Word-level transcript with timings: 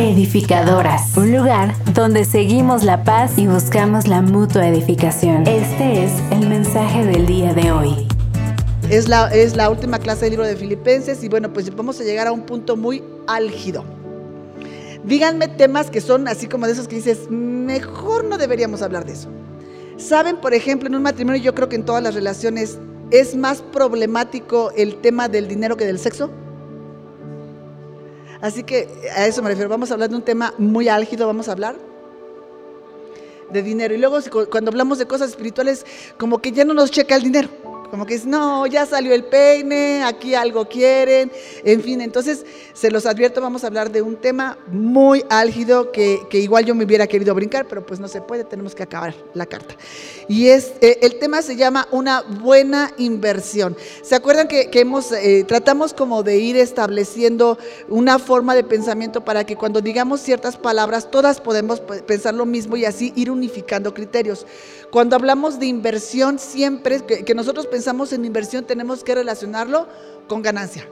Edificadoras, 0.00 1.14
un 1.18 1.30
lugar 1.30 1.74
donde 1.92 2.24
seguimos 2.24 2.84
la 2.84 3.04
paz 3.04 3.36
y 3.36 3.46
buscamos 3.46 4.08
la 4.08 4.22
mutua 4.22 4.66
edificación. 4.66 5.46
Este 5.46 6.04
es 6.04 6.12
el 6.30 6.48
mensaje 6.48 7.04
del 7.04 7.26
día 7.26 7.52
de 7.52 7.70
hoy. 7.70 8.08
Es 8.88 9.10
la, 9.10 9.28
es 9.28 9.56
la 9.56 9.68
última 9.68 9.98
clase 9.98 10.22
del 10.22 10.30
libro 10.30 10.46
de 10.46 10.56
Filipenses 10.56 11.22
y 11.22 11.28
bueno, 11.28 11.52
pues 11.52 11.76
vamos 11.76 12.00
a 12.00 12.04
llegar 12.04 12.26
a 12.28 12.32
un 12.32 12.46
punto 12.46 12.78
muy 12.78 13.04
álgido. 13.26 13.84
Díganme 15.04 15.48
temas 15.48 15.90
que 15.90 16.00
son 16.00 16.28
así 16.28 16.46
como 16.46 16.64
de 16.64 16.72
esos 16.72 16.88
que 16.88 16.96
dices, 16.96 17.28
mejor 17.28 18.24
no 18.24 18.38
deberíamos 18.38 18.80
hablar 18.80 19.04
de 19.04 19.12
eso. 19.12 19.28
Saben, 19.98 20.40
por 20.40 20.54
ejemplo, 20.54 20.88
en 20.88 20.94
un 20.94 21.02
matrimonio 21.02 21.42
yo 21.42 21.54
creo 21.54 21.68
que 21.68 21.76
en 21.76 21.84
todas 21.84 22.02
las 22.02 22.14
relaciones 22.14 22.78
es 23.10 23.36
más 23.36 23.60
problemático 23.60 24.72
el 24.78 24.96
tema 25.02 25.28
del 25.28 25.46
dinero 25.46 25.76
que 25.76 25.84
del 25.84 25.98
sexo. 25.98 26.30
Así 28.40 28.64
que 28.64 28.88
a 29.14 29.26
eso 29.26 29.42
me 29.42 29.50
refiero. 29.50 29.68
Vamos 29.68 29.90
a 29.90 29.94
hablar 29.94 30.10
de 30.10 30.16
un 30.16 30.22
tema 30.22 30.54
muy 30.58 30.88
álgido, 30.88 31.26
vamos 31.26 31.48
a 31.48 31.52
hablar 31.52 31.76
de 33.50 33.62
dinero. 33.62 33.94
Y 33.94 33.98
luego 33.98 34.18
cuando 34.50 34.70
hablamos 34.70 34.98
de 34.98 35.06
cosas 35.06 35.30
espirituales, 35.30 35.84
como 36.18 36.38
que 36.38 36.52
ya 36.52 36.64
no 36.64 36.74
nos 36.74 36.90
checa 36.90 37.16
el 37.16 37.22
dinero. 37.22 37.48
Como 37.90 38.06
que 38.06 38.14
es, 38.14 38.24
no, 38.24 38.66
ya 38.66 38.86
salió 38.86 39.12
el 39.12 39.24
peine, 39.24 40.04
aquí 40.04 40.34
algo 40.34 40.68
quieren, 40.68 41.32
en 41.64 41.82
fin, 41.82 42.00
entonces 42.00 42.46
se 42.72 42.90
los 42.90 43.04
advierto, 43.04 43.40
vamos 43.40 43.64
a 43.64 43.66
hablar 43.66 43.90
de 43.90 44.00
un 44.00 44.16
tema 44.16 44.56
muy 44.68 45.24
álgido 45.28 45.90
que, 45.90 46.26
igual 46.32 46.64
yo 46.64 46.74
me 46.74 46.84
hubiera 46.84 47.08
querido 47.08 47.34
brincar, 47.34 47.66
pero 47.66 47.84
pues 47.84 47.98
no 47.98 48.06
se 48.06 48.22
puede, 48.22 48.44
tenemos 48.44 48.76
que 48.76 48.84
acabar 48.84 49.14
la 49.34 49.44
carta. 49.44 49.74
Y 50.28 50.48
es, 50.48 50.72
eh, 50.80 50.98
el 51.02 51.18
tema 51.18 51.42
se 51.42 51.56
llama 51.56 51.88
una 51.90 52.22
buena 52.22 52.92
inversión. 52.96 53.76
¿Se 54.02 54.14
acuerdan 54.14 54.46
que, 54.46 54.70
hemos, 54.72 55.10
eh, 55.10 55.44
tratamos 55.46 55.92
como 55.92 56.22
de 56.22 56.38
ir 56.38 56.56
estableciendo 56.56 57.58
una 57.88 58.20
forma 58.20 58.54
de 58.54 58.62
pensamiento 58.62 59.24
para 59.24 59.44
que 59.44 59.56
cuando 59.56 59.80
digamos 59.80 60.20
ciertas 60.20 60.56
palabras, 60.56 61.10
todas 61.10 61.40
podemos 61.40 61.80
pensar 61.80 62.34
lo 62.34 62.46
mismo 62.46 62.76
y 62.76 62.84
así 62.84 63.12
ir 63.16 63.32
unificando 63.32 63.92
criterios? 63.92 64.46
Cuando 64.90 65.16
hablamos 65.16 65.58
de 65.58 65.66
inversión, 65.66 66.38
siempre 66.38 67.00
que, 67.00 67.24
que 67.24 67.34
nosotros 67.34 67.66
pensamos 67.66 67.79
pensamos 67.80 68.12
en 68.12 68.26
inversión 68.26 68.66
tenemos 68.66 69.02
que 69.02 69.14
relacionarlo 69.14 69.86
con 70.28 70.42
ganancia. 70.42 70.86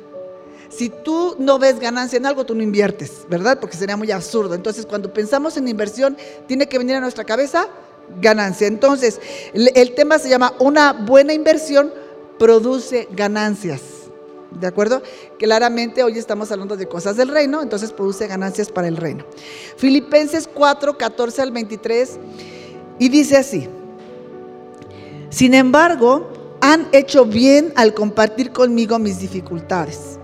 Si 0.71 0.89
tú 0.89 1.37
no 1.39 1.59
ves 1.59 1.79
ganancia 1.81 2.17
en 2.17 2.25
algo, 2.25 2.47
tú 2.47 2.55
no 2.55 2.63
inviertes, 2.63 3.27
¿verdad? 3.29 3.61
Porque 3.61 3.77
sería 3.77 3.95
muy 3.99 4.11
absurdo. 4.11 4.55
Entonces, 4.55 4.87
cuando 4.87 5.13
pensamos 5.13 5.59
en 5.59 5.69
inversión, 5.69 6.17
tiene 6.47 6.67
que 6.67 6.79
venir 6.79 6.97
a 6.97 7.01
nuestra 7.01 7.25
cabeza 7.25 7.69
ganancia. 8.23 8.67
Entonces, 8.67 9.21
el, 9.53 9.95
tema 9.95 10.19
se 10.19 10.31
llama 10.31 10.55
una 10.61 10.95
buena 10.95 11.35
inversión 11.35 11.93
produce 12.39 13.07
ganancias. 13.11 13.83
¿De 14.51 14.67
acuerdo? 14.67 15.03
Claramente 15.39 16.03
hoy 16.03 16.17
estamos 16.17 16.51
hablando 16.53 16.75
de 16.75 16.89
cosas 16.89 17.19
del 17.19 17.29
reino, 17.29 17.61
entonces 17.61 17.93
produce 17.93 18.27
ganancias 18.29 18.73
para 18.73 18.89
el 18.89 18.97
reino. 18.97 19.27
Filipenses 19.77 20.49
4, 20.55 20.97
14 20.97 21.43
al 21.43 21.51
23, 21.51 22.19
y 22.99 23.11
dice 23.11 23.37
así, 23.37 23.69
sin 25.31 25.53
embargo, 25.53 26.38
han 26.61 26.89
hecho 26.93 27.25
bien 27.25 27.73
al 27.77 27.95
compartir 27.95 28.51
conmigo 28.51 28.99
mis 28.99 29.21
dificultades. 29.21 30.19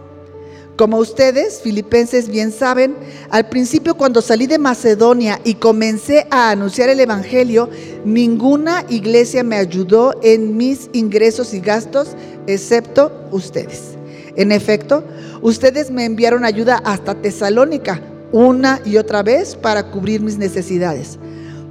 Como 0.76 0.98
ustedes, 0.98 1.60
filipenses, 1.60 2.28
bien 2.28 2.50
saben, 2.50 2.96
al 3.30 3.48
principio 3.48 3.94
cuando 3.94 4.20
salí 4.20 4.48
de 4.48 4.58
Macedonia 4.58 5.40
y 5.44 5.54
comencé 5.54 6.26
a 6.30 6.50
anunciar 6.50 6.88
el 6.88 6.98
Evangelio, 6.98 7.70
ninguna 8.04 8.84
iglesia 8.88 9.44
me 9.44 9.56
ayudó 9.56 10.14
en 10.22 10.56
mis 10.56 10.90
ingresos 10.92 11.54
y 11.54 11.60
gastos, 11.60 12.16
excepto 12.48 13.12
ustedes. 13.30 13.94
En 14.34 14.50
efecto, 14.50 15.04
ustedes 15.42 15.92
me 15.92 16.04
enviaron 16.04 16.44
ayuda 16.44 16.82
hasta 16.84 17.14
Tesalónica 17.14 18.02
una 18.32 18.80
y 18.84 18.96
otra 18.96 19.22
vez 19.22 19.54
para 19.54 19.92
cubrir 19.92 20.20
mis 20.20 20.38
necesidades. 20.38 21.20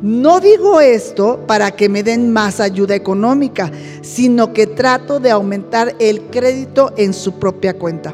No 0.03 0.41
digo 0.41 0.81
esto 0.81 1.39
para 1.47 1.71
que 1.71 1.87
me 1.87 2.03
den 2.03 2.33
más 2.33 2.59
ayuda 2.59 2.93
económica, 2.93 3.71
sino 4.01 4.51
que 4.51 4.67
trato 4.67 5.21
de 5.21 5.31
aumentar 5.31 5.95
el 5.97 6.23
crédito 6.23 6.91
en 6.97 7.13
su 7.13 7.39
propia 7.39 7.79
cuenta. 7.79 8.13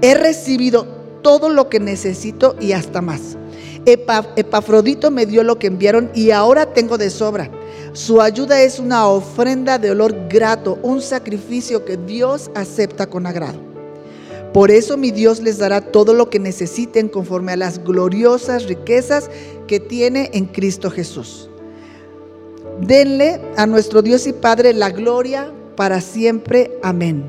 He 0.00 0.14
recibido 0.14 0.86
todo 1.22 1.48
lo 1.48 1.68
que 1.68 1.80
necesito 1.80 2.54
y 2.60 2.70
hasta 2.70 3.00
más. 3.00 3.36
Epafrodito 3.84 5.10
me 5.10 5.26
dio 5.26 5.42
lo 5.42 5.58
que 5.58 5.66
enviaron 5.66 6.08
y 6.14 6.30
ahora 6.30 6.72
tengo 6.72 6.98
de 6.98 7.10
sobra. 7.10 7.50
Su 7.94 8.20
ayuda 8.20 8.62
es 8.62 8.78
una 8.78 9.08
ofrenda 9.08 9.78
de 9.78 9.90
olor 9.90 10.14
grato, 10.28 10.78
un 10.82 11.02
sacrificio 11.02 11.84
que 11.84 11.96
Dios 11.96 12.48
acepta 12.54 13.08
con 13.08 13.26
agrado. 13.26 13.63
Por 14.54 14.70
eso 14.70 14.96
mi 14.96 15.10
Dios 15.10 15.40
les 15.40 15.58
dará 15.58 15.80
todo 15.80 16.14
lo 16.14 16.30
que 16.30 16.38
necesiten 16.38 17.08
conforme 17.08 17.50
a 17.50 17.56
las 17.56 17.82
gloriosas 17.82 18.66
riquezas 18.66 19.28
que 19.66 19.80
tiene 19.80 20.30
en 20.32 20.46
Cristo 20.46 20.92
Jesús. 20.92 21.50
Denle 22.80 23.40
a 23.56 23.66
nuestro 23.66 24.00
Dios 24.00 24.28
y 24.28 24.32
Padre 24.32 24.72
la 24.72 24.90
gloria 24.90 25.52
para 25.74 26.00
siempre. 26.00 26.78
Amén. 26.84 27.24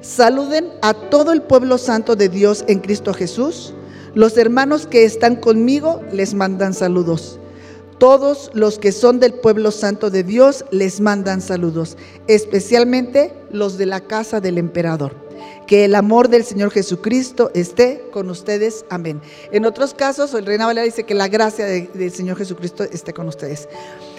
Saluden 0.00 0.72
a 0.82 0.94
todo 0.94 1.30
el 1.30 1.42
pueblo 1.42 1.78
santo 1.78 2.16
de 2.16 2.28
Dios 2.28 2.64
en 2.66 2.80
Cristo 2.80 3.14
Jesús. 3.14 3.72
Los 4.14 4.36
hermanos 4.36 4.88
que 4.88 5.04
están 5.04 5.36
conmigo 5.36 6.00
les 6.12 6.34
mandan 6.34 6.74
saludos. 6.74 7.38
Todos 7.98 8.50
los 8.52 8.80
que 8.80 8.90
son 8.90 9.20
del 9.20 9.34
pueblo 9.34 9.70
santo 9.70 10.10
de 10.10 10.24
Dios 10.24 10.64
les 10.72 11.00
mandan 11.00 11.40
saludos, 11.40 11.96
especialmente 12.26 13.32
los 13.52 13.78
de 13.78 13.86
la 13.86 14.00
casa 14.00 14.40
del 14.40 14.58
emperador. 14.58 15.21
Que 15.66 15.84
el 15.84 15.94
amor 15.94 16.28
del 16.28 16.44
Señor 16.44 16.70
Jesucristo 16.70 17.50
esté 17.54 18.04
con 18.12 18.28
ustedes. 18.30 18.84
Amén. 18.90 19.20
En 19.52 19.64
otros 19.64 19.94
casos, 19.94 20.34
el 20.34 20.46
Reina 20.46 20.66
Valera 20.66 20.84
dice 20.84 21.04
que 21.04 21.14
la 21.14 21.28
gracia 21.28 21.64
del 21.64 22.12
Señor 22.12 22.36
Jesucristo 22.36 22.84
esté 22.84 23.12
con 23.12 23.28
ustedes. 23.28 23.68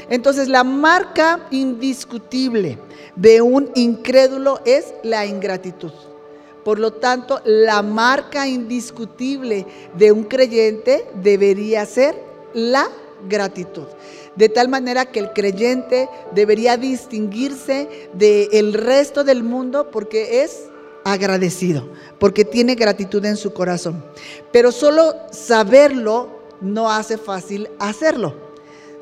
Entonces, 0.10 0.48
la 0.48 0.64
marca 0.64 1.48
indiscutible 1.52 2.78
de 3.16 3.42
un 3.42 3.72
incrédulo 3.76 4.62
es 4.66 4.94
la 5.04 5.26
ingratitud. 5.26 5.92
Por 6.64 6.80
lo 6.80 6.94
tanto, 6.94 7.42
la 7.44 7.82
marca 7.82 8.48
indiscutible 8.48 9.66
de 9.98 10.12
un 10.12 10.24
creyente 10.24 11.06
debería 11.16 11.86
ser 11.86 12.16
la 12.54 12.88
gratitud. 13.28 13.88
De 14.36 14.50
tal 14.50 14.70
manera 14.70 15.06
que 15.06 15.20
el 15.20 15.34
creyente 15.34 16.10
debería 16.34 16.78
distinguirse 16.78 18.10
del 18.14 18.74
resto 18.74 19.24
del 19.24 19.44
mundo 19.44 19.92
porque 19.92 20.44
es 20.44 20.70
agradecido, 21.04 21.90
porque 22.20 22.46
tiene 22.46 22.76
gratitud 22.76 23.24
en 23.26 23.38
su 23.38 23.54
corazón. 23.54 24.04
Pero 24.52 24.72
solo 24.72 25.14
saberlo 25.32 26.44
no 26.62 26.90
hace 26.90 27.18
fácil 27.18 27.70
hacerlo. 27.80 28.43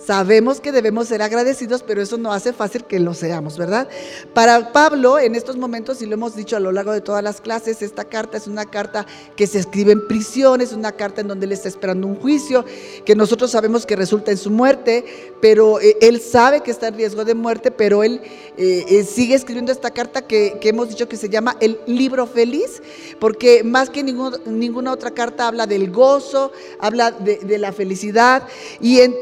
Sabemos 0.06 0.60
que 0.60 0.72
debemos 0.72 1.08
ser 1.08 1.22
agradecidos, 1.22 1.84
pero 1.84 2.02
eso 2.02 2.18
no 2.18 2.34
hace 2.34 2.54
fácil 2.54 2.86
que 2.86 3.00
lo 3.00 3.14
seamos, 3.14 3.58
¿verdad? 3.58 3.88
Para 4.34 4.72
Pablo, 4.72 5.20
en 5.20 5.36
estos 5.36 5.58
momentos, 5.58 6.02
y 6.02 6.08
lo 6.08 6.16
hemos 6.16 6.36
dicho 6.36 6.56
a 6.56 6.60
lo 6.60 6.72
largo 6.72 6.92
de 6.92 7.02
todas 7.02 7.24
las 7.24 7.40
clases, 7.40 7.84
esta 7.84 8.06
carta 8.06 8.38
es 8.38 8.48
una 8.48 8.66
carta 8.66 9.06
que 9.36 9.46
se 9.46 9.60
escribe 9.60 9.92
en 9.92 10.08
prisión, 10.08 10.60
es 10.60 10.74
una 10.74 10.94
carta 10.94 11.22
en 11.22 11.28
donde 11.28 11.46
él 11.46 11.52
está 11.52 11.68
esperando 11.68 12.08
un 12.08 12.16
juicio, 12.16 12.66
que 13.06 13.16
nosotros 13.16 13.52
sabemos 13.52 13.86
que 13.86 13.96
resulta 13.96 14.32
en 14.32 14.38
su 14.38 14.50
muerte, 14.50 15.06
pero 15.40 15.80
eh, 15.80 15.98
él 16.02 16.20
sabe 16.20 16.62
que 16.62 16.72
está 16.72 16.88
en 16.88 16.96
riesgo 16.96 17.24
de 17.24 17.36
muerte, 17.36 17.70
pero 17.70 18.04
él 18.04 18.22
eh, 18.58 18.86
eh, 18.88 19.04
sigue 19.04 19.36
escribiendo 19.36 19.72
esta 19.72 19.92
carta 19.92 20.24
que, 20.24 20.60
hemos 20.64 20.90
dicho 20.90 21.08
que 21.08 21.18
se 21.18 21.30
llama 21.30 21.58
el 21.60 21.80
libro 21.86 22.26
feliz, 22.26 22.82
porque 23.20 23.64
más 23.64 23.90
que 23.90 24.04
ninguna 24.04 24.92
otra 24.92 25.12
carta 25.12 25.48
habla 25.48 25.68
del 25.68 25.92
gozo, 25.92 26.52
habla 26.80 27.12
de, 27.12 27.58
la 27.60 27.72
felicidad, 27.72 28.48
y 28.80 29.02
en, 29.02 29.16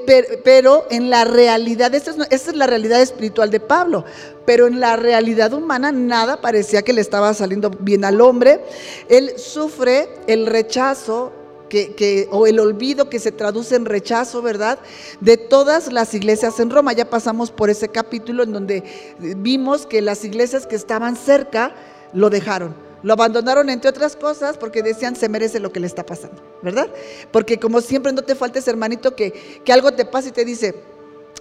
pero 0.44 0.69
en 0.90 1.10
la 1.10 1.26
realidad, 1.26 1.94
esta 1.94 2.12
es, 2.30 2.56
la 2.56 2.68
realidad 2.68 3.02
espiritual 3.02 3.50
de 3.52 3.60
Pablo, 3.60 4.06
pero 4.46 4.68
en 4.68 4.80
la 4.80 4.96
realidad 4.96 5.54
humana 5.54 5.92
nada 5.92 6.42
parecía 6.42 6.82
que 6.82 6.94
le 6.94 7.02
estaba 7.02 7.34
saliendo 7.34 7.70
bien 7.70 8.06
al 8.06 8.22
hombre. 8.22 8.62
Él 9.08 9.34
sufre 9.38 10.10
el 10.28 10.46
rechazo 10.46 11.32
que, 11.70 12.28
o 12.32 12.48
el 12.48 12.60
olvido 12.60 13.10
que 13.10 13.20
se 13.20 13.32
traduce 13.32 13.76
en 13.76 13.86
rechazo, 13.86 14.42
¿verdad? 14.42 14.80
De 15.22 15.38
todas 15.38 15.92
las 15.94 16.14
iglesias 16.14 16.60
en 16.60 16.70
Roma. 16.70 16.94
Ya 16.94 17.10
pasamos 17.10 17.52
por 17.52 17.70
ese 17.70 17.90
capítulo 17.90 18.44
en 18.44 18.52
donde 18.52 18.84
vimos 19.20 19.86
que 19.86 20.02
las 20.02 20.26
iglesias 20.26 20.66
que 20.66 20.76
estaban 20.76 21.16
cerca 21.16 21.74
lo 22.14 22.30
dejaron. 22.30 22.89
Lo 23.02 23.14
abandonaron 23.14 23.70
entre 23.70 23.90
otras 23.90 24.16
cosas 24.16 24.58
porque 24.58 24.84
decían 24.84 25.16
se 25.16 25.30
merece 25.30 25.60
lo 25.60 25.72
que 25.72 25.80
le 25.80 25.88
está 25.88 26.06
pasando, 26.06 26.42
¿verdad? 26.62 26.90
Porque 27.32 27.60
como 27.60 27.82
siempre 27.82 28.12
no 28.12 28.22
te 28.24 28.36
faltes 28.36 28.68
hermanito 28.68 29.16
que, 29.16 29.62
que 29.64 29.72
algo 29.72 29.92
te 29.94 30.06
pasa 30.06 30.30
y 30.30 30.32
te 30.32 30.44
dice, 30.44 30.76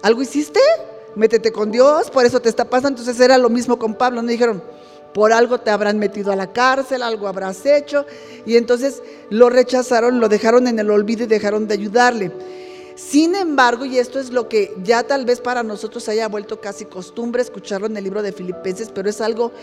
¿algo 0.01 0.21
hiciste? 0.21 0.59
Métete 1.15 1.51
con 1.51 1.71
Dios, 1.71 2.09
por 2.11 2.25
eso 2.25 2.39
te 2.39 2.49
está 2.49 2.65
pasando. 2.65 2.99
Entonces 2.99 3.19
era 3.19 3.37
lo 3.37 3.49
mismo 3.49 3.77
con 3.77 3.95
Pablo, 3.95 4.21
no 4.21 4.29
dijeron, 4.29 4.63
por 5.13 5.33
algo 5.33 5.59
te 5.59 5.71
habrán 5.71 5.97
metido 5.99 6.31
a 6.31 6.35
la 6.35 6.53
cárcel, 6.53 7.01
algo 7.01 7.27
habrás 7.27 7.65
hecho. 7.65 8.05
Y 8.45 8.57
entonces 8.57 9.01
lo 9.29 9.49
rechazaron, 9.49 10.19
lo 10.19 10.29
dejaron 10.29 10.67
en 10.67 10.79
el 10.79 10.89
olvido 10.89 11.23
y 11.23 11.27
dejaron 11.27 11.67
de 11.67 11.73
ayudarle. 11.73 12.31
Sin 12.99 13.33
embargo, 13.33 13.85
y 13.85 13.97
esto 13.97 14.19
es 14.19 14.29
lo 14.29 14.49
que 14.49 14.75
ya 14.83 15.03
tal 15.03 15.23
vez 15.23 15.39
para 15.39 15.63
nosotros 15.63 16.09
haya 16.09 16.27
vuelto 16.27 16.59
casi 16.59 16.83
costumbre 16.83 17.41
escucharlo 17.41 17.87
en 17.87 17.95
el 17.95 18.03
libro 18.03 18.21
de 18.21 18.33
Filipenses, 18.33 18.91
pero 18.93 19.09
es 19.09 19.21
algo 19.21 19.53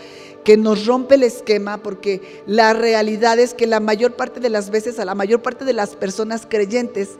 que 0.43 0.57
nos 0.57 0.87
rompe 0.87 1.15
el 1.15 1.23
esquema 1.23 1.77
porque 1.77 2.41
la 2.47 2.73
realidad 2.73 3.37
es 3.37 3.53
que 3.53 3.67
la 3.67 3.79
mayor 3.79 4.15
parte 4.15 4.39
de 4.39 4.49
las 4.49 4.71
veces 4.71 4.97
a 4.97 5.05
la 5.05 5.13
mayor 5.13 5.43
parte 5.43 5.65
de 5.65 5.73
las 5.73 5.95
personas 5.95 6.47
creyentes, 6.49 7.11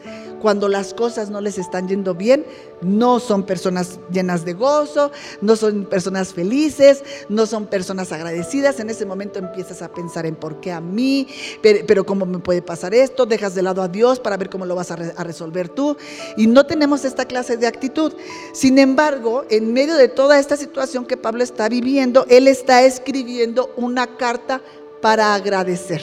cuando 0.42 0.70
las 0.70 0.94
cosas 0.94 1.30
no 1.30 1.42
les 1.42 1.58
están 1.58 1.88
yendo 1.88 2.16
bien, 2.16 2.46
no 2.82 3.20
son 3.20 3.44
personas 3.44 4.00
llenas 4.12 4.46
de 4.46 4.54
gozo, 4.54 5.12
no 5.42 5.56
son 5.56 5.86
personas 5.86 6.34
felices, 6.34 7.04
no 7.30 7.46
son 7.46 7.68
personas 7.68 8.12
agradecidas. 8.12 8.80
En 8.80 8.90
ese 8.90 9.06
momento 9.06 9.40
empiezas 9.40 9.82
a 9.82 9.92
pensar 9.92 10.26
en 10.26 10.36
por 10.36 10.60
qué 10.60 10.72
a 10.72 10.82
mí, 10.82 11.28
pero, 11.62 12.06
cómo 12.06 12.26
me 12.26 12.40
puede 12.40 12.62
pasar 12.62 12.94
esto, 12.94 13.26
dejas 13.26 13.56
de 13.56 13.64
lado 13.64 13.82
a 13.82 13.88
Dios 13.88 14.20
para 14.20 14.38
ver 14.38 14.50
cómo 14.50 14.66
lo 14.66 14.76
vas 14.76 14.92
a, 14.92 14.96
resolver 14.96 15.70
tú. 15.70 15.98
Y 16.38 16.48
no 16.48 16.66
tenemos 16.66 17.06
esta 17.06 17.26
clase 17.26 17.58
de 17.58 17.68
actitud. 17.68 18.14
Sin 18.54 18.78
embargo, 18.78 19.46
en 19.50 19.74
medio 19.74 19.96
de 19.96 20.08
toda 20.08 20.40
esta 20.40 20.58
situación 20.58 21.06
que 21.06 21.18
Pablo 21.18 21.44
está 21.44 21.70
viviendo, 21.70 22.26
él 22.30 22.48
está 22.48 22.84
escribiendo 22.84 23.72
una 23.76 24.18
carta 24.18 24.62
para 25.02 25.34
agradecer. 25.34 26.02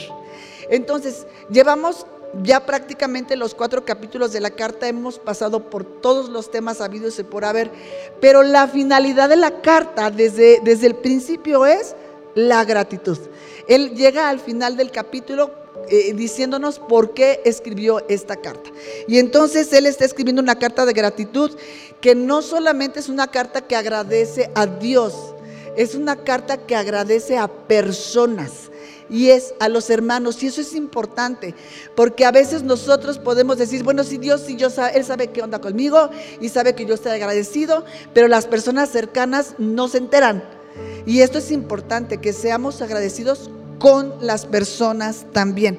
Entonces, 0.70 1.26
llevamos 1.50 2.06
ya 2.42 2.66
prácticamente 2.66 3.36
los 3.36 3.54
cuatro 3.54 3.84
capítulos 3.84 4.32
de 4.32 4.40
la 4.40 4.50
carta 4.50 4.88
hemos 4.88 5.19
pasado 5.19 5.70
por 5.70 5.84
todos 5.84 6.28
los 6.28 6.50
temas 6.50 6.81
habidos 6.81 7.19
y 7.19 7.22
por 7.22 7.44
haber, 7.44 7.70
pero 8.20 8.42
la 8.42 8.66
finalidad 8.69 9.28
de 9.28 9.36
la 9.36 9.60
carta 9.60 10.10
desde, 10.10 10.60
desde 10.62 10.86
el 10.86 10.94
principio 10.96 11.66
es 11.66 11.94
la 12.34 12.64
gratitud. 12.64 13.19
Él 13.69 13.94
llega 13.94 14.28
al 14.28 14.40
final 14.40 14.76
del 14.76 14.90
capítulo 14.90 15.50
eh, 15.88 16.14
diciéndonos 16.14 16.78
por 16.78 17.14
qué 17.14 17.40
escribió 17.44 18.04
esta 18.08 18.36
carta. 18.36 18.70
Y 19.06 19.19
entonces 19.19 19.72
él 19.72 19.86
está 19.86 20.04
escribiendo 20.04 20.42
una 20.42 20.58
carta 20.58 20.86
de 20.86 20.92
gratitud 20.92 21.50
que 22.00 22.14
no 22.14 22.42
solamente 22.42 23.00
es 23.00 23.08
una 23.08 23.28
carta 23.28 23.66
que 23.66 23.76
agradece 23.76 24.50
a 24.54 24.66
Dios, 24.66 25.34
es 25.76 25.94
una 25.94 26.16
carta 26.16 26.58
que 26.58 26.76
agradece 26.76 27.36
a 27.36 27.48
personas 27.48 28.70
y 29.09 29.31
es 29.31 29.55
a 29.61 29.69
los 29.69 29.91
hermanos. 29.91 30.43
Y 30.43 30.47
eso 30.47 30.61
es 30.61 30.75
importante, 30.75 31.55
porque 31.95 32.25
a 32.25 32.33
veces 32.33 32.62
nosotros 32.62 33.19
podemos 33.19 33.59
decir, 33.59 33.83
bueno, 33.83 34.05
si 34.05 34.19
Dios, 34.19 34.43
si 34.43 34.56
yo, 34.56 34.69
Él 34.95 35.05
sabe 35.05 35.29
qué 35.29 35.43
onda 35.43 35.61
conmigo 35.61 36.11
y 36.41 36.49
sabe 36.49 36.75
que 36.75 36.87
yo 36.87 36.95
estoy 36.95 37.12
agradecido, 37.12 37.85
pero 38.12 38.29
las 38.29 38.47
personas 38.47 38.91
cercanas 38.91 39.55
no 39.59 39.89
se 39.89 39.99
enteran. 39.99 40.45
Y 41.06 41.21
esto 41.21 41.39
es 41.39 41.51
importante, 41.51 42.19
que 42.19 42.33
seamos 42.33 42.83
agradecidos 42.83 43.51
con 43.79 44.15
las 44.21 44.47
personas 44.47 45.27
también. 45.33 45.79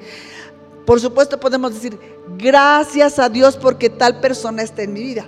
Por 0.85 1.01
supuesto 1.01 1.39
podemos 1.39 1.73
decir, 1.73 1.97
gracias 2.37 3.17
a 3.17 3.29
Dios 3.29 3.57
porque 3.57 3.89
tal 3.89 4.19
persona 4.19 4.61
está 4.61 4.83
en 4.83 4.93
mi 4.93 5.01
vida 5.01 5.27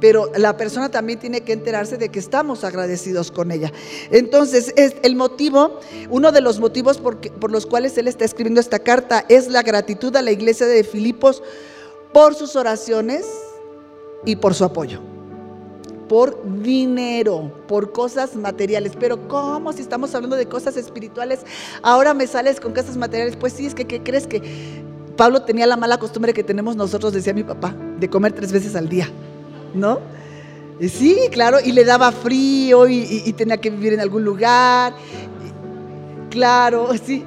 pero 0.00 0.30
la 0.36 0.56
persona 0.56 0.90
también 0.90 1.18
tiene 1.18 1.40
que 1.42 1.52
enterarse 1.52 1.96
de 1.96 2.08
que 2.08 2.18
estamos 2.18 2.64
agradecidos 2.64 3.30
con 3.30 3.50
ella. 3.50 3.72
Entonces, 4.10 4.72
es 4.76 4.96
el 5.02 5.16
motivo, 5.16 5.80
uno 6.10 6.32
de 6.32 6.40
los 6.40 6.60
motivos 6.60 6.98
por, 6.98 7.18
por, 7.18 7.50
los 7.50 7.66
cuales 7.66 7.96
él 7.98 8.08
está 8.08 8.24
escribiendo 8.24 8.60
esta 8.60 8.78
carta 8.78 9.24
es 9.28 9.48
la 9.48 9.62
gratitud 9.62 10.14
a 10.16 10.22
la 10.22 10.30
iglesia 10.30 10.66
de 10.66 10.84
Filipos 10.84 11.42
por 12.12 12.34
sus 12.34 12.56
oraciones 12.56 13.26
y 14.24 14.36
por 14.36 14.54
su 14.54 14.64
apoyo. 14.64 15.00
Por 16.08 16.62
dinero, 16.62 17.52
por 17.66 17.92
cosas 17.92 18.34
materiales. 18.34 18.92
Pero 18.98 19.28
¿cómo 19.28 19.74
si 19.74 19.82
estamos 19.82 20.14
hablando 20.14 20.36
de 20.36 20.46
cosas 20.46 20.76
espirituales? 20.78 21.40
Ahora 21.82 22.14
me 22.14 22.26
sales 22.26 22.60
con 22.60 22.72
cosas 22.72 22.96
materiales. 22.96 23.36
Pues 23.36 23.52
sí, 23.52 23.66
es 23.66 23.74
que 23.74 23.86
¿qué 23.86 24.02
crees 24.02 24.26
que 24.26 24.40
Pablo 25.18 25.42
tenía 25.42 25.66
la 25.66 25.76
mala 25.76 25.98
costumbre 25.98 26.32
que 26.32 26.44
tenemos 26.44 26.76
nosotros, 26.76 27.12
decía 27.12 27.34
mi 27.34 27.42
papá, 27.42 27.74
de 27.98 28.08
comer 28.08 28.32
tres 28.32 28.52
veces 28.52 28.76
al 28.76 28.88
día. 28.88 29.10
¿No? 29.74 30.00
Sí, 30.86 31.18
claro, 31.32 31.58
y 31.64 31.72
le 31.72 31.84
daba 31.84 32.12
frío 32.12 32.86
y, 32.86 33.32
tenía 33.32 33.56
que 33.56 33.70
vivir 33.70 33.94
en 33.94 34.00
algún 34.00 34.24
lugar. 34.24 34.94
Claro, 36.30 36.90
sí. 37.04 37.24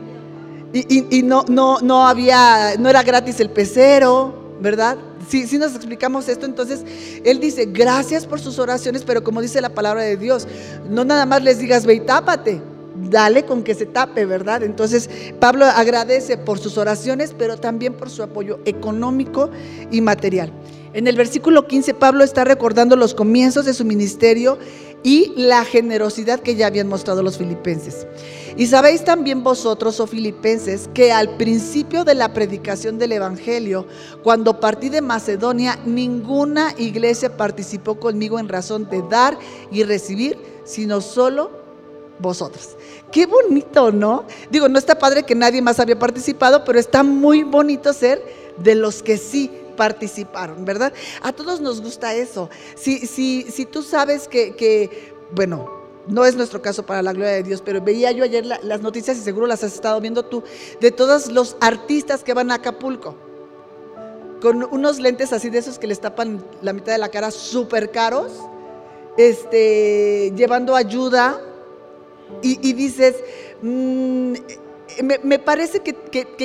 Y, 0.73 1.21
no, 1.23 1.43
no, 1.49 1.79
no 1.81 2.07
había, 2.07 2.75
no 2.79 2.87
era 2.87 3.03
gratis 3.03 3.41
el 3.41 3.49
pecero, 3.49 4.55
¿verdad? 4.61 4.97
Si 5.27 5.47
sí, 5.47 5.57
nos 5.57 5.75
explicamos 5.75 6.29
esto, 6.29 6.45
entonces 6.45 6.83
él 7.25 7.39
dice, 7.39 7.65
gracias 7.65 8.25
por 8.25 8.39
sus 8.39 8.57
oraciones, 8.57 9.03
pero 9.03 9.23
como 9.23 9.41
dice 9.41 9.59
la 9.59 9.69
palabra 9.69 10.03
de 10.03 10.17
Dios, 10.17 10.47
no 10.89 11.03
nada 11.03 11.25
más 11.25 11.43
les 11.43 11.59
digas, 11.59 11.85
ve 11.85 11.95
y 11.95 11.99
tápate, 12.01 12.61
dale 13.09 13.43
con 13.45 13.63
que 13.63 13.75
se 13.75 13.85
tape, 13.85 14.25
¿verdad? 14.25 14.63
Entonces 14.63 15.09
Pablo 15.39 15.65
agradece 15.65 16.37
por 16.37 16.59
sus 16.59 16.77
oraciones, 16.77 17.35
pero 17.37 17.57
también 17.57 17.93
por 17.93 18.09
su 18.09 18.23
apoyo 18.23 18.59
económico 18.65 19.49
y 19.91 20.01
material. 20.01 20.51
En 20.93 21.07
el 21.07 21.15
versículo 21.15 21.67
15 21.67 21.93
Pablo 21.93 22.23
está 22.23 22.43
recordando 22.43 22.95
los 22.95 23.13
comienzos 23.13 23.65
de 23.65 23.73
su 23.73 23.85
ministerio 23.85 24.57
y 25.03 25.33
la 25.35 25.63
generosidad 25.63 26.41
que 26.41 26.55
ya 26.55 26.67
habían 26.67 26.87
mostrado 26.87 27.23
los 27.23 27.37
filipenses. 27.37 28.05
Y 28.57 28.67
sabéis 28.67 29.03
también 29.03 29.43
vosotros, 29.43 29.99
oh 29.99 30.07
filipenses, 30.07 30.89
que 30.93 31.11
al 31.11 31.37
principio 31.37 32.03
de 32.03 32.13
la 32.13 32.33
predicación 32.33 32.99
del 32.99 33.13
Evangelio, 33.13 33.87
cuando 34.21 34.59
partí 34.59 34.89
de 34.89 35.01
Macedonia, 35.01 35.79
ninguna 35.85 36.75
iglesia 36.77 37.37
participó 37.37 37.99
conmigo 37.99 38.37
en 38.37 38.49
razón 38.49 38.89
de 38.89 39.01
dar 39.09 39.37
y 39.71 39.83
recibir, 39.83 40.37
sino 40.65 41.01
solo 41.01 41.51
vosotros. 42.19 42.75
Qué 43.11 43.25
bonito, 43.25 43.91
¿no? 43.91 44.25
Digo, 44.51 44.69
no 44.69 44.77
está 44.77 44.99
padre 44.99 45.23
que 45.23 45.35
nadie 45.35 45.61
más 45.61 45.79
había 45.79 45.97
participado, 45.97 46.63
pero 46.63 46.77
está 46.77 47.01
muy 47.01 47.43
bonito 47.43 47.93
ser 47.93 48.21
de 48.57 48.75
los 48.75 49.01
que 49.01 49.17
sí 49.17 49.49
participaron, 49.81 50.63
¿verdad? 50.63 50.93
A 51.23 51.33
todos 51.33 51.59
nos 51.59 51.81
gusta 51.81 52.13
eso. 52.13 52.51
Si, 52.75 53.07
si, 53.07 53.47
si 53.49 53.65
tú 53.65 53.81
sabes 53.81 54.27
que, 54.27 55.11
bueno, 55.31 55.71
no 56.05 56.23
es 56.23 56.35
nuestro 56.35 56.61
caso 56.61 56.85
para 56.85 57.01
la 57.01 57.13
gloria 57.13 57.31
de 57.31 57.41
Dios, 57.41 57.63
pero 57.65 57.81
veía 57.81 58.11
yo 58.11 58.23
ayer 58.23 58.45
las 58.45 58.81
noticias 58.81 59.17
y 59.17 59.21
seguro 59.21 59.47
las 59.47 59.63
has 59.63 59.73
estado 59.73 59.99
viendo 59.99 60.23
tú, 60.23 60.43
de 60.79 60.91
todos 60.91 61.31
los 61.31 61.57
artistas 61.61 62.23
que 62.23 62.35
van 62.35 62.51
a 62.51 62.55
Acapulco, 62.55 63.15
con 64.39 64.63
unos 64.65 64.99
lentes 64.99 65.33
así 65.33 65.49
de 65.49 65.57
esos 65.57 65.79
que 65.79 65.87
les 65.87 65.99
tapan 65.99 66.45
la 66.61 66.73
mitad 66.73 66.91
de 66.91 66.99
la 66.99 67.09
cara 67.09 67.31
súper 67.31 67.89
caros, 67.89 68.33
este, 69.17 70.31
llevando 70.35 70.75
ayuda 70.75 71.41
y, 72.43 72.73
dices, 72.73 73.15
mm, 73.63 74.33
me, 75.03 75.39
parece 75.39 75.81
que, 75.81 75.95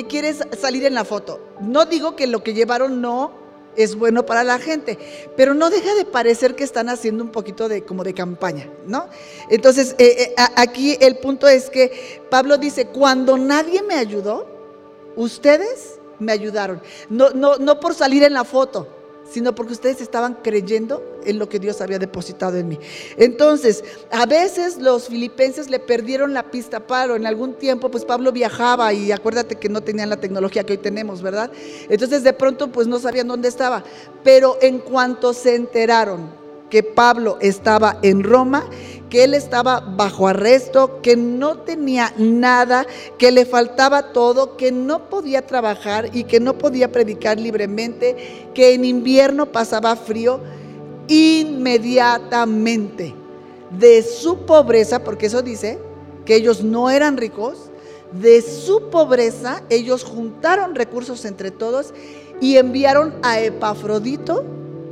quieres 0.05 0.39
salir 0.59 0.85
en 0.85 0.93
la 0.93 1.05
foto. 1.05 1.39
No 1.61 1.85
digo 1.85 2.15
que 2.15 2.27
lo 2.27 2.43
que 2.43 2.53
llevaron 2.53 3.01
no 3.01 3.31
es 3.75 3.95
bueno 3.95 4.25
para 4.25 4.43
la 4.43 4.57
gente, 4.57 4.97
pero 5.35 5.53
no 5.53 5.69
deja 5.69 5.93
de 5.93 6.05
parecer 6.05 6.55
que 6.55 6.63
están 6.63 6.89
haciendo 6.89 7.23
un 7.23 7.31
poquito 7.31 7.69
de 7.69 7.83
como 7.83 8.03
de 8.03 8.13
campaña, 8.13 8.67
¿no? 8.87 9.07
Entonces, 9.49 9.95
eh, 9.99 10.33
eh, 10.35 10.45
aquí 10.55 10.97
el 10.99 11.17
punto 11.17 11.47
es 11.47 11.69
que 11.69 12.21
Pablo 12.29 12.57
dice, 12.57 12.87
cuando 12.87 13.37
nadie 13.37 13.83
me 13.83 13.95
ayudó, 13.95 14.47
ustedes 15.15 15.99
me 16.17 16.31
ayudaron. 16.31 16.81
No, 17.09 17.29
no, 17.29 17.57
no 17.57 17.79
por 17.79 17.93
salir 17.93 18.23
en 18.23 18.33
la 18.33 18.43
foto, 18.43 18.87
sino 19.29 19.53
porque 19.53 19.73
ustedes 19.73 20.01
estaban 20.01 20.35
creyendo 20.43 21.03
en 21.25 21.39
lo 21.39 21.49
que 21.49 21.59
Dios 21.59 21.81
había 21.81 21.99
depositado 21.99 22.57
en 22.57 22.69
mí. 22.69 22.79
Entonces, 23.17 23.83
a 24.11 24.25
veces 24.25 24.77
los 24.77 25.07
filipenses 25.07 25.69
le 25.69 25.79
perdieron 25.79 26.33
la 26.33 26.49
pista 26.51 26.77
a 26.77 26.87
Pablo. 26.87 27.15
En 27.15 27.25
algún 27.25 27.53
tiempo, 27.53 27.91
pues 27.91 28.05
Pablo 28.05 28.31
viajaba 28.31 28.93
y 28.93 29.11
acuérdate 29.11 29.55
que 29.55 29.69
no 29.69 29.81
tenían 29.81 30.09
la 30.09 30.17
tecnología 30.17 30.63
que 30.63 30.73
hoy 30.73 30.79
tenemos, 30.79 31.21
¿verdad? 31.21 31.51
Entonces, 31.89 32.23
de 32.23 32.33
pronto, 32.33 32.71
pues 32.71 32.87
no 32.87 32.99
sabían 32.99 33.27
dónde 33.27 33.49
estaba. 33.49 33.83
Pero 34.23 34.57
en 34.61 34.79
cuanto 34.79 35.33
se 35.33 35.55
enteraron 35.55 36.47
que 36.69 36.83
Pablo 36.83 37.37
estaba 37.39 37.97
en 38.01 38.23
Roma, 38.23 38.69
que 39.09 39.23
él 39.23 39.33
estaba 39.33 39.79
bajo 39.79 40.27
arresto, 40.27 41.01
que 41.01 41.15
no 41.15 41.59
tenía 41.59 42.13
nada, 42.17 42.85
que 43.17 43.31
le 43.31 43.45
faltaba 43.45 44.11
todo, 44.13 44.57
que 44.57 44.71
no 44.71 45.09
podía 45.09 45.45
trabajar 45.45 46.09
y 46.13 46.25
que 46.25 46.39
no 46.39 46.57
podía 46.57 46.91
predicar 46.91 47.39
libremente, 47.39 48.49
que 48.53 48.73
en 48.73 48.85
invierno 48.85 49.51
pasaba 49.51 49.95
frío, 49.95 50.39
inmediatamente 51.07 53.15
de 53.69 54.03
su 54.03 54.45
pobreza, 54.45 55.03
porque 55.03 55.27
eso 55.27 55.41
dice 55.41 55.79
que 56.25 56.35
ellos 56.35 56.63
no 56.63 56.89
eran 56.89 57.17
ricos, 57.17 57.71
de 58.11 58.41
su 58.41 58.89
pobreza 58.89 59.63
ellos 59.69 60.03
juntaron 60.03 60.75
recursos 60.75 61.25
entre 61.25 61.51
todos 61.51 61.93
y 62.39 62.57
enviaron 62.57 63.15
a 63.21 63.41
Epafrodito 63.41 64.45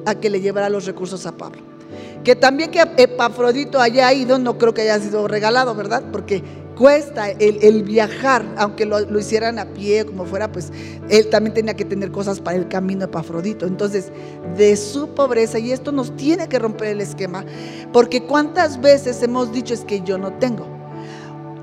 a 0.05 0.15
que 0.15 0.29
le 0.29 0.41
llevara 0.41 0.69
los 0.69 0.85
recursos 0.85 1.25
a 1.25 1.31
Pablo. 1.31 1.74
Que 2.23 2.35
también 2.35 2.71
que 2.71 2.81
Epafrodito 2.97 3.79
haya 3.79 4.11
ido, 4.13 4.39
no 4.39 4.57
creo 4.57 4.73
que 4.73 4.81
haya 4.81 4.99
sido 4.99 5.27
regalado, 5.27 5.75
¿verdad? 5.75 6.03
Porque 6.11 6.43
cuesta 6.75 7.29
el, 7.29 7.83
viajar, 7.83 8.45
aunque 8.57 8.85
lo, 8.85 8.99
lo, 8.99 9.19
hicieran 9.19 9.59
a 9.59 9.65
pie, 9.65 10.05
como 10.05 10.25
fuera, 10.25 10.51
pues 10.51 10.71
él 11.09 11.29
también 11.29 11.53
tenía 11.53 11.75
que 11.75 11.85
tener 11.85 12.11
cosas 12.11 12.39
para 12.39 12.57
el 12.57 12.67
camino 12.67 13.05
Epafrodito. 13.05 13.65
Entonces, 13.65 14.11
de 14.57 14.75
su 14.75 15.09
pobreza, 15.09 15.59
y 15.59 15.71
esto 15.71 15.91
nos 15.91 16.15
tiene 16.15 16.47
que 16.47 16.59
romper 16.59 16.89
el 16.89 17.01
esquema, 17.01 17.45
porque 17.93 18.23
cuántas 18.23 18.81
veces 18.81 19.21
hemos 19.23 19.51
dicho 19.51 19.73
es 19.73 19.81
que 19.81 20.01
yo 20.01 20.17
no 20.17 20.33
tengo. 20.33 20.67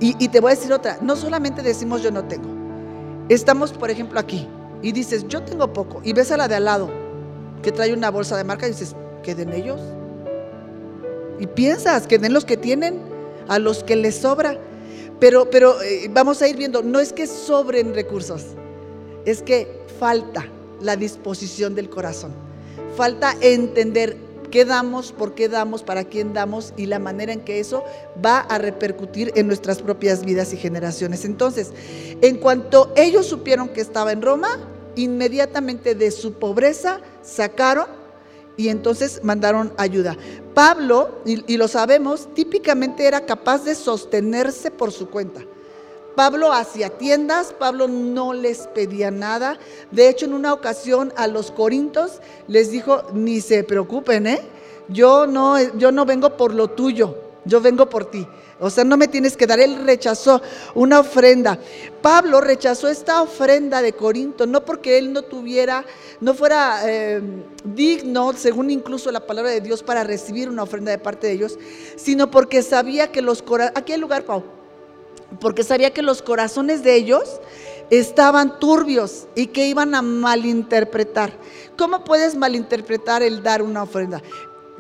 Y, 0.01 0.17
y 0.23 0.29
te 0.29 0.41
voy 0.41 0.53
a 0.53 0.55
decir 0.55 0.73
otra, 0.73 0.99
no 1.01 1.15
solamente 1.15 1.63
decimos 1.63 2.03
yo 2.03 2.11
no 2.11 2.25
tengo, 2.25 2.49
estamos, 3.29 3.73
por 3.73 3.91
ejemplo, 3.91 4.19
aquí, 4.19 4.49
y 4.83 4.91
dices, 4.93 5.27
yo 5.29 5.43
tengo 5.43 5.73
poco, 5.73 6.01
y 6.03 6.13
ves 6.13 6.33
a 6.33 6.37
la 6.37 6.49
de 6.49 6.57
al 6.57 6.65
lado, 6.65 6.91
que 7.63 7.71
trae 7.71 7.93
una 7.93 8.11
bolsa 8.11 8.37
de 8.37 8.45
marca 8.45 8.67
y 8.67 8.71
dices, 8.71 8.97
queden 9.23 9.53
ellos. 9.53 9.81
Y 11.39 11.47
piensas, 11.47 12.07
queden 12.07 12.33
los 12.33 12.45
que 12.45 12.57
tienen, 12.57 13.01
a 13.49 13.59
los 13.59 13.85
que 13.85 13.97
les 13.97 14.17
sobra. 14.17 14.59
Pero, 15.21 15.51
pero 15.51 15.81
eh, 15.83 16.11
vamos 16.13 16.43
a 16.43 16.49
ir 16.49 16.57
viendo, 16.57 16.83
no 16.83 16.99
es 16.99 17.13
que 17.13 17.27
sobren 17.27 17.95
recursos, 17.95 18.43
es 19.25 19.41
que 19.43 19.69
falta 20.01 20.47
la 20.81 20.97
disposición 20.97 21.75
del 21.75 21.89
corazón. 21.89 22.33
Falta 22.97 23.37
entender 23.41 24.17
qué 24.51 24.65
damos, 24.65 25.13
por 25.13 25.35
qué 25.35 25.49
damos, 25.49 25.83
para 25.83 26.05
quién 26.05 26.35
damos 26.35 26.75
y 26.77 26.87
la 26.87 26.99
manera 26.99 27.33
en 27.33 27.41
que 27.41 27.61
eso 27.61 27.85
va 28.25 28.41
a 28.41 28.59
repercutir 28.59 29.33
en 29.35 29.47
nuestras 29.47 29.81
propias 29.81 30.25
vidas 30.25 30.53
y 30.53 30.57
generaciones. 30.57 31.25
Entonces, 31.25 31.73
en 32.21 32.37
cuanto 32.37 32.93
ellos 32.97 33.27
supieron 33.27 33.69
que 33.71 33.81
estaba 33.81 34.13
en 34.13 34.23
Roma, 34.23 34.59
inmediatamente 34.95 35.95
de 35.95 36.11
su 36.11 36.35
pobreza 36.35 37.01
sacaron 37.23 37.87
y 38.57 38.69
entonces 38.69 39.21
mandaron 39.23 39.73
ayuda. 39.79 40.17
Pablo, 40.55 41.11
y, 41.25 41.57
lo 41.57 41.67
sabemos, 41.67 42.29
típicamente 42.35 43.07
era 43.07 43.25
capaz 43.25 43.65
de 43.65 43.75
sostenerse 43.75 44.71
por 44.71 44.93
su 44.93 45.09
cuenta. 45.09 45.41
Pablo 46.15 46.53
hacía 46.53 46.91
tiendas, 46.91 47.55
Pablo 47.55 47.89
no 47.89 48.35
les 48.35 48.67
pedía 48.69 49.11
nada. 49.11 49.59
De 49.91 50.09
hecho, 50.09 50.27
en 50.27 50.35
una 50.35 50.53
ocasión 50.53 51.13
a 51.17 51.27
los 51.27 51.51
corintos 51.51 52.21
les 52.49 52.71
dijo, 52.71 53.03
ni 53.15 53.41
se 53.41 53.65
preocupen, 53.65 54.27
¿eh? 54.27 54.43
Yo 54.89 55.27
no, 55.27 55.59
yo 55.79 55.91
no 55.91 56.05
vengo 56.05 56.37
por 56.37 56.53
lo 56.53 56.69
tuyo, 56.69 57.17
yo 57.47 57.63
vengo 57.63 57.89
por 57.89 58.05
ti. 58.05 58.27
O 58.63 58.71
sea, 58.71 58.85
no 58.85 58.97
me 58.97 59.09
tienes 59.09 59.37
que 59.37 59.47
dar. 59.47 59.59
Él 59.59 59.85
rechazó 59.85 60.41
una 60.75 61.01
ofrenda. 61.01 61.59
Pablo 62.01 62.41
rechazó 62.41 62.89
esta 62.89 63.21
ofrenda 63.21 63.83
de 63.83 63.93
Corinto, 63.93 64.47
no 64.47 64.65
porque 64.65 64.99
él 64.99 65.13
no 65.13 65.23
tuviera, 65.23 65.85
no 66.21 66.33
fuera 66.33 66.81
eh, 66.87 67.21
digno, 67.65 68.33
según 68.35 68.71
incluso 68.71 69.11
la 69.11 69.27
palabra 69.27 69.51
de 69.51 69.61
Dios, 69.61 69.83
para 69.83 70.05
recibir 70.05 70.49
una 70.49 70.63
ofrenda 70.63 70.93
de 70.93 70.99
parte 70.99 71.27
de 71.27 71.33
ellos, 71.35 71.59
sino 71.97 72.31
porque 72.31 72.63
sabía 72.63 73.11
que 73.11 73.21
los 73.21 73.43
corazones, 73.43 73.79
aquí 73.79 73.93
hay 73.93 73.99
lugar, 73.99 74.25
Pau, 74.25 74.45
porque 75.41 75.65
sabía 75.65 75.91
que 75.91 76.03
los 76.03 76.23
corazones 76.23 76.85
de 76.85 76.95
ellos 76.95 77.41
estaban 77.91 78.59
turbios 78.59 79.27
y 79.35 79.49
que 79.49 79.67
iban 79.67 79.95
a 79.95 80.03
malinterpretar. 80.03 81.33
¿Cómo 81.77 82.05
puedes 82.05 82.37
malinterpretar 82.37 83.23
el 83.23 83.43
dar 83.43 83.61
una 83.61 83.83
ofrenda? 83.83 84.23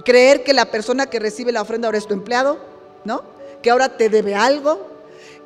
Creer 0.04 0.44
que 0.44 0.54
la 0.54 0.70
persona 0.70 1.06
que 1.06 1.18
recibe 1.18 1.52
la 1.52 1.62
ofrenda 1.62 1.88
ahora 1.88 1.98
es 1.98 2.06
tu 2.06 2.14
empleado, 2.14 2.58
¿no? 3.04 3.22
Que 3.62 3.70
ahora 3.70 3.96
te 3.96 4.08
debe 4.08 4.34
algo. 4.34 4.88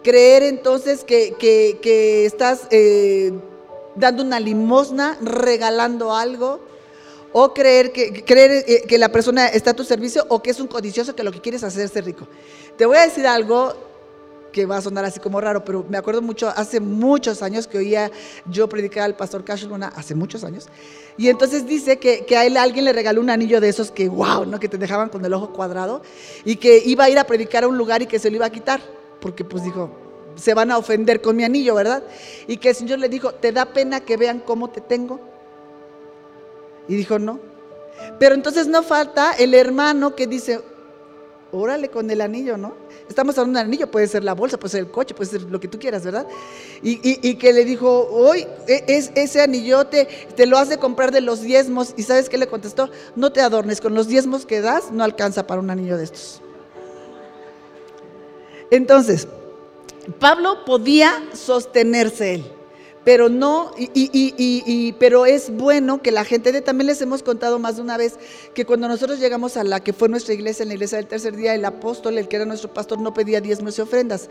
Creer 0.03 0.43
entonces 0.43 1.05
que, 1.05 2.25
estás 2.27 2.69
eh, 2.71 3.33
dando 3.95 4.23
una 4.23 4.41
limosna, 4.41 5.19
regalando 5.21 6.15
algo. 6.15 6.61
O 7.33 7.53
creer, 7.53 7.93
que, 7.93 8.25
creer 8.25 8.65
eh, 8.67 8.83
que 8.89 8.97
la 8.97 9.11
persona 9.11 9.47
está 9.47 9.73
a 9.73 9.75
tu 9.75 9.85
servicio 9.85 10.25
o 10.29 10.43
que 10.43 10.51
es 10.51 10.59
un 10.59 10.69
codicioso 10.69 11.15
que 11.15 11.23
lo 11.23 11.33
que 11.33 11.41
quiere 11.41 11.57
es 11.57 11.65
hacerse 11.65 12.01
rico. 12.01 12.27
Te 12.79 12.87
voy 12.87 12.97
a 12.97 13.03
decir 13.03 13.27
algo, 13.27 13.75
que 14.57 14.65
va 14.65 14.79
a 14.79 14.81
sonar 14.81 15.05
así 15.05 15.21
como 15.21 15.39
raro, 15.39 15.63
pero 15.67 15.85
me 15.87 15.99
acuerdo 15.99 16.23
mucho, 16.23 16.49
hace 16.49 16.81
muchos 16.81 17.43
años 17.43 17.67
que 17.67 17.77
oía 17.77 18.11
yo 18.47 18.71
predicar 18.71 19.05
al 19.05 19.15
pastor 19.15 19.45
Cash 19.45 19.67
hace 19.95 20.15
muchos 20.15 20.45
años, 20.45 20.67
y 21.19 21.29
entonces 21.29 21.67
dice 21.67 21.99
que, 21.99 22.25
que, 22.25 22.39
a 22.39 22.47
él 22.47 22.57
alguien 22.57 22.87
le 22.87 22.95
regaló 22.95 23.21
un 23.21 23.29
anillo 23.29 23.61
de 23.61 23.69
esos 23.69 23.91
que, 23.91 24.09
wow, 24.09 24.47
¿no? 24.47 24.59
que 24.59 24.71
te 24.71 24.79
dejaban 24.79 25.11
con 25.11 25.23
el 25.27 25.35
ojo 25.35 25.53
cuadrado, 25.53 26.01
y 26.43 26.57
que 26.57 26.83
iba 26.87 27.05
a 27.05 27.11
ir 27.11 27.19
a 27.19 27.25
predicar 27.25 27.65
a 27.65 27.69
un 27.69 27.77
lugar 27.77 28.01
y 28.01 28.07
que 28.07 28.19
se 28.19 28.31
lo 28.31 28.37
iba 28.37 28.47
a 28.47 28.51
quitar, 28.51 28.81
porque 29.21 29.45
pues 29.45 29.63
dijo, 29.63 29.91
se 30.37 30.55
van 30.55 30.71
a 30.71 30.79
ofender 30.79 31.21
con 31.21 31.37
mi 31.37 31.45
anillo, 31.45 31.75
¿verdad? 31.75 32.03
Y 32.47 32.57
que 32.57 32.71
el 32.71 32.75
Señor 32.77 32.99
le 32.99 33.11
dijo, 33.11 33.33
¿te 33.33 33.53
da 33.53 33.67
pena 33.67 34.01
que 34.01 34.17
vean 34.17 34.41
cómo 34.41 34.71
te 34.71 34.81
tengo? 34.81 35.21
Y 36.89 36.97
dijo, 36.97 37.19
no. 37.19 37.41
Pero 38.19 38.35
entonces 38.35 38.69
no 38.69 38.83
falta 38.83 39.33
el 39.33 39.53
hermano 39.53 40.17
que 40.17 40.27
dice, 40.27 40.63
órale 41.53 41.91
con 41.91 42.11
el 42.11 42.23
anillo, 42.23 42.57
¿no? 42.57 42.86
Estamos 43.09 43.39
hablando 43.39 43.59
de 43.59 43.65
un 43.65 43.69
anillo, 43.69 43.91
puede 43.91 44.09
ser 44.09 44.25
la 44.25 44.35
bolsa, 44.35 44.59
puede 44.59 44.73
ser 44.73 44.81
el 44.81 44.91
coche, 44.91 45.15
puede 45.15 45.31
ser 45.31 45.43
lo 45.43 45.61
que 45.61 45.69
tú 45.69 45.79
quieras, 45.79 46.05
¿verdad? 46.05 46.27
Y, 46.83 47.35
que 47.37 47.53
le 47.53 47.65
dijo, 47.65 48.09
hoy 48.11 48.47
e, 48.67 48.85
es, 48.89 49.13
ese 49.15 49.41
anillote 49.41 50.09
te 50.35 50.47
lo 50.47 50.59
has 50.59 50.69
de 50.69 50.79
comprar 50.79 51.13
de 51.13 51.21
los 51.21 51.43
diezmos. 51.43 51.95
¿Y 51.97 52.03
sabes 52.03 52.29
qué 52.29 52.37
le 52.37 52.49
contestó? 52.49 52.91
No 53.15 53.33
te 53.33 53.41
adornes, 53.41 53.81
con 53.81 53.95
los 53.95 54.09
diezmos 54.09 54.45
que 54.45 54.61
das 54.61 54.91
no 54.91 55.05
alcanza 55.05 55.47
para 55.47 55.61
un 55.61 55.71
anillo 55.71 55.97
de 55.97 56.05
estos. 56.05 56.41
Entonces, 58.71 59.29
Pablo 60.19 60.65
podía 60.65 61.23
sostenerse 61.33 62.35
él 62.35 62.56
pero 63.07 63.29
no, 63.29 63.71
y, 63.79 64.93
pero 64.95 65.27
es 65.27 65.57
bueno 65.57 66.03
que 66.03 66.11
la 66.11 66.25
gente, 66.25 66.51
de, 66.51 66.61
también 66.61 66.89
les 66.89 67.01
hemos 67.01 67.23
contado 67.23 67.61
más 67.61 67.77
de 67.77 67.83
una 67.83 67.97
vez, 67.97 68.19
que 68.53 68.67
cuando 68.67 68.89
nosotros 68.89 69.21
llegamos 69.21 69.57
a 69.57 69.63
la 69.63 69.79
que 69.79 69.93
fue 69.93 70.09
nuestra 70.09 70.35
iglesia, 70.35 70.65
en 70.65 70.71
la 70.71 70.75
iglesia 70.75 70.99
del 70.99 71.07
tercer 71.07 71.37
día, 71.37 71.55
el 71.55 71.65
apóstol, 71.65 72.19
el 72.19 72.27
que 72.27 72.35
era 72.35 72.45
nuestro 72.45 72.75
pastor, 72.75 72.99
no 72.99 73.15
pedía 73.15 73.41
diezmos 73.41 73.79
y 73.79 73.81
ofrendas, 73.81 74.29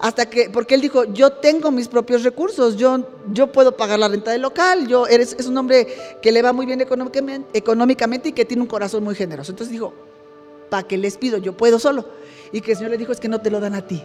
hasta 0.00 0.28
que, 0.28 0.50
porque 0.50 0.74
él 0.74 0.80
dijo, 0.80 1.04
yo 1.04 1.34
tengo 1.34 1.70
mis 1.70 1.86
propios 1.86 2.24
recursos, 2.24 2.76
yo, 2.76 2.98
yo 3.30 3.52
puedo 3.52 3.76
pagar 3.76 4.00
la 4.00 4.08
renta 4.08 4.32
del 4.32 4.42
local, 4.42 4.88
yo, 4.88 5.06
eres, 5.06 5.36
es 5.38 5.46
un 5.46 5.56
hombre 5.56 5.86
que 6.20 6.32
le 6.32 6.42
va 6.42 6.52
muy 6.52 6.66
bien 6.66 6.80
económicamente, 6.80 7.56
económicamente 7.56 8.30
y 8.30 8.32
que 8.32 8.44
tiene 8.44 8.60
un 8.60 8.68
corazón 8.68 9.04
muy 9.04 9.14
generoso. 9.14 9.52
Entonces 9.52 9.70
dijo, 9.70 9.94
¿para 10.68 10.82
qué 10.82 10.98
les 10.98 11.16
pido? 11.16 11.38
Yo 11.38 11.56
puedo 11.56 11.78
solo. 11.78 12.08
Y 12.50 12.60
que 12.60 12.72
el 12.72 12.76
Señor 12.76 12.90
le 12.90 12.98
dijo, 12.98 13.12
es 13.12 13.20
que 13.20 13.28
no 13.28 13.40
te 13.40 13.52
lo 13.52 13.60
dan 13.60 13.76
a 13.76 13.86
ti. 13.86 14.02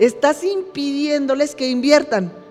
Estás 0.00 0.42
impidiéndoles 0.42 1.54
que 1.54 1.68
inviertan 1.68 2.42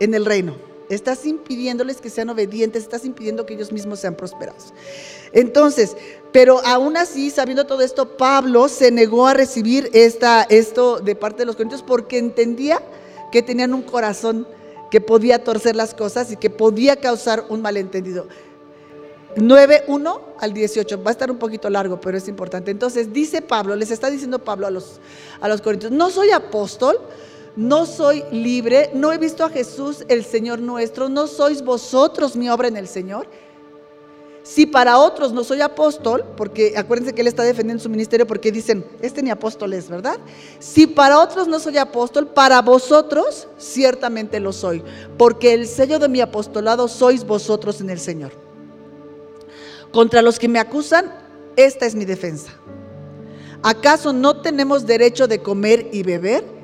en 0.00 0.14
el 0.14 0.24
reino. 0.24 0.56
Estás 0.88 1.24
impidiéndoles 1.24 2.00
que 2.00 2.10
sean 2.10 2.30
obedientes, 2.30 2.82
estás 2.82 3.04
impidiendo 3.04 3.46
que 3.46 3.54
ellos 3.54 3.70
mismos 3.70 4.00
sean 4.00 4.16
prosperados. 4.16 4.72
Entonces, 5.32 5.96
pero 6.32 6.60
aún 6.66 6.96
así, 6.96 7.30
sabiendo 7.30 7.64
todo 7.64 7.82
esto, 7.82 8.16
Pablo 8.16 8.68
se 8.68 8.90
negó 8.90 9.28
a 9.28 9.34
recibir 9.34 9.88
esta, 9.92 10.42
esto 10.42 10.98
de 10.98 11.14
parte 11.14 11.38
de 11.42 11.46
los 11.46 11.54
corintios 11.54 11.84
porque 11.84 12.18
entendía 12.18 12.82
que 13.30 13.40
tenían 13.42 13.72
un 13.72 13.82
corazón 13.82 14.48
que 14.90 15.00
podía 15.00 15.44
torcer 15.44 15.76
las 15.76 15.94
cosas 15.94 16.32
y 16.32 16.36
que 16.36 16.50
podía 16.50 16.96
causar 16.96 17.44
un 17.48 17.62
malentendido. 17.62 18.26
9.1 19.36 20.20
al 20.40 20.52
18, 20.52 21.04
va 21.04 21.10
a 21.10 21.12
estar 21.12 21.30
un 21.30 21.38
poquito 21.38 21.70
largo, 21.70 22.00
pero 22.00 22.18
es 22.18 22.26
importante. 22.26 22.72
Entonces 22.72 23.12
dice 23.12 23.42
Pablo, 23.42 23.76
les 23.76 23.92
está 23.92 24.10
diciendo 24.10 24.40
Pablo 24.40 24.66
a 24.66 24.70
los, 24.70 25.00
a 25.40 25.48
los 25.48 25.60
corintios, 25.60 25.92
no 25.92 26.10
soy 26.10 26.30
apóstol, 26.32 26.98
no 27.56 27.86
soy 27.86 28.24
libre, 28.30 28.90
no 28.94 29.12
he 29.12 29.18
visto 29.18 29.44
a 29.44 29.50
Jesús 29.50 30.04
el 30.08 30.24
Señor 30.24 30.60
nuestro, 30.60 31.08
no 31.08 31.26
sois 31.26 31.62
vosotros 31.62 32.36
mi 32.36 32.48
obra 32.48 32.68
en 32.68 32.76
el 32.76 32.88
Señor. 32.88 33.26
Si 34.42 34.64
para 34.64 34.98
otros 34.98 35.32
no 35.32 35.44
soy 35.44 35.60
apóstol, 35.60 36.24
porque 36.36 36.74
acuérdense 36.76 37.14
que 37.14 37.20
él 37.20 37.26
está 37.26 37.42
defendiendo 37.42 37.82
su 37.82 37.90
ministerio 37.90 38.26
porque 38.26 38.50
dicen, 38.50 38.84
este 39.02 39.22
ni 39.22 39.30
apóstol 39.30 39.74
es, 39.74 39.88
¿verdad? 39.88 40.18
Si 40.58 40.86
para 40.86 41.20
otros 41.20 41.46
no 41.46 41.60
soy 41.60 41.76
apóstol, 41.76 42.26
para 42.26 42.62
vosotros 42.62 43.48
ciertamente 43.58 44.40
lo 44.40 44.52
soy, 44.52 44.82
porque 45.18 45.52
el 45.52 45.66
sello 45.66 45.98
de 45.98 46.08
mi 46.08 46.20
apostolado 46.20 46.88
sois 46.88 47.24
vosotros 47.24 47.80
en 47.80 47.90
el 47.90 48.00
Señor. 48.00 48.32
Contra 49.92 50.22
los 50.22 50.38
que 50.38 50.48
me 50.48 50.58
acusan, 50.58 51.12
esta 51.56 51.84
es 51.84 51.94
mi 51.94 52.04
defensa. 52.04 52.52
¿Acaso 53.62 54.12
no 54.12 54.40
tenemos 54.40 54.86
derecho 54.86 55.28
de 55.28 55.42
comer 55.42 55.88
y 55.92 56.02
beber? 56.02 56.59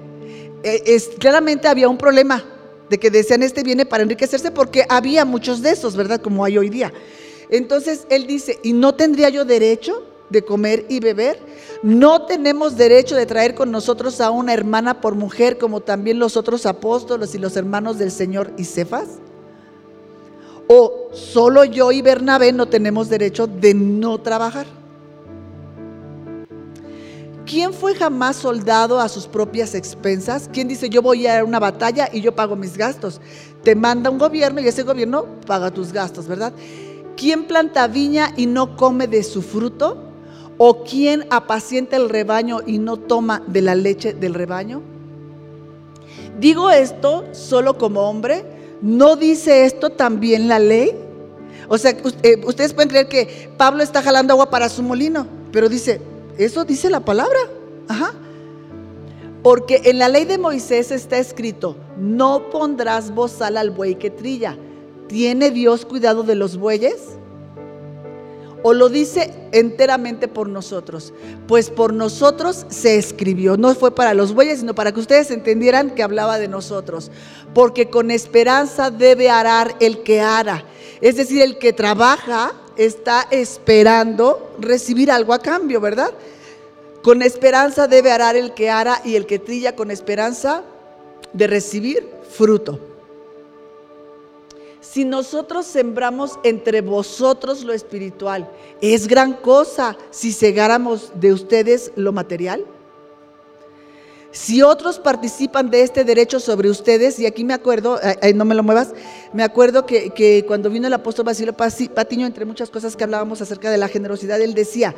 Eh, 0.68 1.00
claramente 1.20 1.68
había 1.68 1.88
un 1.88 1.96
problema 1.96 2.44
de 2.90 2.98
que 2.98 3.08
decían 3.08 3.44
este 3.44 3.62
viene 3.62 3.86
para 3.86 4.02
enriquecerse 4.02 4.50
porque 4.50 4.84
había 4.88 5.24
muchos 5.24 5.62
de 5.62 5.70
esos, 5.70 5.94
¿verdad? 5.94 6.20
Como 6.20 6.44
hay 6.44 6.58
hoy 6.58 6.70
día. 6.70 6.92
Entonces 7.50 8.04
él 8.10 8.26
dice, 8.26 8.58
¿y 8.64 8.72
no 8.72 8.92
tendría 8.96 9.28
yo 9.28 9.44
derecho 9.44 10.02
de 10.28 10.42
comer 10.42 10.84
y 10.88 10.98
beber? 10.98 11.38
¿No 11.84 12.26
tenemos 12.26 12.76
derecho 12.76 13.14
de 13.14 13.26
traer 13.26 13.54
con 13.54 13.70
nosotros 13.70 14.20
a 14.20 14.30
una 14.30 14.54
hermana 14.54 15.00
por 15.00 15.14
mujer 15.14 15.56
como 15.56 15.82
también 15.82 16.18
los 16.18 16.36
otros 16.36 16.66
apóstoles 16.66 17.32
y 17.36 17.38
los 17.38 17.56
hermanos 17.56 17.96
del 17.98 18.10
Señor 18.10 18.50
y 18.56 18.64
Cefas? 18.64 19.20
¿O 20.66 21.10
solo 21.12 21.64
yo 21.64 21.92
y 21.92 22.02
Bernabé 22.02 22.52
no 22.52 22.66
tenemos 22.66 23.08
derecho 23.08 23.46
de 23.46 23.72
no 23.72 24.20
trabajar? 24.20 24.66
¿Quién 27.46 27.72
fue 27.72 27.94
jamás 27.94 28.34
soldado 28.34 28.98
a 28.98 29.08
sus 29.08 29.28
propias 29.28 29.76
expensas? 29.76 30.50
¿Quién 30.52 30.66
dice 30.66 30.90
yo 30.90 31.00
voy 31.00 31.28
a 31.28 31.44
una 31.44 31.60
batalla 31.60 32.08
y 32.12 32.20
yo 32.20 32.34
pago 32.34 32.56
mis 32.56 32.76
gastos? 32.76 33.20
Te 33.62 33.76
manda 33.76 34.10
un 34.10 34.18
gobierno 34.18 34.60
y 34.60 34.66
ese 34.66 34.82
gobierno 34.82 35.26
paga 35.46 35.70
tus 35.70 35.92
gastos, 35.92 36.26
¿verdad? 36.26 36.52
¿Quién 37.16 37.44
planta 37.44 37.86
viña 37.86 38.32
y 38.36 38.46
no 38.46 38.76
come 38.76 39.06
de 39.06 39.22
su 39.22 39.42
fruto? 39.42 40.02
¿O 40.58 40.82
quién 40.82 41.24
apacienta 41.30 41.96
el 41.96 42.08
rebaño 42.08 42.62
y 42.66 42.78
no 42.78 42.96
toma 42.96 43.40
de 43.46 43.62
la 43.62 43.76
leche 43.76 44.12
del 44.12 44.34
rebaño? 44.34 44.82
Digo 46.40 46.70
esto 46.70 47.26
solo 47.30 47.78
como 47.78 48.00
hombre. 48.00 48.44
¿No 48.82 49.14
dice 49.14 49.64
esto 49.64 49.90
también 49.90 50.48
la 50.48 50.58
ley? 50.58 50.92
O 51.68 51.78
sea, 51.78 51.96
eh, 52.22 52.42
ustedes 52.44 52.74
pueden 52.74 52.88
creer 52.88 53.08
que 53.08 53.50
Pablo 53.56 53.84
está 53.84 54.02
jalando 54.02 54.32
agua 54.32 54.50
para 54.50 54.68
su 54.68 54.82
molino, 54.82 55.26
pero 55.52 55.68
dice, 55.68 56.00
eso 56.38 56.64
dice 56.64 56.90
la 56.90 57.00
palabra. 57.00 57.38
Ajá. 57.88 58.12
Porque 59.42 59.82
en 59.84 59.98
la 59.98 60.08
ley 60.08 60.24
de 60.24 60.38
Moisés 60.38 60.90
está 60.90 61.18
escrito, 61.18 61.76
no 61.96 62.50
pondrás 62.50 63.14
bozal 63.14 63.56
al 63.56 63.70
buey 63.70 63.94
que 63.94 64.10
trilla. 64.10 64.58
¿Tiene 65.08 65.52
Dios 65.52 65.86
cuidado 65.86 66.24
de 66.24 66.34
los 66.34 66.56
bueyes? 66.56 67.16
¿O 68.64 68.72
lo 68.72 68.88
dice 68.88 69.32
enteramente 69.52 70.26
por 70.26 70.48
nosotros? 70.48 71.14
Pues 71.46 71.70
por 71.70 71.92
nosotros 71.92 72.66
se 72.68 72.96
escribió. 72.96 73.56
No 73.56 73.72
fue 73.76 73.94
para 73.94 74.14
los 74.14 74.34
bueyes, 74.34 74.58
sino 74.58 74.74
para 74.74 74.90
que 74.90 74.98
ustedes 74.98 75.30
entendieran 75.30 75.90
que 75.90 76.02
hablaba 76.02 76.40
de 76.40 76.48
nosotros. 76.48 77.12
Porque 77.54 77.88
con 77.88 78.10
esperanza 78.10 78.90
debe 78.90 79.30
arar 79.30 79.76
el 79.78 80.02
que 80.02 80.20
ara. 80.20 80.64
Es 81.00 81.14
decir, 81.14 81.42
el 81.42 81.58
que 81.58 81.72
trabaja 81.72 82.54
está 82.76 83.26
esperando 83.30 84.54
recibir 84.58 85.10
algo 85.10 85.32
a 85.32 85.38
cambio, 85.38 85.80
¿verdad? 85.80 86.12
Con 87.02 87.22
esperanza 87.22 87.86
debe 87.86 88.10
arar 88.10 88.36
el 88.36 88.54
que 88.54 88.70
ara 88.70 89.00
y 89.04 89.16
el 89.16 89.26
que 89.26 89.38
trilla 89.38 89.76
con 89.76 89.90
esperanza 89.90 90.62
de 91.32 91.46
recibir 91.46 92.08
fruto. 92.30 92.78
Si 94.80 95.04
nosotros 95.04 95.66
sembramos 95.66 96.38
entre 96.42 96.80
vosotros 96.80 97.64
lo 97.64 97.72
espiritual, 97.72 98.48
¿es 98.80 99.08
gran 99.08 99.34
cosa 99.34 99.96
si 100.10 100.32
cegáramos 100.32 101.12
de 101.14 101.32
ustedes 101.32 101.92
lo 101.96 102.12
material? 102.12 102.64
Si 104.36 104.60
otros 104.60 104.98
participan 104.98 105.70
de 105.70 105.80
este 105.80 106.04
derecho 106.04 106.40
sobre 106.40 106.68
ustedes, 106.68 107.18
y 107.18 107.24
aquí 107.24 107.42
me 107.42 107.54
acuerdo, 107.54 107.98
no 108.34 108.44
me 108.44 108.54
lo 108.54 108.62
muevas, 108.62 108.92
me 109.32 109.42
acuerdo 109.42 109.86
que, 109.86 110.10
que 110.10 110.44
cuando 110.46 110.68
vino 110.68 110.86
el 110.86 110.92
apóstol 110.92 111.24
Basilio 111.24 111.54
Patiño, 111.54 112.26
entre 112.26 112.44
muchas 112.44 112.68
cosas 112.68 112.96
que 112.96 113.04
hablábamos 113.04 113.40
acerca 113.40 113.70
de 113.70 113.78
la 113.78 113.88
generosidad, 113.88 114.38
él 114.42 114.52
decía, 114.52 114.94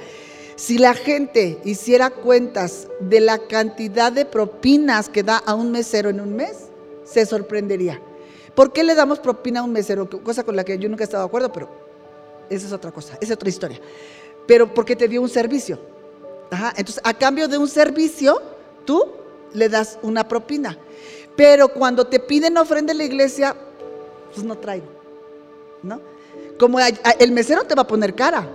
si 0.57 0.76
la 0.76 0.92
gente 0.92 1.61
hiciera 1.64 2.11
cuentas 2.11 2.88
de 2.99 3.21
la 3.21 3.38
cantidad 3.38 4.11
de 4.11 4.25
propinas 4.25 5.09
que 5.09 5.23
da 5.23 5.37
a 5.37 5.54
un 5.54 5.71
mesero 5.71 6.11
en 6.11 6.21
un 6.21 6.35
mes, 6.35 6.71
se 7.04 7.25
sorprendería. 7.25 8.02
¿Por 8.57 8.73
qué 8.73 8.83
le 8.83 8.97
damos 8.97 9.21
propina 9.21 9.61
a 9.61 9.62
un 9.62 9.71
mesero? 9.71 10.11
Cosa 10.25 10.42
con 10.42 10.57
la 10.57 10.64
que 10.64 10.80
yo 10.80 10.88
nunca 10.88 11.04
he 11.04 11.07
estado 11.07 11.23
de 11.23 11.28
acuerdo, 11.28 11.52
pero 11.52 11.71
esa 12.50 12.66
es 12.66 12.73
otra 12.73 12.90
cosa, 12.90 13.16
es 13.21 13.30
otra 13.30 13.49
historia. 13.49 13.80
Pero 14.49 14.75
porque 14.75 14.97
te 14.97 15.07
dio 15.07 15.23
un 15.23 15.28
servicio. 15.28 15.78
entonces, 16.76 17.00
a 17.04 17.14
cambio 17.14 17.47
de 17.47 17.57
un 17.57 17.68
servicio, 17.68 18.42
tú 18.85 19.18
le 19.55 19.69
das 19.69 19.99
una 20.02 20.26
propina. 20.26 20.78
Pero 21.37 21.69
cuando 21.69 22.07
te 22.07 22.19
piden 22.19 22.57
ofrenda 22.57 22.93
en 22.93 22.99
la 22.99 23.05
iglesia, 23.05 23.57
pues 24.35 24.45
no 24.45 24.57
traigo. 24.59 24.87
¿No? 25.83 26.00
Como 26.59 26.78
el 26.81 27.33
mesero 27.33 27.64
te 27.64 27.75
va 27.75 27.83
a 27.83 27.87
poner 27.87 28.14
cara. 28.14 28.49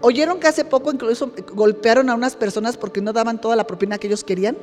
¿Oyeron 0.00 0.38
que 0.38 0.48
hace 0.48 0.64
poco 0.64 0.92
incluso 0.92 1.32
golpearon 1.52 2.08
a 2.10 2.14
unas 2.14 2.36
personas 2.36 2.76
porque 2.76 3.00
no 3.00 3.12
daban 3.12 3.40
toda 3.40 3.56
la 3.56 3.66
propina 3.66 3.98
que 3.98 4.06
ellos 4.06 4.24
querían? 4.24 4.56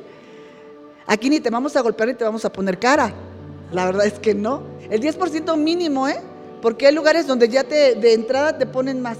Aquí 1.06 1.30
ni 1.30 1.40
te 1.40 1.50
vamos 1.50 1.76
a 1.76 1.80
golpear 1.80 2.08
ni 2.08 2.14
te 2.14 2.24
vamos 2.24 2.44
a 2.44 2.52
poner 2.52 2.78
cara. 2.78 3.12
La 3.72 3.86
verdad 3.86 4.06
es 4.06 4.18
que 4.18 4.34
no. 4.34 4.62
El 4.90 5.00
10% 5.00 5.56
mínimo, 5.56 6.08
¿eh? 6.08 6.20
Porque 6.62 6.86
hay 6.86 6.94
lugares 6.94 7.26
donde 7.26 7.48
ya 7.48 7.62
de 7.62 8.12
entrada 8.12 8.56
te 8.56 8.66
ponen 8.66 9.00
más. 9.00 9.18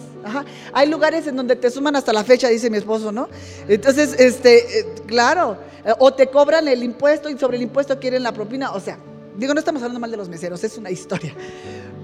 Hay 0.72 0.88
lugares 0.88 1.26
en 1.26 1.36
donde 1.36 1.56
te 1.56 1.70
suman 1.70 1.94
hasta 1.96 2.12
la 2.12 2.24
fecha, 2.24 2.48
dice 2.48 2.70
mi 2.70 2.78
esposo, 2.78 3.12
¿no? 3.12 3.28
Entonces, 3.68 4.18
este, 4.18 4.80
eh, 4.80 4.86
claro. 5.06 5.56
Eh, 5.86 5.92
o 6.00 6.12
te 6.12 6.26
cobran 6.26 6.66
el 6.66 6.82
impuesto 6.82 7.30
y 7.30 7.38
sobre 7.38 7.56
el 7.56 7.62
impuesto 7.62 7.98
quieren 7.98 8.24
la 8.24 8.32
propina. 8.32 8.72
O 8.72 8.80
sea, 8.80 8.98
digo, 9.38 9.54
no 9.54 9.60
estamos 9.60 9.80
hablando 9.82 10.00
mal 10.00 10.10
de 10.10 10.16
los 10.16 10.28
meseros, 10.28 10.62
es 10.64 10.76
una 10.76 10.90
historia. 10.90 11.32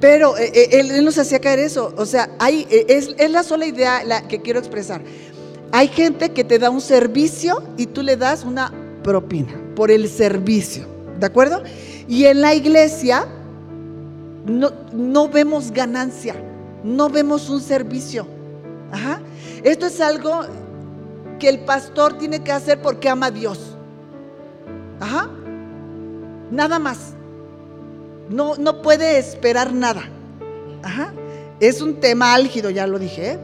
Pero 0.00 0.38
eh, 0.38 0.52
eh, 0.54 0.68
él, 0.80 1.04
nos 1.04 1.18
hacía 1.18 1.40
caer 1.40 1.58
eso. 1.58 1.92
O 1.96 2.06
sea, 2.06 2.30
hay, 2.38 2.66
es, 2.70 3.14
la 3.30 3.42
sola 3.42 3.66
idea 3.66 4.26
que 4.28 4.40
quiero 4.40 4.60
expresar. 4.60 5.02
Hay 5.72 5.88
gente 5.88 6.30
que 6.30 6.44
te 6.44 6.58
da 6.58 6.70
un 6.70 6.80
servicio 6.80 7.62
y 7.76 7.86
tú 7.86 8.02
le 8.02 8.16
das 8.16 8.44
una 8.44 8.72
propina 9.02 9.52
por 9.74 9.90
el 9.90 10.08
servicio. 10.08 10.86
¿De 11.18 11.26
acuerdo? 11.26 11.62
Y 12.08 12.26
en 12.26 12.40
la 12.40 12.54
iglesia 12.54 13.26
no, 14.46 14.70
no 14.92 15.28
vemos 15.28 15.70
ganancia, 15.70 16.34
no 16.82 17.08
vemos 17.08 17.48
un 17.48 17.60
servicio. 17.60 18.26
Esto 19.62 19.86
es 19.86 20.00
algo 20.00 20.42
que 21.38 21.48
el 21.48 21.60
pastor 21.60 22.18
tiene 22.18 22.42
que 22.42 22.52
hacer 22.52 22.82
porque 22.82 23.08
ama 23.08 23.26
a 23.26 23.30
Dios. 23.30 23.76
Nada 26.50 26.78
más. 26.78 27.14
No, 28.28 28.56
no 28.56 28.82
puede 28.82 29.18
esperar 29.18 29.72
nada. 29.72 30.02
Es 31.60 31.80
un 31.80 32.00
tema 32.00 32.34
álgido, 32.34 32.70
ya 32.70 32.86
lo 32.86 32.98
dije. 32.98 33.32
¿eh? 33.32 33.38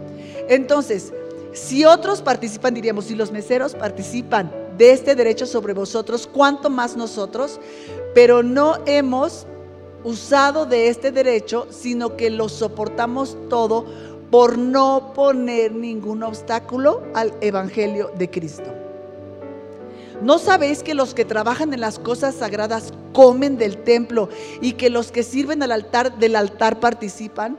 Entonces, 0.49 1.13
si 1.53 1.85
otros 1.85 2.21
participan, 2.21 2.75
diríamos, 2.75 3.07
si 3.07 3.15
los 3.15 3.33
meseros 3.33 3.75
participan 3.75 4.53
de 4.77 4.93
este 4.93 5.15
derecho 5.15 5.47
sobre 5.47 5.73
vosotros, 5.73 6.29
¿cuánto 6.31 6.69
más 6.69 6.97
nosotros? 6.97 7.61
Pero 8.15 8.43
no 8.43 8.77
hemos 8.87 9.47
usado 10.09 10.65
de 10.65 10.89
este 10.89 11.13
derecho, 11.13 11.67
sino 11.71 12.17
que 12.17 12.31
lo 12.31 12.49
soportamos 12.49 13.37
todo 13.51 13.85
por 14.31 14.57
no 14.57 15.13
poner 15.15 15.73
ningún 15.73 16.23
obstáculo 16.23 17.03
al 17.15 17.33
Evangelio 17.41 18.11
de 18.17 18.31
Cristo. 18.31 18.75
¿No 20.23 20.39
sabéis 20.39 20.83
que 20.83 20.95
los 20.95 21.15
que 21.15 21.25
trabajan 21.25 21.73
en 21.73 21.81
las 21.81 21.99
cosas 21.99 22.35
sagradas 22.35 22.93
comen 23.13 23.57
del 23.57 23.77
templo 23.85 24.29
y 24.61 24.73
que 24.73 24.91
los 24.91 25.13
que 25.13 25.23
sirven 25.23 25.63
al 25.63 25.73
altar 25.73 26.19
del 26.19 26.35
altar 26.37 26.81
participan? 26.81 27.57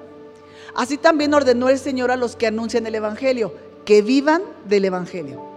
Así 0.76 0.98
también 0.98 1.34
ordenó 1.34 1.70
el 1.70 1.80
Señor 1.80 2.12
a 2.12 2.18
los 2.18 2.36
que 2.36 2.48
anuncian 2.48 2.86
el 2.86 2.96
Evangelio, 2.96 3.54
que 3.86 4.02
vivan 4.02 4.42
del 4.68 4.86
Evangelio. 4.86 5.49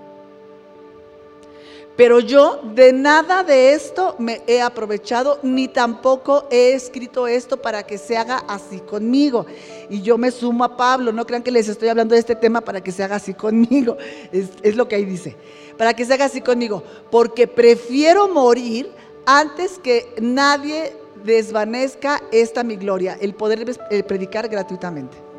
Pero 1.96 2.20
yo 2.20 2.60
de 2.74 2.92
nada 2.92 3.44
de 3.44 3.74
esto 3.74 4.16
me 4.18 4.40
he 4.46 4.62
aprovechado, 4.62 5.38
ni 5.42 5.68
tampoco 5.68 6.46
he 6.50 6.72
escrito 6.72 7.26
esto 7.26 7.58
para 7.58 7.82
que 7.82 7.98
se 7.98 8.16
haga 8.16 8.38
así 8.48 8.80
conmigo. 8.80 9.44
Y 9.90 10.00
yo 10.00 10.16
me 10.16 10.30
sumo 10.30 10.64
a 10.64 10.76
Pablo, 10.76 11.12
no 11.12 11.26
crean 11.26 11.42
que 11.42 11.50
les 11.50 11.68
estoy 11.68 11.88
hablando 11.88 12.14
de 12.14 12.20
este 12.20 12.34
tema 12.34 12.62
para 12.62 12.80
que 12.80 12.92
se 12.92 13.02
haga 13.04 13.16
así 13.16 13.34
conmigo. 13.34 13.96
Es, 14.32 14.48
es 14.62 14.76
lo 14.76 14.88
que 14.88 14.96
ahí 14.96 15.04
dice, 15.04 15.36
para 15.76 15.94
que 15.94 16.06
se 16.06 16.14
haga 16.14 16.24
así 16.24 16.40
conmigo. 16.40 16.82
Porque 17.10 17.46
prefiero 17.46 18.28
morir 18.28 18.90
antes 19.26 19.78
que 19.78 20.14
nadie 20.20 20.96
desvanezca 21.24 22.22
esta 22.32 22.64
mi 22.64 22.76
gloria, 22.76 23.18
el 23.20 23.34
poder 23.34 23.64
predicar 24.06 24.48
gratuitamente. 24.48 25.31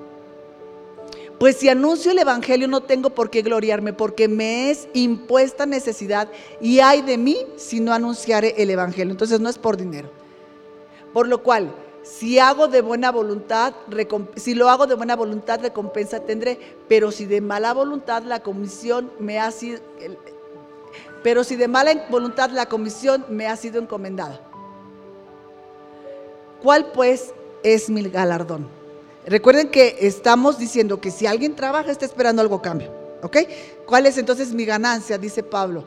Pues 1.44 1.58
si 1.58 1.68
anuncio 1.68 2.12
el 2.14 2.20
Evangelio 2.20 2.70
no 2.70 2.84
tengo 2.84 3.10
por 3.10 3.30
qué 3.30 3.42
gloriarme, 3.42 3.92
porque 3.92 4.30
me 4.30 4.72
es 4.72 4.88
impuesta 4.94 5.66
necesidad 5.66 6.30
y 6.62 6.80
hay 6.80 7.02
de 7.02 7.18
mí 7.18 7.38
si 7.58 7.82
no 7.82 7.92
anunciare 7.92 8.54
el 8.64 8.70
Evangelio. 8.70 9.12
Entonces 9.12 9.42
no 9.42 9.50
es 9.50 9.58
por 9.58 9.76
dinero. 9.76 10.10
Por 11.12 11.28
lo 11.28 11.44
cual, 11.44 11.76
si 12.02 12.40
hago 12.40 12.70
de 12.70 12.80
buena 12.80 13.12
voluntad, 13.12 13.74
si 14.38 14.56
lo 14.56 14.70
hago 14.70 14.88
de 14.88 14.96
buena 14.96 15.18
voluntad, 15.18 15.60
recompensa 15.60 16.22
tendré. 16.22 16.58
Pero 16.88 17.12
si 17.12 17.26
de 17.26 17.42
mala 17.42 17.74
voluntad 17.74 18.24
la 18.24 18.42
comisión 18.42 19.12
me 19.20 19.38
ha 19.38 19.52
sido, 19.52 19.82
pero 21.24 21.44
si 21.44 21.58
de 21.58 21.68
mala 21.68 22.06
voluntad 22.10 22.52
la 22.52 22.68
comisión 22.68 23.26
me 23.28 23.48
ha 23.48 23.58
sido 23.58 23.82
encomendada. 23.82 24.40
¿Cuál 26.62 26.94
pues 26.94 27.34
es 27.64 27.90
mi 27.90 28.02
galardón? 28.04 28.83
Recuerden 29.26 29.70
que 29.70 29.98
estamos 30.02 30.58
diciendo 30.58 31.00
que 31.00 31.12
si 31.12 31.26
alguien 31.26 31.56
trabaja 31.56 31.92
está 31.92 32.06
esperando 32.06 32.42
algo 32.42 32.62
cambio. 32.62 32.92
¿Ok? 33.22 33.38
¿Cuál 33.86 34.06
es 34.06 34.18
entonces 34.18 34.54
mi 34.54 34.66
ganancia? 34.66 35.18
Dice 35.18 35.44
Pablo. 35.44 35.86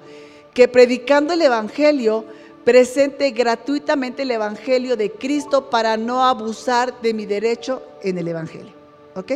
Que 0.55 0.69
predicando 0.69 1.35
el 1.35 1.43
Evangelio 1.43 2.25
presente 2.65 3.31
gratuitamente 3.31 4.23
el 4.23 4.31
Evangelio 4.33 4.97
de 4.97 5.13
Cristo 5.13 5.71
para 5.71 5.97
no 5.97 6.25
abusar 6.25 7.01
de 7.01 7.15
mi 7.15 7.25
derecho 7.25 7.83
en 8.03 8.19
el 8.19 8.27
Evangelio. 8.27 8.73
¿Ok? 9.15 9.35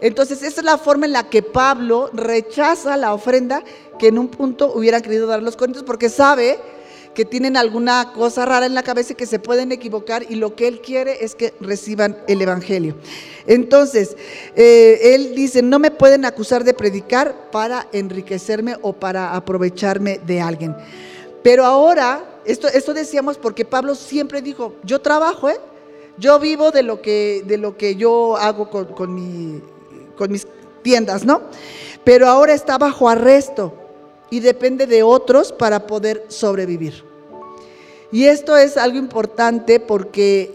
Entonces, 0.00 0.42
esa 0.42 0.60
es 0.60 0.64
la 0.64 0.78
forma 0.78 1.06
en 1.06 1.12
la 1.12 1.30
que 1.30 1.42
Pablo 1.42 2.10
rechaza 2.12 2.96
la 2.96 3.14
ofrenda 3.14 3.62
que 3.98 4.08
en 4.08 4.18
un 4.18 4.28
punto 4.28 4.72
hubieran 4.74 5.00
querido 5.00 5.26
dar 5.26 5.42
los 5.42 5.56
corintios 5.56 5.84
porque 5.84 6.08
sabe 6.08 6.58
que 7.14 7.24
tienen 7.24 7.56
alguna 7.56 8.12
cosa 8.12 8.46
rara 8.46 8.66
en 8.66 8.74
la 8.74 8.82
cabeza 8.82 9.12
y 9.12 9.16
que 9.16 9.26
se 9.26 9.38
pueden 9.38 9.72
equivocar 9.72 10.24
y 10.28 10.36
lo 10.36 10.54
que 10.54 10.68
Él 10.68 10.80
quiere 10.80 11.24
es 11.24 11.34
que 11.34 11.52
reciban 11.60 12.16
el 12.26 12.40
Evangelio. 12.40 12.96
Entonces, 13.46 14.16
eh, 14.56 15.14
Él 15.14 15.34
dice, 15.34 15.62
no 15.62 15.78
me 15.78 15.90
pueden 15.90 16.24
acusar 16.24 16.64
de 16.64 16.74
predicar 16.74 17.50
para 17.50 17.86
enriquecerme 17.92 18.76
o 18.80 18.92
para 18.92 19.34
aprovecharme 19.34 20.20
de 20.26 20.40
alguien. 20.40 20.74
Pero 21.42 21.64
ahora, 21.64 22.40
esto, 22.44 22.68
esto 22.68 22.94
decíamos 22.94 23.36
porque 23.36 23.64
Pablo 23.64 23.94
siempre 23.94 24.40
dijo, 24.40 24.74
yo 24.84 25.00
trabajo, 25.00 25.50
¿eh? 25.50 25.60
yo 26.16 26.38
vivo 26.38 26.70
de 26.70 26.82
lo 26.82 27.02
que, 27.02 27.42
de 27.46 27.58
lo 27.58 27.76
que 27.76 27.96
yo 27.96 28.36
hago 28.36 28.70
con, 28.70 28.86
con, 28.86 29.14
mi, 29.14 29.60
con 30.16 30.30
mis 30.30 30.46
tiendas, 30.82 31.24
¿no? 31.24 31.42
Pero 32.04 32.28
ahora 32.28 32.54
está 32.54 32.78
bajo 32.78 33.08
arresto 33.08 33.81
y 34.32 34.40
depende 34.40 34.86
de 34.86 35.02
otros 35.02 35.52
para 35.52 35.86
poder 35.86 36.24
sobrevivir. 36.28 37.04
Y 38.10 38.24
esto 38.24 38.56
es 38.56 38.78
algo 38.78 38.96
importante 38.96 39.78
porque 39.78 40.50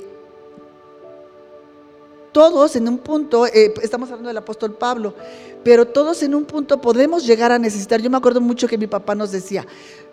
todos 2.32 2.76
en 2.76 2.88
un 2.88 2.98
punto, 2.98 3.46
eh, 3.46 3.76
estamos 3.84 4.10
hablando 4.10 4.30
del 4.30 4.38
apóstol 4.38 4.74
Pablo, 4.74 5.13
pero 5.63 5.86
todos 5.86 6.24
en 6.24 6.34
un 6.34 6.46
punto 6.46 6.82
podemos 6.82 7.24
llegar 7.24 7.52
a 7.52 7.60
necesitar. 7.60 8.02
Yo 8.02 8.10
me 8.10 8.18
acuerdo 8.18 8.42
mucho 8.42 8.68
que 8.68 8.80
mi 8.80 8.88
papá 8.88 9.13
nos 9.13 9.32
decía, 9.32 9.63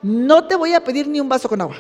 no 0.03 0.47
te 0.47 0.57
voy 0.57 0.75
a 0.75 0.85
pedir 0.85 1.09
ni 1.09 1.19
un 1.19 1.31
vaso 1.31 1.49
con 1.49 1.63
agua. 1.63 1.77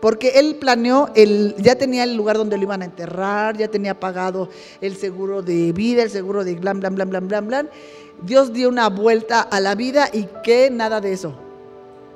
Porque 0.00 0.30
él 0.36 0.56
planeó, 0.58 1.10
el, 1.14 1.54
ya 1.58 1.76
tenía 1.76 2.04
el 2.04 2.16
lugar 2.16 2.38
donde 2.38 2.56
lo 2.56 2.62
iban 2.62 2.80
a 2.80 2.86
enterrar, 2.86 3.58
ya 3.58 3.68
tenía 3.68 4.00
pagado 4.00 4.48
el 4.80 4.96
seguro 4.96 5.42
de 5.42 5.72
vida, 5.72 6.02
el 6.02 6.10
seguro 6.10 6.44
de 6.44 6.54
blan, 6.54 6.80
blan, 6.80 6.94
blan, 6.94 7.10
blan, 7.10 7.28
blan, 7.28 7.46
blan. 7.46 7.70
Dios 8.22 8.52
dio 8.52 8.68
una 8.68 8.88
vuelta 8.88 9.40
a 9.40 9.60
la 9.60 9.74
vida 9.74 10.08
y 10.12 10.28
que 10.42 10.70
nada 10.70 11.00
de 11.00 11.12
eso. 11.12 11.34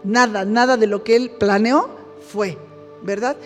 Nada, 0.02 0.44
nada 0.44 0.76
de 0.76 0.86
lo 0.86 1.02
que 1.02 1.16
él 1.16 1.30
planeó 1.30 1.88
fue, 2.30 2.58
¿verdad? 3.02 3.36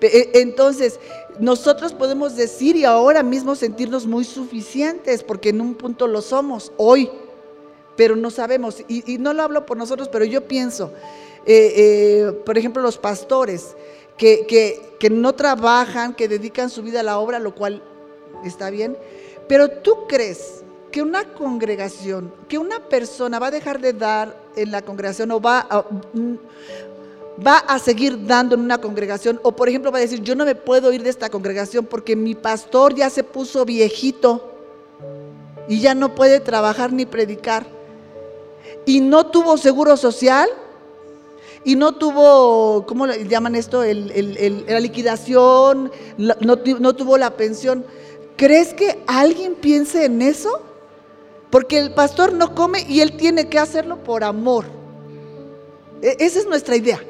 E, 0.00 0.30
entonces, 0.34 0.98
nosotros 1.38 1.92
podemos 1.92 2.36
decir 2.36 2.76
y 2.76 2.84
ahora 2.84 3.22
mismo 3.22 3.54
sentirnos 3.54 4.06
muy 4.06 4.24
suficientes, 4.24 5.22
porque 5.22 5.50
en 5.50 5.60
un 5.60 5.74
punto 5.74 6.06
lo 6.06 6.20
somos, 6.20 6.72
hoy, 6.76 7.10
pero 7.96 8.16
no 8.16 8.30
sabemos. 8.30 8.82
Y, 8.88 9.18
no 9.18 9.32
lo 9.32 9.42
hablo 9.42 9.64
por 9.66 9.76
nosotros, 9.76 10.08
pero 10.08 10.24
yo 10.24 10.46
pienso, 10.46 10.92
eh, 11.46 11.72
eh, 11.76 12.32
por 12.44 12.58
ejemplo, 12.58 12.82
los 12.82 12.98
pastores 12.98 13.76
que, 14.16 14.46
que 14.98 15.10
no 15.10 15.34
trabajan, 15.34 16.14
que 16.14 16.26
dedican 16.26 16.70
su 16.70 16.82
vida 16.82 17.00
a 17.00 17.04
la 17.04 17.18
obra, 17.18 17.38
lo 17.38 17.54
cual 17.54 17.82
está 18.44 18.70
bien, 18.70 18.96
pero 19.46 19.68
tú 19.70 20.06
crees 20.08 20.64
que 20.90 21.02
una 21.02 21.24
congregación, 21.24 22.32
que 22.48 22.58
una 22.58 22.80
persona 22.80 23.38
va 23.38 23.48
a 23.48 23.50
dejar 23.50 23.80
de 23.80 23.92
dar 23.92 24.36
en 24.56 24.70
la 24.70 24.82
congregación 24.82 25.30
o 25.30 25.40
va 25.40 25.66
a, 25.68 25.84
va 27.46 27.58
a 27.58 27.78
seguir 27.78 28.26
dando 28.26 28.54
en 28.54 28.62
una 28.62 28.78
congregación 28.78 29.40
o 29.42 29.52
por 29.52 29.68
ejemplo 29.68 29.92
va 29.92 29.98
a 29.98 30.02
decir, 30.02 30.22
yo 30.22 30.34
no 30.34 30.44
me 30.44 30.54
puedo 30.54 30.92
ir 30.92 31.02
de 31.02 31.10
esta 31.10 31.30
congregación 31.30 31.86
porque 31.86 32.16
mi 32.16 32.34
pastor 32.34 32.94
ya 32.94 33.10
se 33.10 33.22
puso 33.22 33.64
viejito 33.64 34.52
y 35.68 35.80
ya 35.80 35.94
no 35.94 36.14
puede 36.14 36.40
trabajar 36.40 36.92
ni 36.92 37.06
predicar 37.06 37.66
y 38.86 39.00
no 39.00 39.26
tuvo 39.26 39.56
seguro 39.58 39.96
social 39.96 40.48
y 41.64 41.76
no 41.76 41.96
tuvo, 41.96 42.86
¿cómo 42.86 43.06
le 43.06 43.26
llaman 43.26 43.54
esto? 43.54 43.82
la 43.84 44.80
liquidación, 44.80 45.92
no, 46.16 46.34
no 46.80 46.94
tuvo 46.94 47.18
la 47.18 47.36
pensión. 47.36 47.84
¿Crees 48.36 48.72
que 48.72 49.02
alguien 49.06 49.54
piense 49.54 50.04
en 50.04 50.22
eso? 50.22 50.62
Porque 51.50 51.78
el 51.78 51.94
pastor 51.94 52.32
no 52.32 52.54
come 52.54 52.84
y 52.88 53.00
él 53.00 53.16
tiene 53.16 53.48
que 53.48 53.58
hacerlo 53.58 54.02
por 54.02 54.24
amor. 54.24 54.66
E, 56.02 56.16
esa 56.20 56.40
es 56.40 56.46
nuestra 56.46 56.76
idea. 56.76 57.00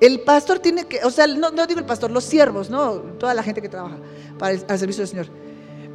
El 0.00 0.20
pastor 0.20 0.60
tiene 0.60 0.86
que, 0.86 1.04
o 1.04 1.10
sea, 1.10 1.26
no, 1.26 1.50
digo 1.66 1.80
el 1.80 1.86
pastor, 1.86 2.10
los 2.10 2.24
siervos, 2.24 2.70
¿no? 2.70 2.94
Toda 3.18 3.34
la 3.34 3.42
gente 3.42 3.60
que 3.60 3.68
trabaja 3.68 3.96
para 4.38 4.52
el, 4.52 4.64
al 4.68 4.78
servicio 4.78 5.02
del 5.02 5.08
Señor. 5.08 5.26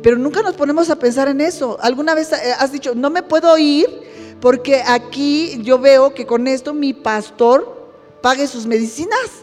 Pero 0.01 0.17
nunca 0.17 0.41
nos 0.41 0.55
ponemos 0.55 0.89
a 0.89 0.97
pensar 0.97 1.29
en 1.29 1.39
eso. 1.39 1.77
¿Alguna 1.81 2.13
vez 2.13 2.33
eh, 2.33 2.53
has 2.59 2.71
dicho, 2.73 2.93
no 2.93 3.09
me 3.09 3.23
puedo 3.23 3.57
ir 3.57 4.37
porque 4.41 4.83
aquí 4.85 5.61
yo 5.63 5.79
veo 5.79 6.13
que 6.13 6.25
con 6.25 6.47
esto 6.47 6.73
mi 6.73 6.93
pastor 6.93 7.91
pague 8.21 8.45
sus 8.47 8.65
medicinas? 8.65 9.42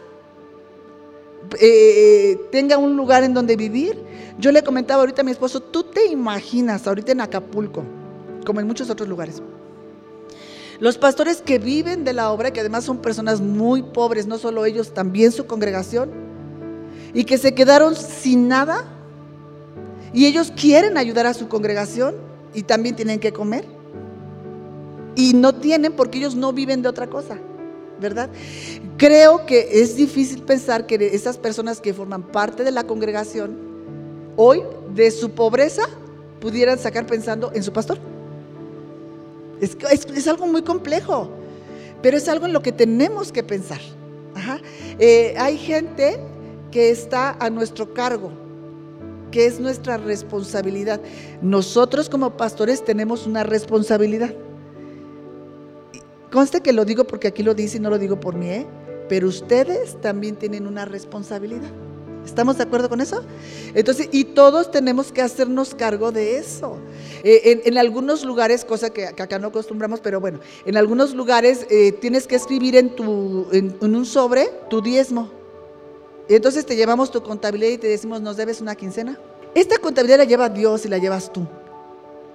Eh, 1.59 2.39
tenga 2.53 2.79
un 2.79 2.97
lugar 2.97 3.25
en 3.25 3.35
donde 3.35 3.57
vivir. 3.57 3.99
Yo 4.39 4.53
le 4.53 4.63
comentaba 4.63 5.01
ahorita 5.01 5.23
a 5.23 5.25
mi 5.25 5.33
esposo, 5.33 5.61
tú 5.61 5.83
te 5.83 6.07
imaginas 6.07 6.87
ahorita 6.87 7.13
en 7.13 7.21
Acapulco, 7.21 7.85
como 8.47 8.61
en 8.61 8.67
muchos 8.67 8.89
otros 8.89 9.09
lugares, 9.09 9.43
los 10.79 10.97
pastores 10.97 11.43
que 11.43 11.59
viven 11.59 12.05
de 12.05 12.15
la 12.15 12.31
obra, 12.33 12.51
que 12.53 12.61
además 12.61 12.85
son 12.85 12.99
personas 12.99 13.43
muy 13.43 13.83
pobres, 13.83 14.27
no 14.27 14.39
solo 14.39 14.65
ellos, 14.65 14.95
también 14.95 15.31
su 15.31 15.47
congregación, 15.47 16.11
y 17.13 17.25
que 17.25 17.37
se 17.37 17.55
quedaron 17.55 17.95
sin 17.95 18.49
nada, 18.49 18.85
y 20.15 20.25
ellos 20.25 20.53
quieren 20.57 20.97
ayudar 20.97 21.27
a 21.27 21.35
su 21.35 21.49
congregación 21.49 22.15
y 22.55 22.63
también 22.63 22.97
tienen 22.97 23.21
que 23.21 23.33
comer, 23.33 23.67
y 25.17 25.35
no 25.35 25.55
tienen 25.55 25.93
porque 25.93 26.17
ellos 26.17 26.35
no 26.35 26.55
viven 26.55 26.81
de 26.81 26.89
otra 26.89 27.09
cosa. 27.09 27.37
¿Verdad? 28.01 28.31
Creo 28.97 29.47
que 29.47 29.83
es 29.83 29.97
difícil 29.97 30.43
pensar 30.43 30.87
que 30.87 31.11
esas 31.13 31.37
personas 31.37 31.81
que 31.81 31.95
forman 31.95 32.23
parte 32.23 32.65
de 32.65 32.71
la 32.71 32.85
congregación, 32.85 33.57
hoy 34.37 34.63
de 34.95 35.11
su 35.11 35.31
pobreza, 35.31 35.83
pudieran 36.41 36.79
sacar 36.79 37.07
pensando 37.07 37.53
en 37.55 37.63
su 37.63 37.73
pastor. 37.73 37.99
Es, 39.61 40.27
algo 40.27 40.47
muy 40.47 40.63
complejo, 40.63 41.29
pero 42.03 42.17
es 42.17 42.29
algo 42.29 42.47
en 42.47 42.53
lo 42.53 42.63
que 42.63 42.73
tenemos 42.73 43.31
que 43.31 43.43
pensar. 43.43 43.81
Eh, 44.99 45.35
hay 45.39 45.59
gente 45.59 46.19
que 46.71 46.91
está 46.91 47.37
a 47.39 47.51
nuestro 47.51 47.93
cargo, 47.93 48.31
que 49.31 49.47
es 49.47 49.61
nuestra 49.61 49.99
responsabilidad. 49.99 51.01
Nosotros 51.43 52.09
como 52.09 52.37
pastores 52.37 52.85
tenemos 52.85 53.27
una 53.27 53.43
responsabilidad. 53.43 54.35
Conste 56.31 56.61
que 56.61 56.73
lo 56.73 56.85
digo 56.85 57.05
porque 57.05 57.29
aquí 57.29 57.43
lo 57.43 57.55
dice 57.55 57.79
y 57.79 57.81
no 57.81 57.91
lo 57.91 57.99
digo 57.99 58.21
por 58.21 58.37
mí, 58.37 58.49
¿eh? 58.49 58.67
pero 59.09 59.27
ustedes 59.27 60.01
también 60.01 60.37
tienen 60.37 60.67
una 60.67 60.85
responsabilidad. 60.85 61.71
¿Estamos 62.25 62.59
de 62.59 62.63
acuerdo 62.63 62.89
con 62.89 63.01
eso? 63.01 63.25
Entonces, 63.75 64.09
y 64.13 64.25
todos 64.25 64.71
tenemos 64.71 65.11
que 65.11 65.23
hacernos 65.23 65.75
cargo 65.75 66.13
de 66.13 66.37
eso. 66.37 66.77
Eh, 67.25 67.63
en, 67.65 67.79
algunos 67.79 68.25
lugares, 68.25 68.65
cosa 68.65 68.91
que, 68.91 69.07
acá 69.07 69.39
no 69.39 69.49
acostumbramos, 69.49 70.01
pero 70.01 70.21
bueno, 70.21 70.39
en 70.65 70.77
algunos 70.77 71.15
lugares 71.15 71.67
eh, 71.71 71.93
tienes 71.93 72.27
que 72.27 72.37
escribir 72.37 72.77
en, 72.77 72.95
tu, 72.95 73.49
en, 73.51 73.77
un 73.81 74.07
sobre 74.07 74.51
tu 74.69 74.81
diezmo. 74.81 75.31
Y 76.29 76.35
entonces 76.35 76.65
te 76.65 76.77
llevamos 76.77 77.11
tu 77.11 77.23
contabilidad 77.23 77.73
y 77.73 77.79
te 77.79 77.89
decimos, 77.89 78.21
¿nos 78.21 78.37
debes 78.37 78.61
una 78.61 78.77
quincena? 78.77 79.19
Esta 79.55 79.79
contabilidad 79.79 80.19
la 80.19 80.25
lleva 80.25 80.49
Dios 80.49 80.85
y 80.87 80.89
la 80.89 80.99
llevas 80.99 81.33
tú. 81.33 81.49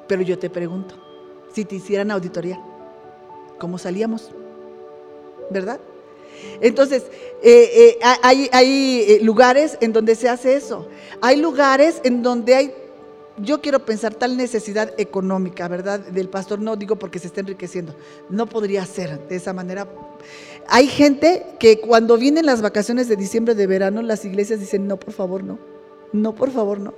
Pero 0.07 0.21
yo 0.23 0.37
te 0.37 0.49
pregunto, 0.49 0.95
si 1.53 1.63
te 1.63 1.75
hicieran 1.75 2.11
auditoría, 2.11 2.59
¿cómo 3.59 3.77
salíamos? 3.77 4.31
¿Verdad? 5.49 5.79
Entonces, 6.61 7.03
eh, 7.43 7.97
eh, 7.99 7.99
hay, 8.21 8.49
eh, 8.51 9.19
lugares 9.21 9.77
en 9.81 9.93
donde 9.93 10.15
se 10.15 10.29
hace 10.29 10.55
eso. 10.55 10.87
Hay 11.21 11.37
lugares 11.37 12.01
en 12.03 12.21
donde 12.21 12.55
hay, 12.55 12.73
yo 13.37 13.61
quiero 13.61 13.85
pensar, 13.85 14.13
tal 14.15 14.37
necesidad 14.37 14.93
económica, 14.97 15.67
¿verdad? 15.67 15.99
Del 15.99 16.29
pastor, 16.29 16.59
no 16.59 16.75
digo 16.75 16.97
porque 16.97 17.19
se 17.19 17.27
está 17.27 17.41
enriqueciendo, 17.41 17.95
no 18.29 18.47
podría 18.47 18.85
ser 18.85 19.27
de 19.27 19.35
esa 19.35 19.53
manera. 19.53 19.87
Hay 20.67 20.87
gente 20.87 21.45
que 21.59 21.79
cuando 21.79 22.17
vienen 22.17 22.45
las 22.45 22.61
vacaciones 22.61 23.07
de 23.07 23.15
diciembre, 23.15 23.55
de 23.55 23.67
verano, 23.67 24.01
las 24.01 24.25
iglesias 24.25 24.59
dicen, 24.59 24.87
no, 24.87 24.97
por 24.97 25.13
favor, 25.13 25.43
no, 25.43 25.59
no, 26.13 26.33
por 26.33 26.51
favor, 26.51 26.79
no. 26.79 26.93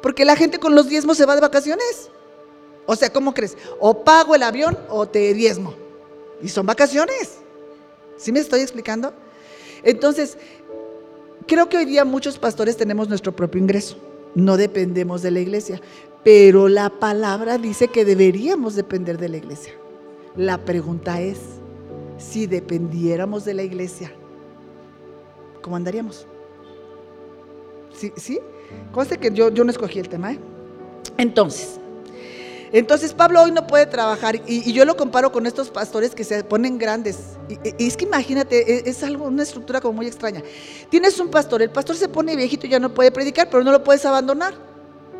Porque 0.00 0.24
la 0.24 0.34
gente 0.34 0.58
con 0.58 0.74
los 0.74 0.88
diezmos 0.88 1.16
se 1.16 1.26
va 1.26 1.36
de 1.36 1.40
vacaciones. 1.40 2.10
O 2.86 2.96
sea, 2.96 3.10
¿cómo 3.10 3.32
crees? 3.32 3.56
O 3.80 4.02
pago 4.02 4.34
el 4.34 4.42
avión 4.42 4.78
o 4.88 5.06
te 5.06 5.32
diezmo. 5.34 5.74
Y 6.42 6.48
son 6.48 6.66
vacaciones. 6.66 7.38
¿Sí 8.16 8.32
me 8.32 8.40
estoy 8.40 8.60
explicando? 8.60 9.12
Entonces, 9.82 10.36
creo 11.46 11.68
que 11.68 11.78
hoy 11.78 11.84
día 11.84 12.04
muchos 12.04 12.38
pastores 12.38 12.76
tenemos 12.76 13.08
nuestro 13.08 13.34
propio 13.34 13.60
ingreso. 13.60 13.96
No 14.34 14.56
dependemos 14.56 15.22
de 15.22 15.30
la 15.30 15.40
iglesia. 15.40 15.80
Pero 16.24 16.68
la 16.68 16.88
palabra 16.88 17.58
dice 17.58 17.88
que 17.88 18.04
deberíamos 18.04 18.74
depender 18.74 19.18
de 19.18 19.28
la 19.28 19.36
iglesia. 19.38 19.72
La 20.36 20.58
pregunta 20.58 21.20
es, 21.20 21.38
si 22.16 22.46
dependiéramos 22.46 23.44
de 23.44 23.54
la 23.54 23.62
iglesia, 23.62 24.12
¿cómo 25.60 25.76
andaríamos? 25.76 26.26
¿Sí? 27.92 28.12
¿Sí? 28.16 28.40
Conste 28.92 29.18
que 29.18 29.30
yo, 29.32 29.50
yo 29.50 29.64
no 29.64 29.70
escogí 29.70 29.98
el 29.98 30.08
tema. 30.08 30.32
¿eh? 30.32 30.38
Entonces, 31.18 31.78
entonces 32.72 33.12
Pablo 33.12 33.42
hoy 33.42 33.50
no 33.52 33.66
puede 33.66 33.84
trabajar 33.84 34.40
y, 34.46 34.72
yo 34.72 34.86
lo 34.86 34.96
comparo 34.96 35.30
con 35.30 35.46
estos 35.46 35.68
pastores 35.68 36.14
que 36.14 36.24
se 36.24 36.42
ponen 36.42 36.78
grandes. 36.78 37.18
Y, 37.78 37.86
es 37.86 37.98
que 37.98 38.06
imagínate, 38.06 38.78
e, 38.78 38.88
es, 38.88 39.02
algo, 39.02 39.26
una 39.26 39.42
estructura 39.42 39.80
como 39.82 39.94
muy 39.94 40.06
extraña. 40.06 40.42
Tienes 40.88 41.20
un 41.20 41.28
pastor, 41.28 41.60
el 41.60 41.70
pastor 41.70 41.96
se 41.96 42.08
pone 42.08 42.34
viejito 42.34 42.66
y 42.66 42.70
ya 42.70 42.80
no 42.80 42.94
puede 42.94 43.10
predicar, 43.10 43.50
pero 43.50 43.62
no 43.62 43.72
lo 43.72 43.84
puedes 43.84 44.06
abandonar. 44.06 44.54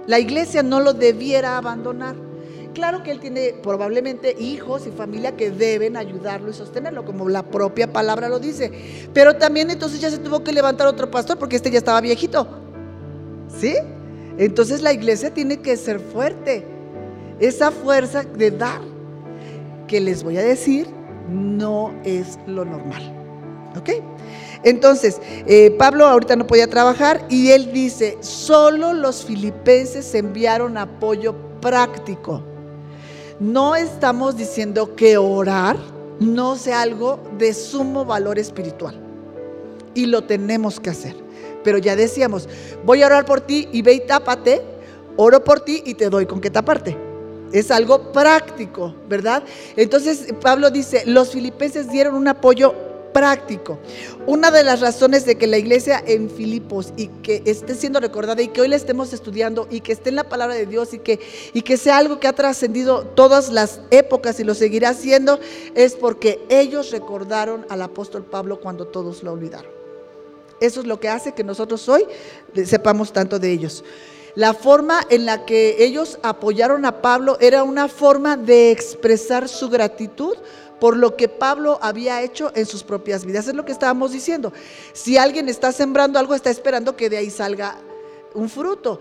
La 0.07 0.19
iglesia 0.19 0.63
no 0.63 0.81
lo 0.81 0.95
debiera 0.95 1.59
abandonar. 1.59 2.17
Claro 2.73 3.03
que 3.03 3.11
él 3.11 3.21
tiene 3.21 3.55
probablemente 3.63 4.35
hijos 4.39 4.87
y 4.87 4.91
familia 4.91 5.37
que 5.37 5.51
deben 5.51 5.99
ayudarlo 5.99 6.51
y 6.51 6.55
sostenerlo, 6.55 7.05
como 7.05 7.29
la 7.29 7.43
propia 7.43 7.93
palabra 7.93 8.31
lo 8.31 8.39
dice. 8.39 8.73
Pero 9.13 9.37
también 9.37 9.71
entonces 9.71 10.01
ya 10.01 10.11
se 10.11 10.17
tuvo 10.17 10.43
que 10.43 10.53
levantar 10.53 10.87
otro 10.87 11.11
pastor 11.11 11.39
porque 11.39 11.57
este 11.57 11.71
ya 11.71 11.79
estaba 11.79 12.01
viejito. 12.01 12.49
¿Sí? 13.61 13.75
Entonces 14.39 14.81
la 14.81 14.95
iglesia 14.95 15.35
tiene 15.35 15.61
que 15.61 15.77
ser 15.77 16.01
fuerte 16.01 16.72
esa 17.41 17.71
fuerza 17.71 18.23
de 18.25 18.51
dar, 18.51 18.81
que 19.87 20.01
les 20.01 20.23
voy 20.23 20.39
a 20.39 20.43
decir, 20.43 20.87
no 21.29 21.93
es 22.05 22.39
lo 22.47 22.65
normal. 22.65 23.19
¿Ok? 23.77 23.91
Entonces, 24.65 25.21
eh, 25.47 25.71
Pablo 25.79 26.07
ahorita 26.07 26.37
no 26.37 26.47
podía 26.47 26.69
trabajar 26.69 27.25
y 27.29 27.51
él 27.51 27.73
dice, 27.73 28.19
solo 28.21 28.93
los 28.93 29.25
filipenses 29.25 30.15
enviaron 30.15 30.77
apoyo 30.77 31.35
práctico. 31.61 32.43
No 33.41 33.75
estamos 33.75 34.37
diciendo 34.37 34.95
que 34.95 35.17
orar 35.17 35.77
no 36.21 36.57
sea 36.57 36.83
algo 36.83 37.19
de 37.39 37.55
sumo 37.55 38.05
valor 38.05 38.39
espiritual. 38.39 39.01
Y 39.95 40.07
lo 40.07 40.23
tenemos 40.23 40.79
que 40.79 40.91
hacer. 40.91 41.17
Pero 41.65 41.79
ya 41.79 41.97
decíamos, 41.97 42.49
voy 42.85 43.03
a 43.03 43.07
orar 43.07 43.25
por 43.25 43.41
ti 43.41 43.69
y 43.73 43.83
ve 43.83 43.95
y 43.95 44.07
tápate, 44.07 44.63
oro 45.17 45.43
por 45.43 45.61
ti 45.61 45.83
y 45.85 45.95
te 45.95 46.09
doy 46.09 46.27
con 46.27 46.41
qué 46.41 46.51
taparte. 46.51 47.12
Es 47.53 47.71
algo 47.71 48.13
práctico, 48.13 48.95
¿verdad? 49.09 49.43
Entonces 49.77 50.33
Pablo 50.41 50.71
dice, 50.71 51.05
los 51.07 51.31
filipenses 51.31 51.91
dieron 51.91 52.15
un 52.15 52.29
apoyo 52.29 52.75
práctico. 53.13 53.79
Una 54.27 54.51
de 54.51 54.63
las 54.63 54.81
razones 54.81 55.25
de 55.25 55.37
que 55.37 55.47
la 55.47 55.59
iglesia 55.59 56.03
en 56.07 56.31
Filipos 56.31 56.93
y 56.97 57.09
que 57.09 57.43
esté 57.47 57.75
siendo 57.75 58.01
recordada 58.01 58.43
y 58.43 58.49
que 58.49 58.61
hoy 58.61 58.69
la 58.69 58.77
estemos 58.77 59.13
estudiando 59.13 59.69
y 59.71 59.81
que 59.81 59.93
esté 59.93 60.09
en 60.09 60.17
la 60.17 60.29
palabra 60.29 60.55
de 60.55 60.67
Dios 60.67 60.95
y 60.95 60.99
que, 60.99 61.21
y 61.53 61.63
que 61.63 61.77
sea 61.77 61.99
algo 61.99 62.21
que 62.21 62.29
ha 62.29 62.33
trascendido 62.33 63.05
todas 63.05 63.51
las 63.51 63.81
épocas 63.91 64.41
y 64.41 64.45
lo 64.45 64.55
seguirá 64.55 64.91
haciendo, 64.91 65.39
es 65.75 65.95
porque 65.95 66.41
ellos 66.49 66.91
recordaron 66.91 67.67
al 67.69 67.83
apóstol 67.83 68.25
Pablo 68.25 68.61
cuando 68.61 68.87
todos 68.87 69.23
lo 69.23 69.33
olvidaron. 69.33 69.71
Eso 70.61 70.81
es 70.81 70.87
lo 70.87 71.01
que 71.01 71.09
hace 71.09 71.33
que 71.33 71.43
nosotros 71.43 71.89
hoy 71.89 72.07
sepamos 72.65 73.13
tanto 73.13 73.39
de 73.39 73.51
ellos. 73.51 73.85
La 74.35 74.55
forma 74.55 75.01
en 75.11 75.27
la 75.27 75.45
que 75.45 75.85
ellos 75.85 76.19
apoyaron 76.23 76.87
a 76.87 77.03
Pablo 77.03 77.37
era 77.41 77.65
una 77.65 77.89
forma 77.89 78.39
de 78.39 78.71
expresar 78.71 79.47
su 79.47 79.69
gratitud 79.69 80.37
por 80.81 80.97
lo 80.97 81.17
que 81.17 81.29
Pablo 81.29 81.79
había 81.83 82.23
hecho 82.23 82.51
en 82.55 82.67
sus 82.67 82.83
propias 82.83 83.25
vidas. 83.25 83.47
Es 83.47 83.55
lo 83.55 83.65
que 83.65 83.73
estábamos 83.73 84.11
diciendo. 84.11 84.53
Si 84.95 85.17
alguien 85.17 85.49
está 85.49 85.71
sembrando 85.71 86.19
algo, 86.19 86.35
está 86.35 86.51
esperando 86.51 86.97
que 86.97 87.09
de 87.09 87.19
ahí 87.19 87.31
salga 87.31 87.77
un 88.35 88.49
fruto. 88.49 88.99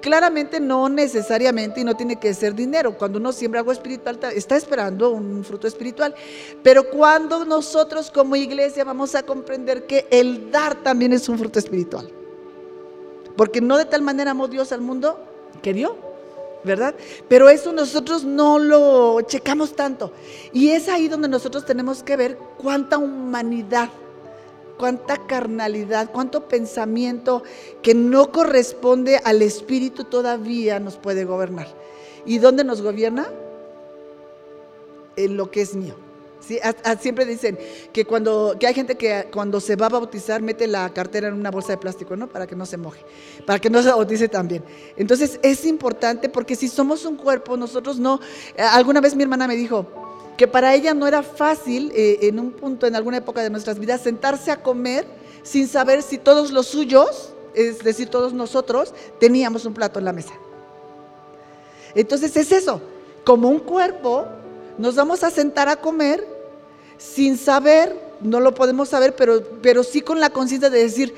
Claramente 0.00 0.58
no 0.60 0.88
necesariamente 0.88 1.82
y 1.82 1.84
no 1.84 1.94
tiene 1.94 2.18
que 2.18 2.32
ser 2.32 2.54
dinero. 2.54 2.96
Cuando 2.96 3.18
uno 3.18 3.32
siembra 3.32 3.60
algo 3.60 3.70
espiritual, 3.70 4.18
está 4.34 4.56
esperando 4.56 5.10
un 5.10 5.44
fruto 5.44 5.68
espiritual. 5.68 6.14
Pero 6.62 6.88
cuando 6.90 7.44
nosotros 7.44 8.10
como 8.10 8.34
iglesia 8.34 8.82
vamos 8.82 9.14
a 9.14 9.22
comprender 9.22 9.86
que 9.86 10.08
el 10.10 10.50
dar 10.50 10.82
también 10.82 11.12
es 11.12 11.28
un 11.28 11.38
fruto 11.38 11.58
espiritual. 11.58 12.17
Porque 13.38 13.60
no 13.60 13.78
de 13.78 13.84
tal 13.84 14.02
manera 14.02 14.32
amó 14.32 14.48
Dios 14.48 14.72
al 14.72 14.80
mundo 14.80 15.16
que 15.62 15.72
dio 15.72 15.96
¿verdad? 16.64 16.92
Pero 17.28 17.48
eso 17.48 17.72
nosotros 17.72 18.24
no 18.24 18.58
lo 18.58 19.20
checamos 19.20 19.76
tanto. 19.76 20.12
Y 20.52 20.70
es 20.70 20.88
ahí 20.88 21.06
donde 21.06 21.28
nosotros 21.28 21.64
tenemos 21.64 22.02
que 22.02 22.16
ver 22.16 22.36
cuánta 22.58 22.98
humanidad, 22.98 23.90
cuánta 24.76 25.24
carnalidad, 25.28 26.10
cuánto 26.12 26.48
pensamiento 26.48 27.44
que 27.80 27.94
no 27.94 28.32
corresponde 28.32 29.20
al 29.22 29.40
Espíritu 29.40 30.02
todavía 30.02 30.80
nos 30.80 30.96
puede 30.96 31.24
gobernar. 31.24 31.68
¿Y 32.26 32.38
dónde 32.38 32.64
nos 32.64 32.82
gobierna? 32.82 33.28
En 35.14 35.36
lo 35.36 35.48
que 35.52 35.62
es 35.62 35.76
mío 35.76 36.07
siempre 37.00 37.24
dicen 37.24 37.58
que 37.92 38.04
cuando 38.04 38.56
que 38.58 38.66
hay 38.66 38.74
gente 38.74 38.96
que 38.96 39.28
cuando 39.32 39.60
se 39.60 39.76
va 39.76 39.86
a 39.86 39.90
bautizar 39.90 40.42
mete 40.42 40.66
la 40.66 40.88
cartera 40.92 41.28
en 41.28 41.34
una 41.34 41.50
bolsa 41.50 41.72
de 41.72 41.78
plástico, 41.78 42.16
¿no? 42.16 42.28
Para 42.28 42.46
que 42.46 42.56
no 42.56 42.66
se 42.66 42.76
moje, 42.76 43.00
para 43.46 43.58
que 43.58 43.70
no 43.70 43.82
se 43.82 43.88
bautice 43.88 44.28
también. 44.28 44.64
Entonces 44.96 45.38
es 45.42 45.64
importante 45.64 46.28
porque 46.28 46.56
si 46.56 46.68
somos 46.68 47.04
un 47.04 47.16
cuerpo, 47.16 47.56
nosotros 47.56 47.98
no. 47.98 48.20
Eh, 48.56 48.62
alguna 48.62 49.00
vez 49.00 49.14
mi 49.14 49.22
hermana 49.22 49.46
me 49.46 49.56
dijo 49.56 49.86
que 50.36 50.46
para 50.46 50.74
ella 50.74 50.94
no 50.94 51.06
era 51.06 51.22
fácil 51.22 51.90
eh, 51.94 52.20
en 52.22 52.38
un 52.38 52.52
punto, 52.52 52.86
en 52.86 52.94
alguna 52.94 53.18
época 53.18 53.42
de 53.42 53.50
nuestras 53.50 53.78
vidas, 53.78 54.00
sentarse 54.00 54.50
a 54.50 54.62
comer 54.62 55.04
sin 55.42 55.66
saber 55.66 56.02
si 56.02 56.16
todos 56.16 56.52
los 56.52 56.66
suyos, 56.66 57.32
es 57.54 57.80
decir, 57.80 58.08
todos 58.08 58.32
nosotros, 58.32 58.94
teníamos 59.18 59.64
un 59.64 59.74
plato 59.74 59.98
en 59.98 60.04
la 60.04 60.12
mesa. 60.12 60.32
Entonces 61.94 62.36
es 62.36 62.52
eso, 62.52 62.80
como 63.24 63.48
un 63.48 63.58
cuerpo, 63.58 64.26
nos 64.78 64.94
vamos 64.94 65.24
a 65.24 65.30
sentar 65.30 65.68
a 65.68 65.76
comer 65.76 66.37
sin 66.98 67.38
saber, 67.38 67.96
no 68.20 68.40
lo 68.40 68.54
podemos 68.54 68.88
saber, 68.88 69.14
pero, 69.16 69.42
pero 69.62 69.82
sí 69.82 70.00
con 70.00 70.20
la 70.20 70.30
conciencia 70.30 70.68
de 70.68 70.82
decir, 70.82 71.14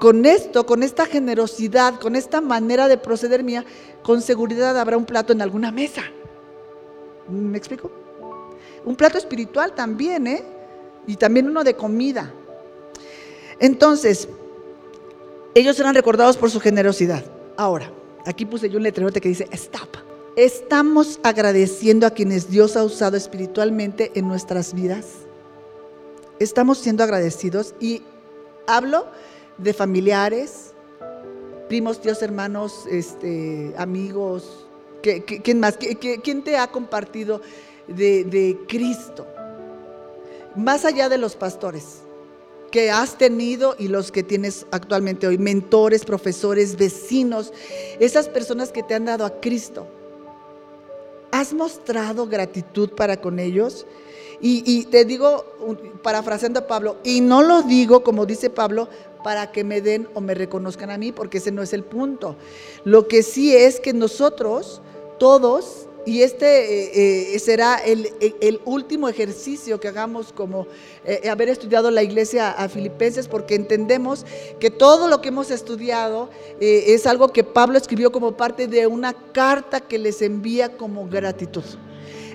con 0.00 0.26
esto, 0.26 0.66
con 0.66 0.82
esta 0.82 1.06
generosidad, 1.06 1.98
con 1.98 2.16
esta 2.16 2.40
manera 2.40 2.86
de 2.86 2.98
proceder 2.98 3.42
mía, 3.42 3.64
con 4.02 4.20
seguridad 4.20 4.78
habrá 4.78 4.96
un 4.96 5.06
plato 5.06 5.32
en 5.32 5.42
alguna 5.42 5.72
mesa. 5.72 6.02
¿Me 7.28 7.56
explico? 7.58 7.90
Un 8.84 8.94
plato 8.94 9.18
espiritual 9.18 9.74
también, 9.74 10.26
¿eh? 10.26 10.44
Y 11.06 11.16
también 11.16 11.48
uno 11.48 11.64
de 11.64 11.74
comida. 11.74 12.32
Entonces, 13.58 14.28
ellos 15.54 15.78
eran 15.80 15.94
recordados 15.94 16.36
por 16.36 16.50
su 16.50 16.60
generosidad. 16.60 17.24
Ahora, 17.56 17.90
aquí 18.26 18.44
puse 18.44 18.68
yo 18.68 18.76
un 18.76 18.82
letrerote 18.82 19.20
que 19.20 19.28
dice, 19.28 19.48
stop. 19.52 19.96
¿Estamos 20.36 21.18
agradeciendo 21.22 22.06
a 22.06 22.10
quienes 22.10 22.50
Dios 22.50 22.76
ha 22.76 22.84
usado 22.84 23.16
espiritualmente 23.16 24.12
en 24.16 24.28
nuestras 24.28 24.74
vidas? 24.74 25.06
¿Estamos 26.38 26.76
siendo 26.76 27.02
agradecidos? 27.02 27.74
Y 27.80 28.02
hablo 28.66 29.06
de 29.56 29.72
familiares, 29.72 30.74
primos, 31.68 32.02
tíos, 32.02 32.20
hermanos, 32.20 32.84
este, 32.90 33.72
amigos. 33.78 34.66
¿Quién 35.02 35.58
más? 35.58 35.78
¿Quién 35.78 36.44
te 36.44 36.58
ha 36.58 36.66
compartido 36.66 37.40
de, 37.88 38.24
de 38.24 38.58
Cristo? 38.68 39.26
Más 40.54 40.84
allá 40.84 41.08
de 41.08 41.16
los 41.16 41.34
pastores 41.34 42.02
que 42.70 42.90
has 42.90 43.16
tenido 43.16 43.74
y 43.78 43.88
los 43.88 44.12
que 44.12 44.22
tienes 44.22 44.66
actualmente 44.70 45.26
hoy, 45.26 45.38
mentores, 45.38 46.04
profesores, 46.04 46.76
vecinos, 46.76 47.54
esas 48.00 48.28
personas 48.28 48.70
que 48.70 48.82
te 48.82 48.92
han 48.92 49.06
dado 49.06 49.24
a 49.24 49.40
Cristo. 49.40 49.95
¿Has 51.36 51.52
mostrado 51.52 52.26
gratitud 52.26 52.88
para 52.92 53.20
con 53.20 53.38
ellos? 53.38 53.84
Y, 54.40 54.86
te 54.86 55.04
digo, 55.04 55.44
parafraseando 56.02 56.60
a 56.60 56.66
Pablo, 56.66 56.96
y 57.04 57.20
no 57.20 57.42
lo 57.42 57.60
digo 57.60 58.02
como 58.02 58.24
dice 58.24 58.48
Pablo, 58.48 58.88
para 59.22 59.52
que 59.52 59.62
me 59.62 59.82
den 59.82 60.08
o 60.14 60.22
me 60.22 60.32
reconozcan 60.32 60.90
a 60.90 60.96
mí, 60.96 61.12
porque 61.12 61.36
ese 61.36 61.52
no 61.52 61.62
es 61.62 61.74
el 61.74 61.84
punto. 61.84 62.36
Lo 62.84 63.06
que 63.06 63.22
sí 63.22 63.54
es 63.54 63.80
que 63.80 63.92
nosotros, 63.92 64.80
todos, 65.18 65.85
y 66.06 66.22
este 66.22 66.46
eh, 66.46 67.34
eh, 67.34 67.38
será 67.40 67.78
el, 67.78 68.60
último 68.64 69.08
ejercicio 69.08 69.80
que 69.80 69.88
hagamos 69.88 70.32
como 70.32 70.68
eh, 71.04 71.28
haber 71.28 71.48
estudiado 71.48 71.90
la 71.90 72.04
iglesia 72.04 72.52
a 72.52 72.68
Filipenses, 72.68 73.26
porque 73.26 73.56
entendemos 73.56 74.24
que 74.60 74.70
todo 74.70 75.08
lo 75.08 75.20
que 75.20 75.28
hemos 75.28 75.50
estudiado 75.50 76.30
es 76.60 77.06
algo 77.06 77.32
que 77.32 77.42
Pablo 77.42 77.76
escribió 77.76 78.12
como 78.12 78.36
parte 78.36 78.68
de 78.68 78.86
una 78.86 79.12
carta 79.12 79.80
que 79.80 79.98
les 79.98 80.22
envía 80.22 80.76
como 80.76 81.08
gratitud. 81.08 81.64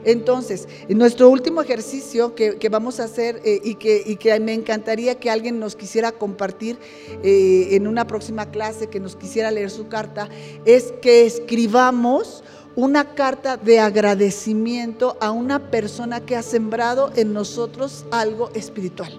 Entonces, 0.04 0.68
nuestro 0.90 1.30
último 1.30 1.62
ejercicio 1.62 2.34
que, 2.36 2.70
vamos 2.70 3.00
a 3.00 3.06
hacer 3.06 3.42
y, 3.46 3.76
que, 3.76 4.04
y, 4.06 4.16
que, 4.18 4.38
me 4.40 4.54
encantaría 4.54 5.16
que 5.16 5.30
alguien 5.30 5.60
nos 5.60 5.76
quisiera 5.76 6.12
compartir 6.12 6.78
en 7.24 7.88
una 7.88 8.06
próxima 8.06 8.52
clase, 8.52 8.88
que 8.88 9.00
nos 9.00 9.16
quisiera 9.16 9.52
leer 9.52 9.70
su 9.70 9.88
carta, 9.88 10.28
es 10.66 10.92
que 11.02 11.26
escribamos 11.26 12.44
una 12.76 13.16
carta 13.16 13.58
de 13.58 13.80
agradecimiento 13.80 15.18
a 15.20 15.32
una 15.32 15.72
persona 15.72 16.22
que 16.22 16.36
ha 16.36 16.44
sembrado 16.44 17.12
en 17.16 17.34
nosotros 17.34 18.06
algo 18.12 18.50
espiritual. 18.54 19.12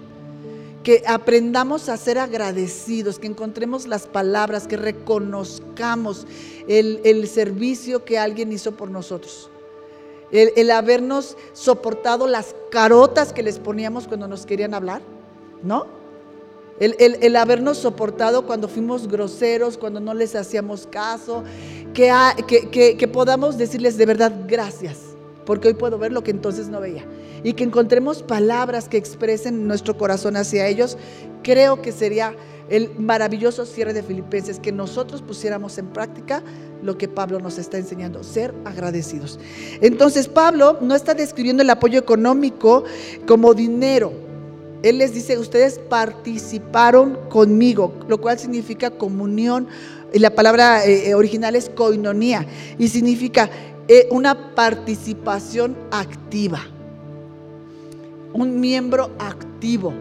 Que 0.83 1.03
aprendamos 1.07 1.87
a 1.87 1.97
ser 1.97 2.17
agradecidos, 2.17 3.19
que 3.19 3.27
encontremos 3.27 3.87
las 3.87 4.07
palabras, 4.07 4.67
que 4.67 4.75
reconozcamos 4.75 6.27
el, 6.67 7.27
servicio 7.27 8.03
que 8.03 8.19
alguien 8.19 8.51
hizo 8.51 8.73
por 8.73 8.89
nosotros. 8.89 9.49
El, 10.31 10.51
el, 10.55 10.71
habernos 10.71 11.37
soportado 11.53 12.27
las 12.27 12.55
carotas 12.71 13.33
que 13.33 13.43
les 13.43 13.59
poníamos 13.59 14.07
cuando 14.07 14.27
nos 14.27 14.45
querían 14.45 14.73
hablar, 14.73 15.01
¿no? 15.61 16.02
El, 16.79 17.35
habernos 17.35 17.77
soportado 17.77 18.45
cuando 18.45 18.67
fuimos 18.67 19.07
groseros, 19.07 19.77
cuando 19.77 19.99
no 19.99 20.13
les 20.13 20.35
hacíamos 20.35 20.87
caso, 20.87 21.43
que, 21.93 22.97
que, 22.97 23.07
podamos 23.07 23.57
decirles 23.57 23.97
de 23.97 24.05
verdad 24.05 24.33
gracias, 24.47 24.97
porque 25.45 25.67
hoy 25.67 25.73
puedo 25.75 25.97
ver 25.97 26.11
lo 26.11 26.23
que 26.23 26.31
entonces 26.31 26.69
no 26.69 26.81
veía. 26.81 27.05
Y 27.43 27.53
que 27.53 27.63
encontremos 27.63 28.23
palabras 28.23 28.89
que 28.89 28.97
expresen 28.97 29.67
nuestro 29.67 29.97
corazón 29.97 30.35
hacia 30.35 30.67
ellos, 30.67 30.97
creo 31.43 31.81
que 31.81 31.91
sería 31.91 32.35
el 32.69 32.89
maravilloso 32.97 33.65
cierre 33.65 33.93
de 33.93 34.01
Filipenses, 34.01 34.59
que 34.59 34.71
nosotros 34.71 35.21
pusiéramos 35.21 35.77
en 35.77 35.87
práctica 35.87 36.41
lo 36.81 36.97
que 36.97 37.07
Pablo 37.07 37.39
nos 37.39 37.57
está 37.59 37.77
enseñando, 37.77 38.23
ser 38.23 38.53
agradecidos. 38.65 39.39
Entonces 39.81 40.27
Pablo 40.27 40.77
no 40.81 40.95
está 40.95 41.13
describiendo 41.13 41.61
el 41.61 41.69
apoyo 41.69 41.99
económico 41.99 42.83
como 43.27 43.53
dinero, 43.53 44.11
él 44.83 44.97
les 44.97 45.13
dice, 45.13 45.37
ustedes 45.37 45.79
participaron 45.79 47.17
conmigo, 47.29 47.93
lo 48.09 48.19
cual 48.19 48.37
significa 48.37 48.91
comunión. 48.91 49.67
La 50.13 50.35
palabra 50.35 50.85
eh, 50.85 51.09
eh, 51.09 51.15
original 51.15 51.55
es 51.55 51.69
koinonía 51.69 52.45
y 52.77 52.89
significa 52.89 53.49
eh, 53.87 54.07
una 54.11 54.53
participación 54.53 55.77
activa. 55.89 56.59
Un 58.33 58.59
miembro 58.59 59.11
activo. 59.19 59.93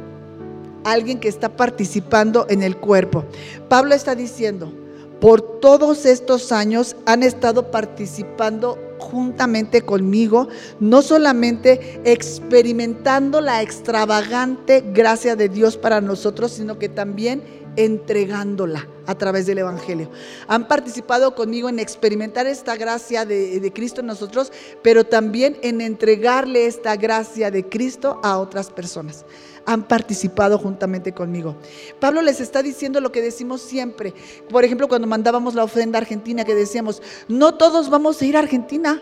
Alguien 0.82 1.20
que 1.20 1.28
está 1.28 1.56
participando 1.56 2.46
en 2.48 2.64
el 2.64 2.76
cuerpo. 2.76 3.24
Pablo 3.68 3.94
está 3.94 4.16
diciendo, 4.16 4.72
por 5.20 5.60
todos 5.60 6.06
estos 6.06 6.50
años 6.50 6.96
han 7.06 7.22
estado 7.22 7.70
participando 7.70 8.76
juntamente 9.02 9.82
conmigo, 9.82 10.48
no 10.80 11.02
solamente 11.02 12.00
experimentando 12.04 13.40
la 13.40 13.60
extravagante 13.60 14.82
gracia 14.94 15.36
de 15.36 15.48
Dios 15.48 15.76
para 15.76 16.00
nosotros, 16.00 16.52
sino 16.52 16.78
que 16.78 16.88
también 16.88 17.61
entregándola 17.76 18.86
a 19.06 19.16
través 19.16 19.46
del 19.46 19.58
Evangelio. 19.58 20.10
Han 20.48 20.68
participado 20.68 21.34
conmigo 21.34 21.68
en 21.68 21.78
experimentar 21.78 22.46
esta 22.46 22.76
gracia 22.76 23.24
de, 23.24 23.72
Cristo 23.74 24.00
en 24.00 24.06
nosotros, 24.06 24.52
pero 24.82 25.04
también 25.04 25.56
en 25.62 25.80
entregarle 25.80 26.66
esta 26.66 26.96
gracia 26.96 27.50
de 27.50 27.68
Cristo 27.68 28.20
a 28.22 28.38
otras 28.38 28.70
personas. 28.70 29.24
Han 29.64 29.84
participado 29.84 30.58
juntamente 30.58 31.12
conmigo. 31.12 31.56
Pablo 32.00 32.20
les 32.22 32.40
está 32.40 32.62
diciendo 32.62 33.00
lo 33.00 33.12
que 33.12 33.22
decimos 33.22 33.62
siempre. 33.62 34.12
Por 34.48 34.64
ejemplo, 34.64 34.88
cuando 34.88 35.06
mandábamos 35.06 35.54
la 35.54 35.64
ofrenda 35.64 35.98
a 35.98 36.02
Argentina, 36.02 36.44
que 36.44 36.54
decíamos, 36.54 37.00
no 37.28 37.54
todos 37.54 37.88
vamos 37.88 38.20
a 38.20 38.24
ir 38.24 38.36
a 38.36 38.40
Argentina, 38.40 39.00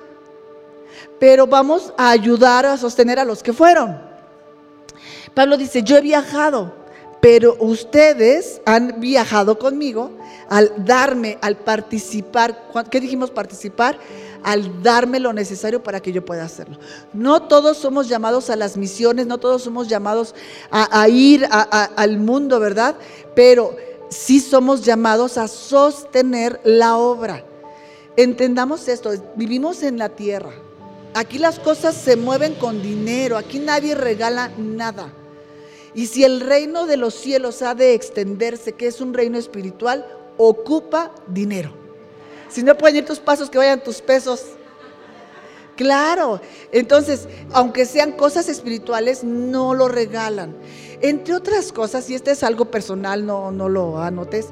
pero 1.19 1.47
vamos 1.47 1.95
a 1.97 2.11
ayudar 2.11 2.67
a 2.67 2.77
sostener 2.77 3.19
a 3.19 3.25
los 3.25 3.43
que 3.43 3.53
fueron. 3.53 4.11
Pablo 5.35 5.57
dice, 5.57 5.83
yo 5.83 5.97
he 5.97 6.01
viajado, 6.01 6.80
pero 7.21 7.57
ustedes 7.61 8.61
han 8.65 9.01
viajado 9.01 9.59
conmigo 9.59 10.11
al 10.49 10.73
darme, 10.85 11.39
al 11.43 11.57
participar. 11.57 12.71
¿Qué 12.91 13.01
dijimos 13.01 13.31
participar? 13.31 13.99
Al 14.43 14.83
darme 14.83 15.21
lo 15.21 15.33
necesario 15.33 15.83
para 15.83 16.01
que 16.01 16.13
yo 16.13 16.25
pueda 16.25 16.45
hacerlo. 16.45 16.79
No 17.13 17.43
todos 17.43 17.77
somos 17.77 18.09
llamados 18.09 18.49
a 18.49 18.57
las 18.57 18.77
misiones, 18.77 19.27
no 19.27 19.39
todos 19.39 19.63
somos 19.63 19.89
llamados 19.89 20.35
a, 20.71 21.09
ir 21.09 21.47
al 21.51 22.19
mundo, 22.19 22.59
¿verdad? 22.59 22.97
Pero 23.35 23.77
sí 24.09 24.41
somos 24.41 24.83
llamados 24.83 25.37
a 25.37 25.47
sostener 25.47 26.59
la 26.65 26.97
obra. 26.97 27.45
Entendamos 28.17 28.89
esto, 28.89 29.11
vivimos 29.37 29.83
en 29.83 29.99
la 29.99 30.09
tierra. 30.09 30.53
Aquí 31.13 31.39
las 31.39 31.59
cosas 31.59 31.95
se 31.95 32.17
mueven 32.17 32.55
con 32.55 32.83
dinero, 32.83 33.37
aquí 33.37 33.59
nadie 33.59 33.95
regala 33.95 34.51
nada. 34.57 35.13
Y 35.95 36.07
si 36.07 36.25
el 36.25 36.41
reino 36.41 36.87
de 36.87 36.97
los 36.97 37.15
cielos 37.15 37.63
ha 37.63 37.75
de 37.75 37.95
extenderse, 37.95 38.73
que 38.73 38.87
es 38.87 39.01
un 39.01 39.13
reino 39.13 39.39
espiritual, 39.39 40.07
ocupa 40.37 41.13
dinero. 41.27 41.73
Si 42.49 42.63
no 42.63 42.77
pueden 42.77 42.97
ir 42.97 43.05
tus 43.05 43.19
pasos, 43.19 43.51
que 43.51 43.59
vayan 43.59 43.83
tus 43.83 44.01
pesos. 44.01 44.45
Claro, 45.77 46.41
entonces, 46.73 47.27
aunque 47.53 47.87
sean 47.87 48.13
cosas 48.13 48.49
espirituales, 48.49 49.25
no 49.25 49.75
lo 49.75 49.89
regalan. 49.89 50.55
Entre 51.01 51.35
otras 51.35 51.73
cosas, 51.73 52.09
y 52.11 52.15
este 52.15 52.33
es 52.33 52.43
algo 52.43 52.67
personal, 52.67 53.25
no, 53.25 53.51
no 53.51 53.69
lo 53.69 53.99
anotes, 53.99 54.49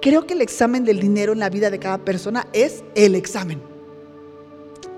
creo 0.00 0.26
que 0.26 0.34
el 0.34 0.42
examen 0.42 0.84
del 0.84 1.00
dinero 1.00 1.32
en 1.32 1.38
la 1.38 1.50
vida 1.50 1.70
de 1.70 1.78
cada 1.78 1.98
persona 1.98 2.46
es 2.52 2.82
el 2.94 3.14
examen. 3.14 3.75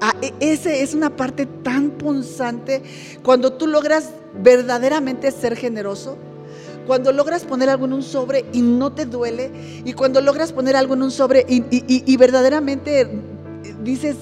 Ah, 0.01 0.15
e, 0.23 0.33
ese 0.41 0.83
es 0.83 0.95
una 0.95 1.11
parte 1.11 1.47
tan 1.47 1.91
punzante. 1.91 2.83
Cuando 3.23 3.53
tú 3.53 3.67
logras 3.67 4.11
verdaderamente 4.35 5.31
ser 5.31 5.57
generoso, 5.57 6.17
cuando 6.87 7.13
logras 7.13 7.45
poner 7.45 7.69
algo 7.69 7.85
en 7.85 7.93
un 7.93 8.03
sobre 8.03 8.47
y 8.53 8.63
no 8.63 8.93
te 8.93 9.05
duele, 9.05 9.51
y 9.85 9.93
cuando 9.93 10.21
logras 10.21 10.53
poner 10.53 10.77
algo 10.77 10.95
en 10.95 11.03
un 11.03 11.11
sobre 11.11 11.45
y, 11.49 12.17
verdaderamente 12.17 13.09
dices, 13.83 14.17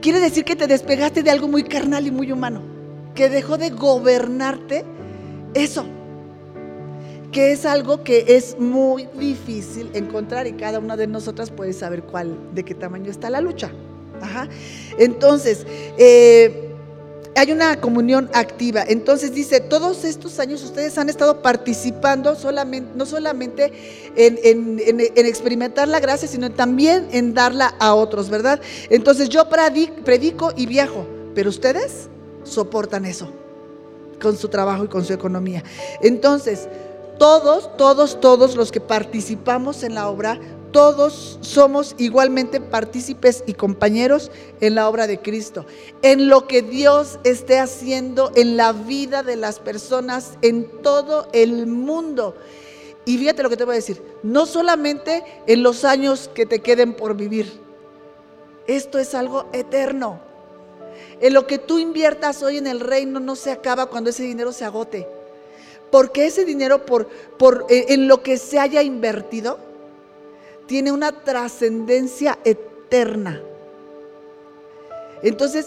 quiere 0.00 0.20
decir 0.20 0.44
que 0.44 0.54
te 0.54 0.66
despegaste 0.66 1.22
de 1.22 1.30
algo 1.30 1.48
muy 1.48 1.64
carnal 1.64 2.06
y 2.06 2.10
muy 2.10 2.30
humano, 2.30 2.62
que 3.14 3.28
dejó 3.28 3.58
de 3.58 3.70
gobernarte 3.70 4.84
eso, 5.54 5.86
que 7.36 7.52
es 7.52 7.66
algo 7.66 8.02
que 8.02 8.24
es 8.28 8.58
muy 8.58 9.10
difícil 9.14 9.90
encontrar 9.92 10.46
y 10.46 10.54
cada 10.54 10.78
una 10.78 10.96
de 10.96 11.06
nosotras 11.06 11.50
puede 11.50 11.74
saber 11.74 12.02
cuál, 12.02 12.34
de 12.54 12.64
qué 12.64 12.74
tamaño 12.74 13.10
está 13.10 13.28
la 13.28 13.42
lucha. 13.42 13.70
Entonces, 14.98 15.66
eh, 15.98 16.70
hay 17.36 17.52
una 17.52 17.78
comunión 17.78 18.30
activa. 18.32 18.84
Entonces 18.88 19.34
dice, 19.34 19.60
todos 19.60 20.04
estos 20.04 20.40
años 20.40 20.64
ustedes 20.64 20.96
han 20.96 21.10
estado 21.10 21.42
participando 21.42 22.34
no 22.94 23.04
solamente 23.04 23.70
en, 24.16 24.80
experimentar 25.14 25.88
la 25.88 26.00
gracia, 26.00 26.26
sino 26.28 26.50
también 26.50 27.06
en 27.12 27.34
darla 27.34 27.74
a 27.78 27.94
otros, 27.94 28.30
¿verdad? 28.30 28.62
Entonces 28.88 29.28
yo 29.28 29.46
predico 29.50 30.54
y 30.56 30.64
viajo, 30.64 31.06
pero 31.34 31.50
ustedes 31.50 32.08
soportan 32.44 33.04
eso 33.04 33.30
con 34.22 34.38
su 34.38 34.48
trabajo 34.48 34.84
y 34.84 34.88
con 34.88 35.04
su 35.04 35.12
economía. 35.12 35.62
Entonces, 36.00 36.66
todos, 37.18 37.76
todos, 37.76 38.20
todos 38.20 38.56
los 38.56 38.72
que 38.72 38.80
participamos 38.80 39.82
en 39.82 39.94
la 39.94 40.08
obra, 40.08 40.38
todos 40.72 41.38
somos 41.40 41.94
igualmente 41.96 42.60
partícipes 42.60 43.42
y 43.46 43.54
compañeros 43.54 44.30
en 44.60 44.74
la 44.74 44.88
obra 44.88 45.06
de 45.06 45.20
Cristo, 45.20 45.64
en 46.02 46.28
lo 46.28 46.46
que 46.46 46.62
Dios 46.62 47.18
esté 47.24 47.58
haciendo 47.58 48.30
en 48.34 48.56
la 48.56 48.72
vida 48.72 49.22
de 49.22 49.36
las 49.36 49.58
personas 49.58 50.36
en 50.42 50.82
todo 50.82 51.28
el 51.32 51.66
mundo. 51.66 52.34
Y 53.06 53.18
fíjate 53.18 53.42
lo 53.42 53.48
que 53.48 53.56
te 53.56 53.64
voy 53.64 53.74
a 53.74 53.76
decir, 53.76 54.02
no 54.22 54.46
solamente 54.46 55.24
en 55.46 55.62
los 55.62 55.84
años 55.84 56.28
que 56.34 56.44
te 56.44 56.60
queden 56.60 56.94
por 56.94 57.16
vivir, 57.16 57.60
esto 58.66 58.98
es 58.98 59.14
algo 59.14 59.46
eterno. 59.52 60.20
En 61.20 61.32
lo 61.32 61.46
que 61.46 61.58
tú 61.58 61.78
inviertas 61.78 62.42
hoy 62.42 62.58
en 62.58 62.66
el 62.66 62.80
reino 62.80 63.20
no 63.20 63.36
se 63.36 63.52
acaba 63.52 63.86
cuando 63.86 64.10
ese 64.10 64.24
dinero 64.24 64.52
se 64.52 64.64
agote. 64.64 65.15
Porque 65.96 66.26
ese 66.26 66.44
dinero 66.44 66.84
por, 66.84 67.06
por 67.38 67.64
en 67.70 68.06
lo 68.06 68.22
que 68.22 68.36
se 68.36 68.58
haya 68.58 68.82
invertido, 68.82 69.58
tiene 70.66 70.92
una 70.92 71.10
trascendencia 71.10 72.38
eterna. 72.44 73.40
Entonces, 75.22 75.64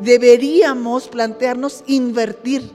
deberíamos 0.00 1.06
plantearnos 1.06 1.84
invertir 1.86 2.68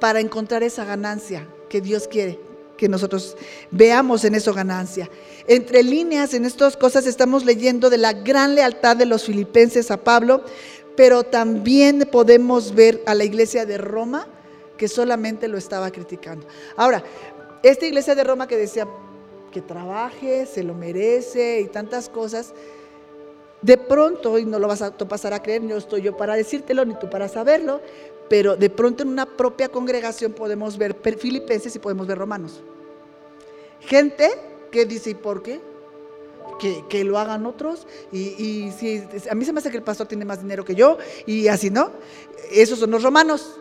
para 0.00 0.18
encontrar 0.18 0.64
esa 0.64 0.84
ganancia 0.84 1.46
que 1.68 1.80
Dios 1.80 2.08
quiere 2.08 2.40
que 2.76 2.88
nosotros 2.88 3.36
veamos 3.70 4.24
en 4.24 4.34
eso 4.34 4.52
ganancia. 4.52 5.08
Entre 5.46 5.84
líneas, 5.84 6.34
en 6.34 6.44
estas 6.44 6.76
cosas 6.76 7.06
estamos 7.06 7.44
leyendo 7.44 7.88
de 7.88 7.98
la 7.98 8.14
gran 8.14 8.56
lealtad 8.56 8.96
de 8.96 9.06
los 9.06 9.22
filipenses 9.22 9.92
a 9.92 9.98
Pablo, 9.98 10.42
pero 10.96 11.22
también 11.22 12.08
podemos 12.10 12.74
ver 12.74 13.00
a 13.06 13.14
la 13.14 13.22
iglesia 13.22 13.64
de 13.64 13.78
Roma 13.78 14.26
que 14.78 14.88
solamente 14.88 15.48
lo 15.48 15.58
estaba 15.58 15.90
criticando. 15.90 16.46
Ahora, 16.76 17.02
esta 17.62 17.84
iglesia 17.84 18.14
de 18.14 18.24
Roma 18.24 18.46
que 18.46 18.56
decía, 18.56 18.86
que 19.50 19.60
trabaje, 19.60 20.46
se 20.46 20.62
lo 20.62 20.74
merece 20.74 21.60
y 21.60 21.66
tantas 21.66 22.08
cosas. 22.08 22.54
De 23.60 23.76
pronto, 23.76 24.38
y 24.38 24.44
no 24.44 24.58
lo 24.58 24.68
vas 24.68 24.82
a 24.82 24.96
pasar 24.96 25.34
a 25.34 25.42
creer, 25.42 25.62
no 25.62 25.76
estoy 25.76 26.02
yo 26.02 26.16
para 26.16 26.36
decírtelo 26.36 26.84
ni 26.84 26.94
tú 26.94 27.10
para 27.10 27.28
saberlo, 27.28 27.80
pero 28.28 28.56
de 28.56 28.70
pronto 28.70 29.02
en 29.02 29.08
una 29.08 29.26
propia 29.26 29.68
congregación 29.68 30.32
podemos 30.32 30.78
ver 30.78 30.96
filipenses 31.18 31.74
y 31.74 31.78
podemos 31.78 32.06
ver 32.06 32.18
romanos. 32.18 32.62
Gente 33.80 34.30
que 34.70 34.84
dice, 34.84 35.10
¿y 35.10 35.14
por 35.14 35.42
qué? 35.42 35.60
Que, 36.88 37.04
lo 37.04 37.18
hagan 37.18 37.46
otros. 37.46 37.86
Y, 38.12 38.70
si 38.78 39.02
a 39.30 39.34
mí 39.34 39.44
se 39.44 39.52
me 39.52 39.60
hace 39.60 39.70
que 39.70 39.76
el 39.76 39.82
pastor 39.82 40.06
tiene 40.06 40.24
más 40.24 40.40
dinero 40.40 40.64
que 40.64 40.74
yo, 40.74 40.98
y 41.26 41.48
así 41.48 41.70
no. 41.70 41.90
Esos 42.52 42.78
son 42.78 42.90
los 42.90 43.02
romanos. 43.02 43.58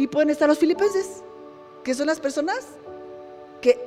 Y 0.00 0.06
pueden 0.06 0.30
estar 0.30 0.48
los 0.48 0.58
filipenses, 0.58 1.22
que 1.84 1.92
son 1.92 2.06
las 2.06 2.20
personas 2.20 2.56
que 3.60 3.78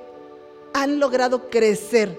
han 0.72 1.00
logrado 1.00 1.50
crecer 1.50 2.16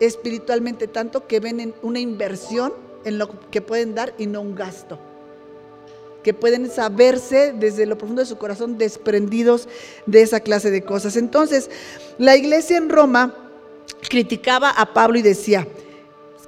espiritualmente 0.00 0.88
tanto 0.88 1.28
que 1.28 1.38
ven 1.38 1.72
una 1.82 2.00
inversión 2.00 2.72
en 3.04 3.16
lo 3.16 3.28
que 3.52 3.60
pueden 3.60 3.94
dar 3.94 4.12
y 4.18 4.26
no 4.26 4.40
un 4.40 4.56
gasto. 4.56 4.98
Que 6.24 6.34
pueden 6.34 6.68
saberse 6.68 7.52
desde 7.52 7.86
lo 7.86 7.96
profundo 7.96 8.22
de 8.22 8.26
su 8.26 8.38
corazón 8.38 8.76
desprendidos 8.76 9.68
de 10.06 10.22
esa 10.22 10.40
clase 10.40 10.72
de 10.72 10.82
cosas. 10.82 11.14
Entonces, 11.14 11.70
la 12.18 12.36
iglesia 12.36 12.76
en 12.76 12.88
Roma 12.88 13.36
criticaba 14.08 14.70
a 14.70 14.92
Pablo 14.92 15.16
y 15.16 15.22
decía 15.22 15.68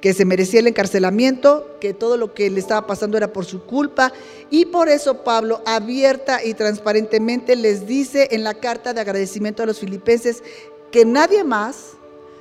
que 0.01 0.15
se 0.15 0.25
merecía 0.25 0.61
el 0.61 0.67
encarcelamiento, 0.67 1.77
que 1.81 1.93
todo 1.93 2.17
lo 2.17 2.33
que 2.33 2.49
le 2.49 2.59
estaba 2.59 2.87
pasando 2.87 3.17
era 3.17 3.33
por 3.33 3.45
su 3.45 3.65
culpa. 3.65 4.13
Y 4.49 4.67
por 4.67 4.89
eso 4.89 5.23
Pablo 5.23 5.61
abierta 5.67 6.43
y 6.43 6.55
transparentemente 6.55 7.55
les 7.55 7.87
dice 7.87 8.29
en 8.31 8.43
la 8.43 8.55
carta 8.55 8.95
de 8.95 9.01
agradecimiento 9.01 9.63
a 9.63 9.67
los 9.67 9.79
filipenses 9.79 10.43
que 10.91 11.05
nadie 11.05 11.45
más, 11.45 11.93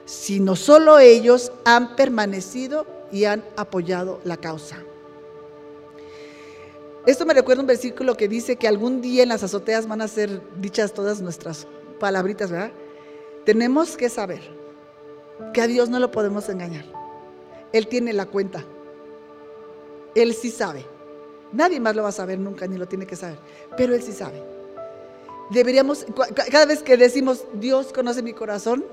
sino 0.05 0.55
solo 0.55 0.99
ellos, 0.99 1.51
han 1.65 1.95
permanecido 1.95 2.87
y 3.11 3.25
han 3.25 3.43
apoyado 3.57 4.21
la 4.23 4.37
causa. 4.37 4.77
Esto 7.05 7.25
me 7.25 7.33
recuerda 7.33 7.61
un 7.61 7.67
versículo 7.67 8.15
que 8.15 8.27
dice 8.27 8.55
que 8.55 8.67
algún 8.67 9.01
día 9.01 9.23
en 9.23 9.29
las 9.29 9.43
azoteas 9.43 9.87
van 9.87 10.01
a 10.01 10.07
ser 10.07 10.41
dichas 10.59 10.93
todas 10.93 11.21
nuestras 11.21 11.67
palabritas, 11.99 12.51
¿verdad? 12.51 12.71
Tenemos 13.45 13.97
que 13.97 14.09
saber 14.09 14.41
que 15.53 15.61
a 15.61 15.67
Dios 15.67 15.89
no 15.89 15.99
lo 15.99 16.11
podemos 16.11 16.47
engañar. 16.49 16.98
Él 17.71 17.87
tiene 17.87 18.13
la 18.13 18.25
cuenta. 18.25 18.63
Él 20.15 20.33
sí 20.33 20.49
sabe. 20.49 20.85
Nadie 21.51 21.79
más 21.79 21.95
lo 21.95 22.03
va 22.03 22.09
a 22.09 22.13
saber 22.13 22.39
nunca, 22.39 22.67
ni 22.67 22.77
lo 22.77 22.87
tiene 22.87 23.05
que 23.05 23.15
saber. 23.15 23.39
Pero 23.75 23.93
Él 23.93 24.01
sí 24.03 24.11
sabe 24.11 24.43
deberíamos, 25.49 26.05
cada 26.51 26.65
vez 26.65 26.83
que 26.83 26.97
decimos, 26.97 27.45
Dios 27.53 27.91
conoce 27.91 28.21
mi 28.21 28.33
corazón, 28.33 28.85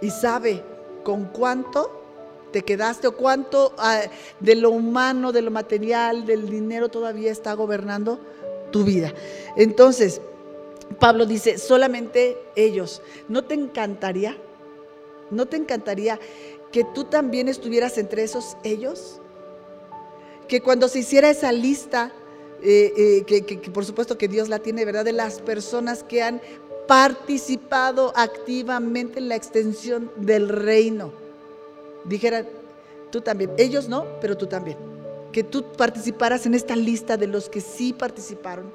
y 0.00 0.10
sabe 0.10 0.62
con 1.02 1.26
cuánto 1.26 1.90
te 2.52 2.62
quedaste 2.62 3.08
o 3.08 3.16
cuánto 3.16 3.74
ah, 3.76 4.02
de 4.38 4.54
lo 4.54 4.70
humano, 4.70 5.32
de 5.32 5.42
lo 5.42 5.50
material, 5.50 6.24
del 6.24 6.48
dinero 6.48 6.88
todavía 6.88 7.30
está 7.30 7.52
gobernando 7.54 8.18
tu 8.70 8.84
vida. 8.84 9.12
Entonces, 9.56 10.20
Pablo 10.98 11.26
dice, 11.26 11.58
solamente 11.58 12.38
ellos. 12.56 13.02
¿No 13.28 13.44
te 13.44 13.54
encantaría? 13.54 14.36
¿No 15.30 15.46
te 15.46 15.56
encantaría 15.56 16.18
que 16.72 16.84
tú 16.84 17.04
también 17.04 17.48
estuvieras 17.48 17.98
entre 17.98 18.22
esos 18.22 18.56
ellos? 18.64 19.20
Que 20.48 20.60
cuando 20.60 20.88
se 20.88 21.00
hiciera 21.00 21.30
esa 21.30 21.52
lista, 21.52 22.12
eh, 22.62 22.92
eh, 22.96 23.24
que, 23.26 23.44
que 23.44 23.70
por 23.70 23.84
supuesto 23.84 24.18
que 24.18 24.28
Dios 24.28 24.48
la 24.48 24.58
tiene, 24.58 24.84
¿verdad? 24.84 25.04
De 25.04 25.12
las 25.12 25.40
personas 25.40 26.02
que 26.02 26.22
han 26.22 26.40
participado 26.86 28.12
activamente 28.16 29.20
en 29.20 29.28
la 29.28 29.36
extensión 29.36 30.10
del 30.16 30.48
reino. 30.48 31.12
Dijera, 32.04 32.44
tú 33.10 33.20
también. 33.20 33.52
Ellos 33.58 33.88
no, 33.88 34.06
pero 34.20 34.36
tú 34.36 34.46
también. 34.46 34.76
Que 35.32 35.44
tú 35.44 35.64
participaras 35.76 36.46
en 36.46 36.54
esta 36.54 36.74
lista 36.74 37.16
de 37.16 37.28
los 37.28 37.48
que 37.48 37.60
sí 37.60 37.92
participaron. 37.92 38.72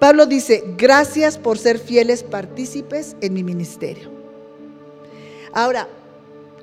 Pablo 0.00 0.26
dice, 0.26 0.64
gracias 0.76 1.38
por 1.38 1.58
ser 1.58 1.78
fieles 1.78 2.24
partícipes 2.24 3.14
en 3.20 3.34
mi 3.34 3.44
ministerio. 3.44 4.21
Ahora, 5.52 5.88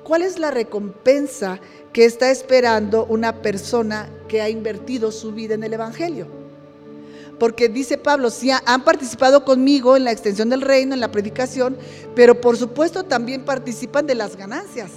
¿cuál 0.02 0.22
es 0.22 0.38
la 0.38 0.50
recompensa 0.50 1.60
que 1.92 2.04
está 2.04 2.30
esperando 2.30 3.06
una 3.06 3.40
persona 3.42 4.10
que 4.28 4.40
ha 4.40 4.48
invertido 4.48 5.12
su 5.12 5.32
vida 5.32 5.54
en 5.54 5.64
el 5.64 5.74
Evangelio? 5.74 6.26
Porque 7.38 7.68
dice 7.68 7.96
Pablo, 7.96 8.30
sí 8.30 8.50
han 8.50 8.84
participado 8.84 9.44
conmigo 9.44 9.96
en 9.96 10.04
la 10.04 10.12
extensión 10.12 10.50
del 10.50 10.60
reino, 10.60 10.92
en 10.92 11.00
la 11.00 11.10
predicación, 11.10 11.78
pero 12.14 12.40
por 12.40 12.56
supuesto 12.56 13.04
también 13.04 13.44
participan 13.44 14.06
de 14.06 14.14
las 14.14 14.36
ganancias, 14.36 14.90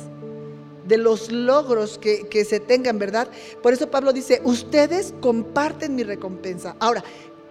de 0.86 0.98
los 0.98 1.32
logros 1.32 1.98
que, 1.98 2.28
que 2.28 2.44
se 2.44 2.60
tengan, 2.60 3.00
¿verdad? 3.00 3.30
Por 3.62 3.72
eso 3.72 3.90
Pablo 3.90 4.12
dice, 4.12 4.42
ustedes 4.44 5.14
comparten 5.22 5.96
mi 5.96 6.04
recompensa. 6.04 6.76
Ahora, 6.80 7.04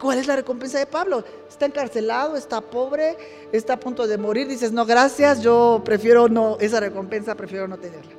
¿Cuál 0.03 0.18
es 0.18 0.26
la 0.26 0.34
recompensa 0.34 0.80
de 0.80 0.86
Pablo? 0.86 1.22
Está 1.48 1.66
encarcelado, 1.66 2.36
está 2.36 2.61
pobre, 2.61 3.16
está 3.53 3.74
a 3.74 3.76
punto 3.78 4.09
de 4.09 4.18
morir. 4.18 4.48
Dices, 4.48 4.72
no, 4.72 4.84
gracias, 4.84 5.42
yo 5.42 5.80
prefiero 5.84 6.28
no, 6.28 6.57
esa 6.59 6.80
recompensa 6.80 7.36
prefiero 7.36 7.68
no 7.68 7.78
tenerla. 7.78 8.11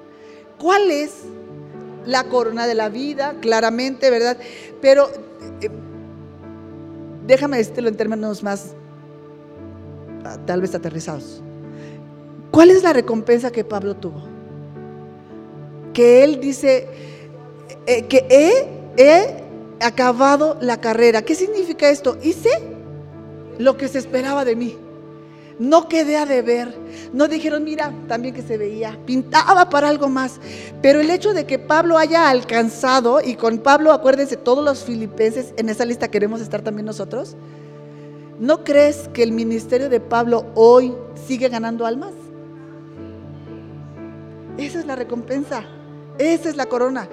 ¿Cuál 0.58 0.90
es 0.90 1.24
la 2.06 2.24
corona 2.24 2.68
de 2.68 2.76
la 2.76 2.88
vida? 2.88 3.36
Claramente, 3.42 4.10
¿verdad? 4.10 4.38
Pero 4.82 5.10
eh, 5.60 5.70
déjame 7.28 7.58
decirlo 7.58 7.90
en 7.90 7.98
términos 7.98 8.42
más, 8.44 8.76
ah, 10.24 10.38
tal 10.46 10.62
vez 10.62 10.74
aterrizados. 10.74 11.44
¿Cuál 12.50 12.72
es 12.72 12.82
la 12.82 12.94
recompensa 12.94 13.52
que 13.52 13.66
Pablo 13.66 13.94
tuvo? 13.98 14.24
Que 15.94 16.24
él 16.24 16.40
dice, 16.40 16.88
eh, 17.86 18.06
que 18.08 18.26
he, 18.30 19.04
he 19.04 19.43
acabado 19.84 20.58
la 20.62 20.80
carrera. 20.80 21.22
¿Qué 21.22 21.36
significa 21.36 21.90
esto? 21.90 22.18
Hice 22.22 22.50
lo 23.58 23.78
que 23.78 23.88
se 23.88 24.00
esperaba 24.00 24.46
de 24.46 24.56
mí. 24.56 24.78
No 25.60 25.88
quedé 25.88 26.18
a 26.18 26.26
deber. 26.26 26.74
No 27.14 27.28
dijeron, 27.28 27.64
mira, 27.64 27.94
también 28.08 28.34
que 28.34 28.42
se 28.42 28.58
veía. 28.58 28.98
Pintaba 29.06 29.70
para 29.70 29.90
algo 29.90 30.10
más. 30.10 30.40
Pero 30.82 31.00
el 31.00 31.10
hecho 31.10 31.34
de 31.34 31.46
que 31.46 31.60
Pablo 31.60 31.98
haya 31.98 32.30
alcanzado, 32.30 33.22
y 33.22 33.36
con 33.36 33.60
Pablo, 33.60 33.92
acuérdense, 33.92 34.36
todos 34.36 34.66
los 34.66 34.84
filipenses, 34.84 35.54
en 35.58 35.70
esa 35.70 35.86
lista 35.86 36.10
queremos 36.10 36.42
estar 36.42 36.62
también 36.62 36.86
nosotros. 36.86 37.36
¿No 38.40 38.64
crees 38.64 39.10
que 39.14 39.24
el 39.24 39.32
ministerio 39.32 39.90
de 39.90 40.00
Pablo 40.00 40.48
hoy 40.56 40.94
sigue 41.28 41.50
ganando 41.50 41.86
almas? 41.86 42.14
Esa 44.58 44.80
es 44.80 44.86
la 44.86 44.96
recompensa. 44.96 45.64
Esa 46.18 46.50
es 46.50 46.56
la 46.56 46.66
corona. 46.66 47.08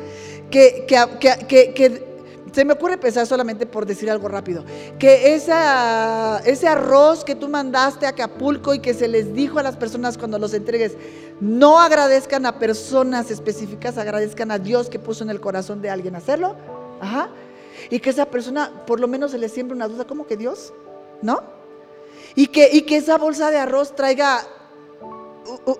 Que, 0.50 0.86
que, 0.88 1.46
que, 1.46 1.74
que 1.74 2.09
se 2.52 2.64
me 2.64 2.72
ocurre 2.72 2.98
pensar 2.98 3.26
solamente 3.26 3.66
por 3.66 3.86
decir 3.86 4.10
algo 4.10 4.28
rápido, 4.28 4.64
que 4.98 5.34
ese 5.34 6.68
arroz 6.68 7.24
que 7.24 7.34
tú 7.34 7.48
mandaste 7.48 8.06
a 8.06 8.10
Acapulco 8.10 8.74
y 8.74 8.80
que 8.80 8.94
se 8.94 9.08
les 9.08 9.32
dijo 9.34 9.58
a 9.58 9.62
las 9.62 9.76
personas 9.76 10.18
cuando 10.18 10.38
los 10.38 10.54
entregues, 10.54 10.96
no 11.40 11.80
agradezcan 11.80 12.44
a 12.46 12.58
personas 12.58 13.30
específicas, 13.30 13.96
agradezcan 13.98 14.50
a 14.50 14.58
Dios 14.58 14.90
que 14.90 14.98
puso 14.98 15.24
en 15.24 15.30
el 15.30 15.40
corazón 15.40 15.80
de 15.80 15.90
alguien 15.90 16.14
hacerlo. 16.14 16.56
Ajá. 17.00 17.30
Y 17.88 18.00
que 18.00 18.10
esa 18.10 18.26
persona 18.26 18.84
por 18.86 19.00
lo 19.00 19.08
menos 19.08 19.30
se 19.30 19.38
le 19.38 19.48
siembre 19.48 19.74
una 19.74 19.88
duda, 19.88 20.06
¿cómo 20.06 20.26
que 20.26 20.36
Dios? 20.36 20.72
¿No? 21.22 21.42
Y 22.34 22.48
que, 22.48 22.68
y 22.72 22.82
que 22.82 22.98
esa 22.98 23.16
bolsa 23.16 23.50
de 23.50 23.56
arroz 23.56 23.96
traiga 23.96 24.46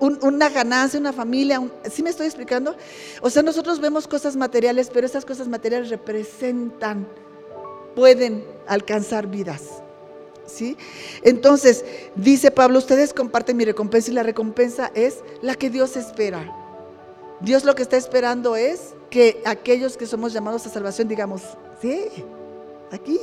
una 0.01 0.49
ganancia, 0.49 0.99
una 0.99 1.13
familia. 1.13 1.63
¿Sí 1.91 2.03
me 2.03 2.11
estoy 2.11 2.27
explicando? 2.27 2.77
O 3.21 3.31
sea, 3.31 3.43
nosotros 3.43 3.81
vemos 3.81 4.07
cosas 4.07 4.37
materiales, 4.37 4.91
pero 4.93 5.07
esas 5.07 5.25
cosas 5.25 5.49
materiales 5.49 5.91
representan, 5.91 7.07
pueden 7.95 8.45
alcanzar 8.67 9.27
vidas. 9.27 9.83
¿Sí? 10.47 10.77
Entonces, 11.23 11.85
dice 12.17 12.51
Pablo, 12.51 12.79
ustedes 12.79 13.15
comparten 13.15 13.57
mi 13.57 13.65
recompensa 13.65 14.11
y 14.11 14.15
la 14.15 14.25
recompensa 14.25 14.91
es 14.95 15.19
la 15.43 15.55
que 15.55 15.71
Dios 15.71 15.97
espera. 15.97 16.57
Dios 17.41 17.65
lo 17.65 17.75
que 17.75 17.83
está 17.83 17.97
esperando 17.97 18.57
es 18.57 18.95
que 19.11 19.43
aquellos 19.47 19.97
que 19.97 20.07
somos 20.07 20.33
llamados 20.33 20.67
a 20.67 20.71
salvación 20.71 21.07
digamos, 21.07 21.43
sí, 21.81 22.07
aquí. 22.91 23.19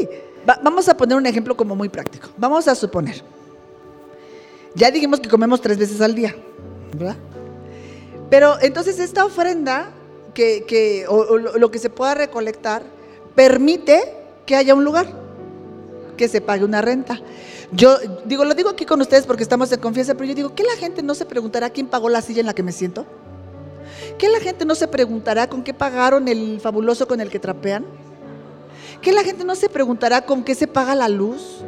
vamos 0.63 0.87
a 0.87 0.95
poner 0.95 1.17
un 1.17 1.25
ejemplo 1.25 1.55
como 1.57 1.75
muy 1.75 1.89
práctico. 1.89 2.29
Vamos 2.37 2.67
a 2.67 2.75
suponer 2.75 3.21
ya 4.75 4.91
dijimos 4.91 5.19
que 5.19 5.29
comemos 5.29 5.61
tres 5.61 5.77
veces 5.77 6.01
al 6.01 6.15
día, 6.15 6.35
¿verdad? 6.93 7.17
Pero 8.29 8.57
entonces 8.61 8.99
esta 8.99 9.25
ofrenda, 9.25 9.91
que, 10.33 11.05
o, 11.09 11.37
lo 11.37 11.71
que 11.71 11.79
se 11.79 11.89
pueda 11.89 12.13
recolectar, 12.13 12.83
permite 13.35 14.13
que 14.45 14.55
haya 14.55 14.75
un 14.75 14.83
lugar, 14.83 15.07
que 16.15 16.27
se 16.27 16.41
pague 16.41 16.63
una 16.63 16.81
renta. 16.81 17.19
Yo 17.71 17.97
digo, 18.25 18.45
lo 18.45 18.53
digo 18.53 18.69
aquí 18.69 18.85
con 18.85 19.01
ustedes 19.01 19.25
porque 19.25 19.43
estamos 19.43 19.71
en 19.71 19.79
confianza, 19.79 20.13
pero 20.13 20.25
yo 20.25 20.35
digo, 20.35 20.55
¿qué 20.55 20.63
la 20.63 20.75
gente 20.77 21.03
no 21.03 21.15
se 21.15 21.25
preguntará 21.25 21.69
quién 21.69 21.87
pagó 21.87 22.09
la 22.09 22.21
silla 22.21 22.41
en 22.41 22.45
la 22.45 22.53
que 22.53 22.63
me 22.63 22.71
siento? 22.71 23.05
¿Qué 24.17 24.29
la 24.29 24.39
gente 24.39 24.65
no 24.65 24.75
se 24.75 24.87
preguntará 24.87 25.47
con 25.47 25.63
qué 25.63 25.73
pagaron 25.73 26.27
el 26.27 26.59
fabuloso 26.59 27.07
con 27.07 27.21
el 27.21 27.29
que 27.29 27.39
trapean? 27.39 27.85
¿Qué 29.01 29.11
la 29.11 29.23
gente 29.23 29.43
no 29.43 29.55
se 29.55 29.69
preguntará 29.69 30.25
con 30.25 30.43
qué 30.43 30.55
se 30.55 30.67
paga 30.67 30.95
la 30.95 31.09
luz? 31.09 31.63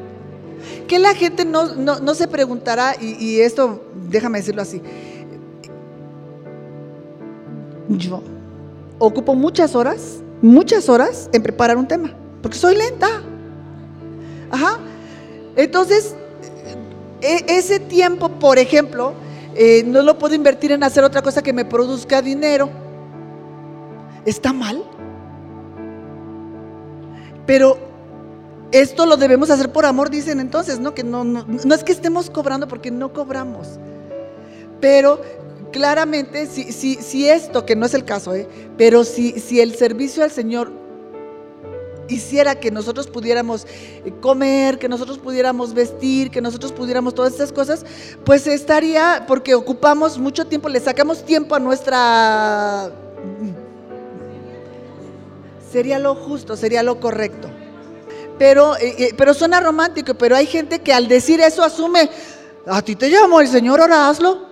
Que 0.88 0.99
la 0.99 1.14
gente 1.14 1.45
no, 1.45 2.16
se 2.16 2.28
preguntará, 2.28 2.95
y, 2.99 3.39
esto, 3.39 3.84
déjame 4.10 4.39
decirlo 4.39 4.62
así, 4.62 4.82
yo 7.89 8.22
ocupo 8.99 9.34
muchas 9.34 9.76
horas, 9.76 10.20
muchas 10.41 10.89
horas 10.89 11.30
en 11.34 11.41
preparar 11.41 11.78
un 11.78 11.88
tema, 11.88 12.14
porque 12.41 12.57
soy 12.57 12.76
lenta. 12.76 13.07
Ajá. 14.51 14.80
Entonces, 15.55 16.16
e, 17.22 17.45
ese 17.47 17.80
tiempo, 17.80 18.30
por 18.30 18.57
ejemplo, 18.57 19.14
eh, 19.55 19.84
no 19.86 20.01
lo 20.03 20.18
puedo 20.18 20.36
invertir 20.36 20.72
en 20.72 20.84
hacer 20.84 21.03
otra 21.03 21.22
cosa 21.22 21.41
que 21.41 21.53
me 21.53 21.66
produzca 21.66 22.22
dinero. 22.22 22.70
¿Está 24.26 24.53
mal? 24.53 24.84
Pero 27.45 27.89
esto 28.72 29.05
lo 29.05 29.17
debemos 29.17 29.49
hacer 29.49 29.72
por 29.72 29.86
amor, 29.86 30.09
dicen 30.09 30.39
entonces, 30.39 30.80
¿no? 30.80 30.93
Que 30.93 31.03
no, 31.03 31.24
no, 31.24 31.45
no 31.47 31.76
es 31.76 31.84
que 31.84 31.91
estemos 31.91 32.30
cobrando 32.30 32.67
porque 32.67 32.91
no 32.91 33.13
cobramos. 33.13 33.80
Pero 34.80 35.22
claramente, 35.72 36.45
si, 36.47 36.72
si, 36.72 36.95
si 36.95 37.30
esto, 37.30 37.65
que 37.65 37.76
no 37.76 37.86
es 37.86 37.93
el 37.93 38.05
caso, 38.05 38.34
¿eh? 38.36 38.47
pero 38.78 39.03
si, 39.03 39.39
si 39.39 39.59
el 39.59 39.76
servicio 39.76 40.24
al 40.24 40.32
Señor 40.32 40.72
hiciera 42.07 42.55
que 42.55 42.72
nosotros 42.72 43.07
pudiéramos 43.07 43.67
comer, 44.20 44.80
que 44.80 44.89
nosotros 44.89 45.20
pudiéramos 45.20 45.74
vestir, 45.74 46.32
que 46.32 46.41
nosotros 46.41 46.72
pudiéramos 46.72 47.13
todas 47.13 47.34
estas 47.34 47.51
cosas, 47.51 47.86
pues 48.24 48.47
estaría, 48.47 49.26
porque 49.28 49.53
ocupamos 49.53 50.17
mucho 50.17 50.45
tiempo, 50.47 50.70
le 50.70 50.80
sacamos 50.80 51.24
tiempo 51.24 51.55
a 51.55 51.59
nuestra... 51.59 52.91
Sería 55.72 55.99
lo 55.99 56.15
justo, 56.15 56.57
sería 56.57 56.82
lo 56.82 56.99
correcto. 56.99 57.47
Pero, 58.40 58.76
eh, 58.78 58.96
eh, 58.98 59.14
pero 59.16 59.34
suena 59.34 59.60
romántico, 59.60 60.16
pero 60.16 60.36
hay 60.36 60.48
gente 60.48 60.80
que 60.80 60.94
al 60.94 61.08
decir 61.08 61.42
eso 61.42 61.62
asume, 61.62 62.10
a 62.66 62.82
ti 62.82 62.96
te 62.96 63.10
llamo 63.10 63.42
el 63.42 63.48
Señor, 63.48 63.82
ahora 63.82 64.10
hazlo. 64.10 64.48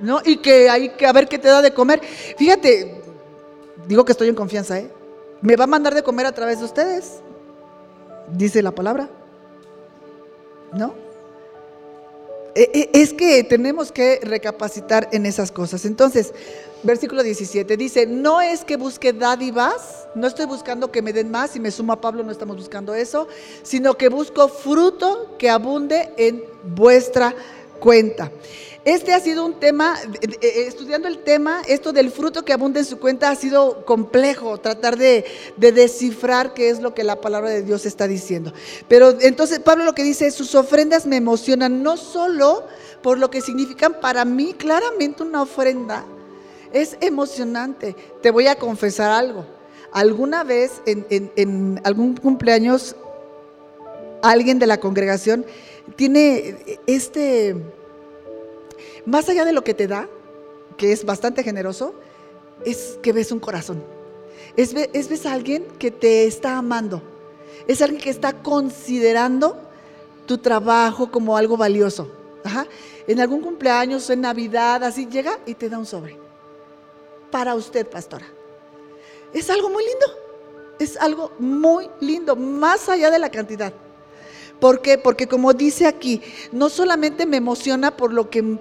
¿No? 0.00 0.20
Y 0.24 0.38
que 0.38 0.68
hay 0.68 0.88
que 0.96 1.12
ver 1.12 1.28
qué 1.28 1.38
te 1.38 1.46
da 1.46 1.62
de 1.62 1.72
comer. 1.72 2.00
Fíjate, 2.36 3.02
digo 3.86 4.04
que 4.04 4.12
estoy 4.12 4.28
en 4.28 4.34
confianza, 4.34 4.78
¿eh? 4.78 4.90
Me 5.42 5.54
va 5.54 5.64
a 5.64 5.68
mandar 5.68 5.94
de 5.94 6.02
comer 6.02 6.26
a 6.26 6.32
través 6.32 6.58
de 6.58 6.64
ustedes, 6.64 7.20
dice 8.32 8.62
la 8.62 8.72
palabra. 8.72 9.08
¿No? 10.72 11.01
Eh, 12.54 12.90
es 12.92 13.14
que 13.14 13.44
tenemos 13.44 13.92
que 13.92 14.20
recapacitar 14.22 15.08
en 15.12 15.26
esas 15.26 15.50
cosas. 15.50 15.84
Entonces, 15.84 16.34
versículo 16.82 17.22
17 17.22 17.76
dice, 17.76 18.06
no 18.06 18.40
es 18.40 18.64
que 18.64 18.76
busque 18.76 19.12
dádivas, 19.12 20.08
no 20.14 20.26
estoy 20.26 20.46
buscando 20.46 20.90
que 20.90 21.02
me 21.02 21.12
den 21.12 21.30
más, 21.30 21.56
y 21.56 21.60
me 21.60 21.70
sumo 21.70 21.92
a 21.92 22.00
Pablo, 22.00 22.22
no 22.22 22.32
estamos 22.32 22.56
buscando 22.56 22.94
eso, 22.94 23.28
sino 23.62 23.94
que 23.94 24.08
busco 24.08 24.48
fruto 24.48 25.36
que 25.38 25.48
abunde 25.48 26.12
en 26.16 26.44
vuestra 26.62 27.34
cuenta. 27.78 28.30
Este 28.84 29.14
ha 29.14 29.20
sido 29.20 29.46
un 29.46 29.60
tema, 29.60 29.94
eh, 30.20 30.38
eh, 30.40 30.64
estudiando 30.66 31.06
el 31.06 31.18
tema, 31.18 31.62
esto 31.68 31.92
del 31.92 32.10
fruto 32.10 32.44
que 32.44 32.52
abunda 32.52 32.80
en 32.80 32.84
su 32.84 32.98
cuenta 32.98 33.30
ha 33.30 33.36
sido 33.36 33.84
complejo, 33.84 34.58
tratar 34.58 34.96
de, 34.96 35.24
descifrar 35.56 36.52
qué 36.52 36.68
es 36.68 36.80
lo 36.80 36.92
que 36.92 37.04
la 37.04 37.20
palabra 37.20 37.50
de 37.50 37.62
Dios 37.62 37.86
está 37.86 38.08
diciendo. 38.08 38.52
Pero 38.88 39.16
entonces 39.20 39.60
Pablo 39.60 39.84
lo 39.84 39.94
que 39.94 40.02
dice 40.02 40.26
es, 40.26 40.34
sus 40.34 40.56
ofrendas 40.56 41.06
me 41.06 41.16
emocionan, 41.16 41.84
no 41.84 41.96
solo 41.96 42.64
por 43.02 43.18
lo 43.18 43.30
que 43.30 43.40
significan 43.40 44.00
para 44.00 44.24
mí, 44.24 44.52
claramente 44.52 45.22
una 45.22 45.42
ofrenda 45.42 46.04
es 46.72 46.96
emocionante. 47.00 47.94
Te 48.20 48.32
voy 48.32 48.48
a 48.48 48.56
confesar 48.56 49.12
algo. 49.12 49.46
Alguna 49.92 50.42
vez 50.42 50.82
en 50.86 51.80
algún 51.84 52.16
cumpleaños, 52.16 52.96
alguien 54.22 54.58
de 54.58 54.66
la 54.66 54.80
congregación 54.80 55.44
tiene 55.96 56.80
este 56.86 57.54
más 59.06 59.28
allá 59.28 59.44
de 59.44 59.52
lo 59.52 59.64
que 59.64 59.74
te 59.74 59.86
da, 59.86 60.08
que 60.76 60.92
es 60.92 61.04
bastante 61.04 61.42
generoso, 61.42 61.94
es 62.64 62.98
que 63.02 63.12
ves 63.12 63.32
un 63.32 63.40
corazón. 63.40 63.82
Es, 64.56 64.74
ves 64.74 65.26
a 65.26 65.32
alguien 65.32 65.64
que 65.78 65.90
te 65.90 66.26
está 66.26 66.56
amando. 66.58 67.02
Es 67.66 67.80
alguien 67.80 68.00
que 68.00 68.10
está 68.10 68.42
considerando 68.42 69.56
tu 70.26 70.38
trabajo 70.38 71.10
como 71.10 71.36
algo 71.36 71.56
valioso. 71.56 72.10
En 73.06 73.20
algún 73.20 73.40
cumpleaños 73.40 74.08
en 74.10 74.20
Navidad, 74.20 74.82
así 74.84 75.06
llega 75.06 75.38
y 75.46 75.54
te 75.54 75.68
da 75.68 75.78
un 75.78 75.86
sobre. 75.86 76.18
Para 77.30 77.54
usted, 77.54 77.88
pastora. 77.88 78.26
Es 79.32 79.48
algo 79.48 79.70
muy 79.70 79.84
lindo. 79.84 80.06
Es 80.78 80.96
algo 80.96 81.32
muy 81.38 81.88
lindo, 82.00 82.34
más 82.34 82.88
allá 82.88 83.10
de 83.10 83.18
la 83.18 83.30
cantidad. 83.30 83.72
¿Por 84.60 84.82
qué? 84.82 84.98
Porque 84.98 85.26
como 85.26 85.52
dice 85.52 85.86
aquí, 85.86 86.22
no 86.52 86.68
solamente 86.68 87.26
me 87.26 87.38
emociona 87.38 87.96
por 87.96 88.12
lo 88.12 88.30
que 88.30 88.58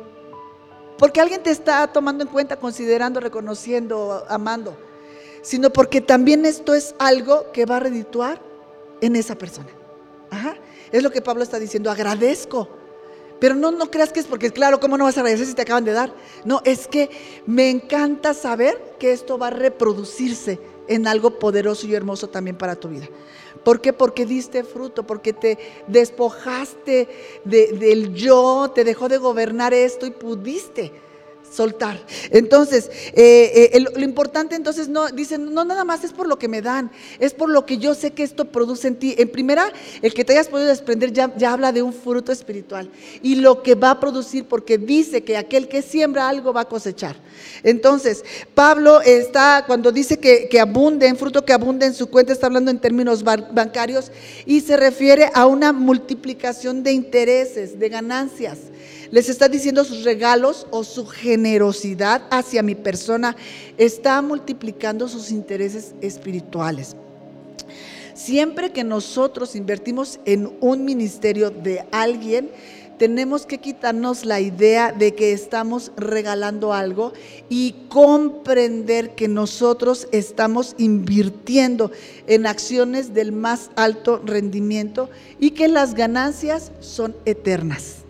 porque 1.01 1.19
alguien 1.19 1.41
te 1.41 1.49
está 1.49 1.87
tomando 1.87 2.23
en 2.23 2.29
cuenta, 2.29 2.57
considerando, 2.57 3.19
reconociendo, 3.19 4.23
amando, 4.29 4.77
sino 5.41 5.73
porque 5.73 5.99
también 5.99 6.45
esto 6.45 6.75
es 6.75 6.93
algo 6.99 7.51
que 7.51 7.65
va 7.65 7.77
a 7.77 7.79
redituar 7.79 8.39
en 9.01 9.15
esa 9.15 9.33
persona. 9.33 9.69
Es 10.91 11.01
lo 11.01 11.09
que 11.09 11.23
Pablo 11.23 11.41
está 11.41 11.57
diciendo, 11.57 11.89
agradezco. 11.89 12.69
Pero 13.39 13.55
no, 13.55 13.71
no 13.71 13.89
creas 13.89 14.13
que 14.13 14.19
es 14.19 14.27
porque, 14.27 14.51
claro, 14.51 14.79
¿cómo 14.79 14.95
no 14.95 15.05
vas 15.05 15.17
a 15.17 15.21
agradecer 15.21 15.47
si 15.47 15.55
te 15.55 15.63
acaban 15.63 15.85
de 15.85 15.93
dar? 15.93 16.13
No, 16.45 16.61
es 16.65 16.87
que 16.87 17.09
me 17.47 17.71
encanta 17.71 18.35
saber 18.35 18.79
que 18.99 19.11
esto 19.11 19.39
va 19.39 19.47
a 19.47 19.49
reproducirse 19.49 20.59
en 20.87 21.07
algo 21.07 21.39
poderoso 21.39 21.87
y 21.87 21.95
hermoso 21.95 22.29
también 22.29 22.57
para 22.57 22.75
tu 22.75 22.89
vida. 22.89 23.07
¿Por 23.63 23.81
qué? 23.81 23.93
Porque 23.93 24.25
diste 24.25 24.63
fruto, 24.63 25.03
porque 25.03 25.33
te 25.33 25.57
despojaste 25.87 27.07
del 27.45 28.13
yo, 28.13 28.71
te 28.73 28.83
dejó 28.83 29.07
de 29.07 29.17
gobernar 29.17 29.73
esto 29.73 30.05
y 30.05 30.11
pudiste 30.11 30.91
soltar. 31.51 31.99
Entonces, 32.31 32.89
eh, 33.13 33.71
eh, 33.73 33.79
lo 33.79 34.03
importante 34.03 34.55
entonces 34.55 34.87
no, 34.87 35.09
dicen, 35.09 35.53
no 35.53 35.65
nada 35.65 35.83
más 35.83 36.03
es 36.03 36.13
por 36.13 36.27
lo 36.27 36.39
que 36.39 36.47
me 36.47 36.61
dan, 36.61 36.91
es 37.19 37.33
por 37.33 37.49
lo 37.49 37.65
que 37.65 37.77
yo 37.77 37.93
sé 37.93 38.11
que 38.11 38.23
esto 38.23 38.45
produce 38.45 38.87
en 38.87 38.95
ti. 38.95 39.15
En 39.17 39.29
primera, 39.29 39.71
el 40.01 40.13
que 40.13 40.23
te 40.23 40.33
hayas 40.33 40.47
podido 40.47 40.69
desprender 40.69 41.11
ya, 41.11 41.33
ya 41.35 41.53
habla 41.53 41.71
de 41.71 41.81
un 41.81 41.93
fruto 41.93 42.31
espiritual 42.31 42.89
y 43.21 43.35
lo 43.35 43.63
que 43.63 43.75
va 43.75 43.91
a 43.91 43.99
producir, 43.99 44.45
porque 44.45 44.77
dice 44.77 45.23
que 45.23 45.37
aquel 45.37 45.67
que 45.67 45.81
siembra 45.81 46.29
algo 46.29 46.53
va 46.53 46.61
a 46.61 46.69
cosechar. 46.69 47.15
Entonces, 47.63 48.23
Pablo 48.53 49.01
está, 49.01 49.65
cuando 49.67 49.91
dice 49.91 50.17
que, 50.17 50.47
que 50.47 50.59
abunde, 50.59 51.07
en 51.07 51.17
fruto 51.17 51.45
que 51.45 51.53
abunde 51.53 51.85
en 51.85 51.93
su 51.93 52.07
cuenta, 52.09 52.33
está 52.33 52.47
hablando 52.47 52.71
en 52.71 52.79
términos 52.79 53.23
bancarios 53.23 54.11
y 54.45 54.61
se 54.61 54.77
refiere 54.77 55.29
a 55.33 55.45
una 55.45 55.73
multiplicación 55.73 56.83
de 56.83 56.93
intereses, 56.93 57.77
de 57.77 57.89
ganancias 57.89 58.57
les 59.11 59.29
está 59.29 59.49
diciendo 59.49 59.83
sus 59.83 60.03
regalos 60.03 60.65
o 60.71 60.83
su 60.83 61.05
generosidad 61.05 62.23
hacia 62.31 62.63
mi 62.63 62.75
persona, 62.75 63.35
está 63.77 64.21
multiplicando 64.21 65.07
sus 65.07 65.31
intereses 65.31 65.93
espirituales. 66.01 66.95
Siempre 68.13 68.71
que 68.71 68.83
nosotros 68.83 69.55
invertimos 69.55 70.19
en 70.25 70.51
un 70.61 70.85
ministerio 70.85 71.49
de 71.49 71.85
alguien, 71.91 72.49
tenemos 72.97 73.47
que 73.47 73.57
quitarnos 73.57 74.25
la 74.25 74.39
idea 74.39 74.91
de 74.91 75.15
que 75.15 75.33
estamos 75.33 75.91
regalando 75.97 76.71
algo 76.71 77.13
y 77.49 77.73
comprender 77.89 79.15
que 79.15 79.27
nosotros 79.27 80.07
estamos 80.11 80.75
invirtiendo 80.77 81.89
en 82.27 82.45
acciones 82.45 83.15
del 83.15 83.31
más 83.31 83.71
alto 83.75 84.21
rendimiento 84.23 85.09
y 85.39 85.49
que 85.51 85.67
las 85.67 85.95
ganancias 85.95 86.71
son 86.79 87.15
eternas. 87.25 88.00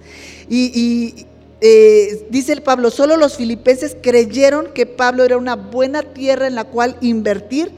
Y, 0.53 1.27
eh, 1.61 2.27
dice 2.29 2.51
el 2.51 2.61
Pablo, 2.61 2.91
solo 2.91 3.15
los 3.15 3.37
filipenses 3.37 3.95
creyeron 4.01 4.73
que 4.73 4.85
Pablo 4.85 5.23
era 5.23 5.37
una 5.37 5.55
buena 5.55 6.03
tierra 6.03 6.45
en 6.45 6.55
la 6.55 6.65
cual 6.65 6.97
invertir 6.99 7.71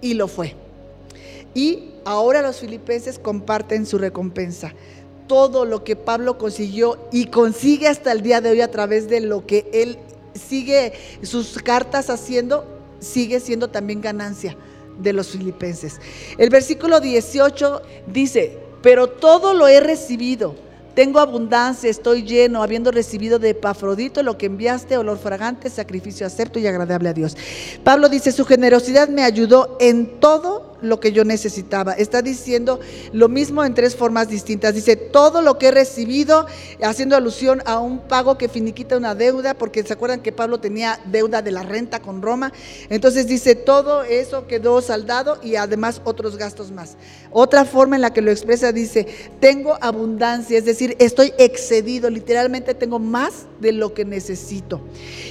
y 0.00 0.14
lo 0.14 0.28
fue. 0.28 0.54
Y 1.52 1.90
ahora 2.04 2.42
los 2.42 2.60
filipenses 2.60 3.18
comparten 3.18 3.86
su 3.86 3.98
recompensa. 3.98 4.72
Todo 5.26 5.64
lo 5.64 5.82
que 5.82 5.96
Pablo 5.96 6.38
consiguió 6.38 7.08
y 7.10 7.26
consigue 7.26 7.88
hasta 7.88 8.12
el 8.12 8.22
día 8.22 8.40
de 8.40 8.50
hoy 8.50 8.60
a 8.60 8.70
través 8.70 9.08
de 9.08 9.20
lo 9.20 9.44
que 9.44 9.68
él 9.72 9.98
sigue 10.34 10.92
sus 11.22 11.60
cartas 11.60 12.08
haciendo, 12.08 12.64
sigue 13.00 13.40
siendo 13.40 13.68
también 13.68 14.00
ganancia 14.00 14.56
de 15.00 15.12
los 15.12 15.30
filipenses. 15.30 15.98
El 16.38 16.50
versículo 16.50 17.00
18 17.00 17.82
dice, 18.06 18.58
pero 18.80 19.08
todo 19.08 19.54
lo 19.54 19.66
he 19.66 19.80
recibido 19.80 20.65
tengo 20.96 21.20
abundancia, 21.20 21.90
estoy 21.90 22.22
lleno, 22.22 22.62
habiendo 22.62 22.90
recibido 22.90 23.38
de 23.38 23.50
Epafrodito 23.50 24.22
lo 24.22 24.38
que 24.38 24.46
enviaste, 24.46 24.96
olor 24.96 25.18
fragante, 25.18 25.68
sacrificio 25.68 26.26
acepto 26.26 26.58
y 26.58 26.66
agradable 26.66 27.10
a 27.10 27.12
Dios. 27.12 27.36
Pablo 27.84 28.08
dice, 28.08 28.32
su 28.32 28.46
generosidad 28.46 29.06
me 29.10 29.22
ayudó 29.22 29.76
en 29.78 30.18
todo 30.20 30.75
lo 30.82 31.00
que 31.00 31.12
yo 31.12 31.24
necesitaba. 31.24 31.92
Está 31.92 32.22
diciendo 32.22 32.80
lo 33.12 33.28
mismo 33.28 33.64
en 33.64 33.74
tres 33.74 33.96
formas 33.96 34.28
distintas. 34.28 34.74
Dice, 34.74 34.96
todo 34.96 35.42
lo 35.42 35.58
que 35.58 35.68
he 35.68 35.70
recibido, 35.70 36.46
haciendo 36.82 37.16
alusión 37.16 37.62
a 37.66 37.78
un 37.78 38.00
pago 38.00 38.38
que 38.38 38.48
finiquita 38.48 38.96
una 38.96 39.14
deuda, 39.14 39.54
porque 39.54 39.82
se 39.82 39.92
acuerdan 39.92 40.20
que 40.20 40.32
Pablo 40.32 40.58
tenía 40.60 41.00
deuda 41.06 41.42
de 41.42 41.50
la 41.50 41.62
renta 41.62 42.00
con 42.00 42.22
Roma. 42.22 42.52
Entonces 42.90 43.26
dice, 43.26 43.54
todo 43.54 44.02
eso 44.02 44.46
quedó 44.46 44.80
saldado 44.80 45.38
y 45.42 45.56
además 45.56 46.00
otros 46.04 46.36
gastos 46.36 46.70
más. 46.70 46.96
Otra 47.30 47.64
forma 47.64 47.96
en 47.96 48.02
la 48.02 48.12
que 48.12 48.22
lo 48.22 48.30
expresa 48.30 48.72
dice, 48.72 49.06
tengo 49.40 49.76
abundancia, 49.80 50.58
es 50.58 50.64
decir, 50.64 50.96
estoy 50.98 51.32
excedido, 51.38 52.10
literalmente 52.10 52.74
tengo 52.74 52.98
más 52.98 53.46
de 53.60 53.72
lo 53.72 53.94
que 53.94 54.04
necesito. 54.04 54.80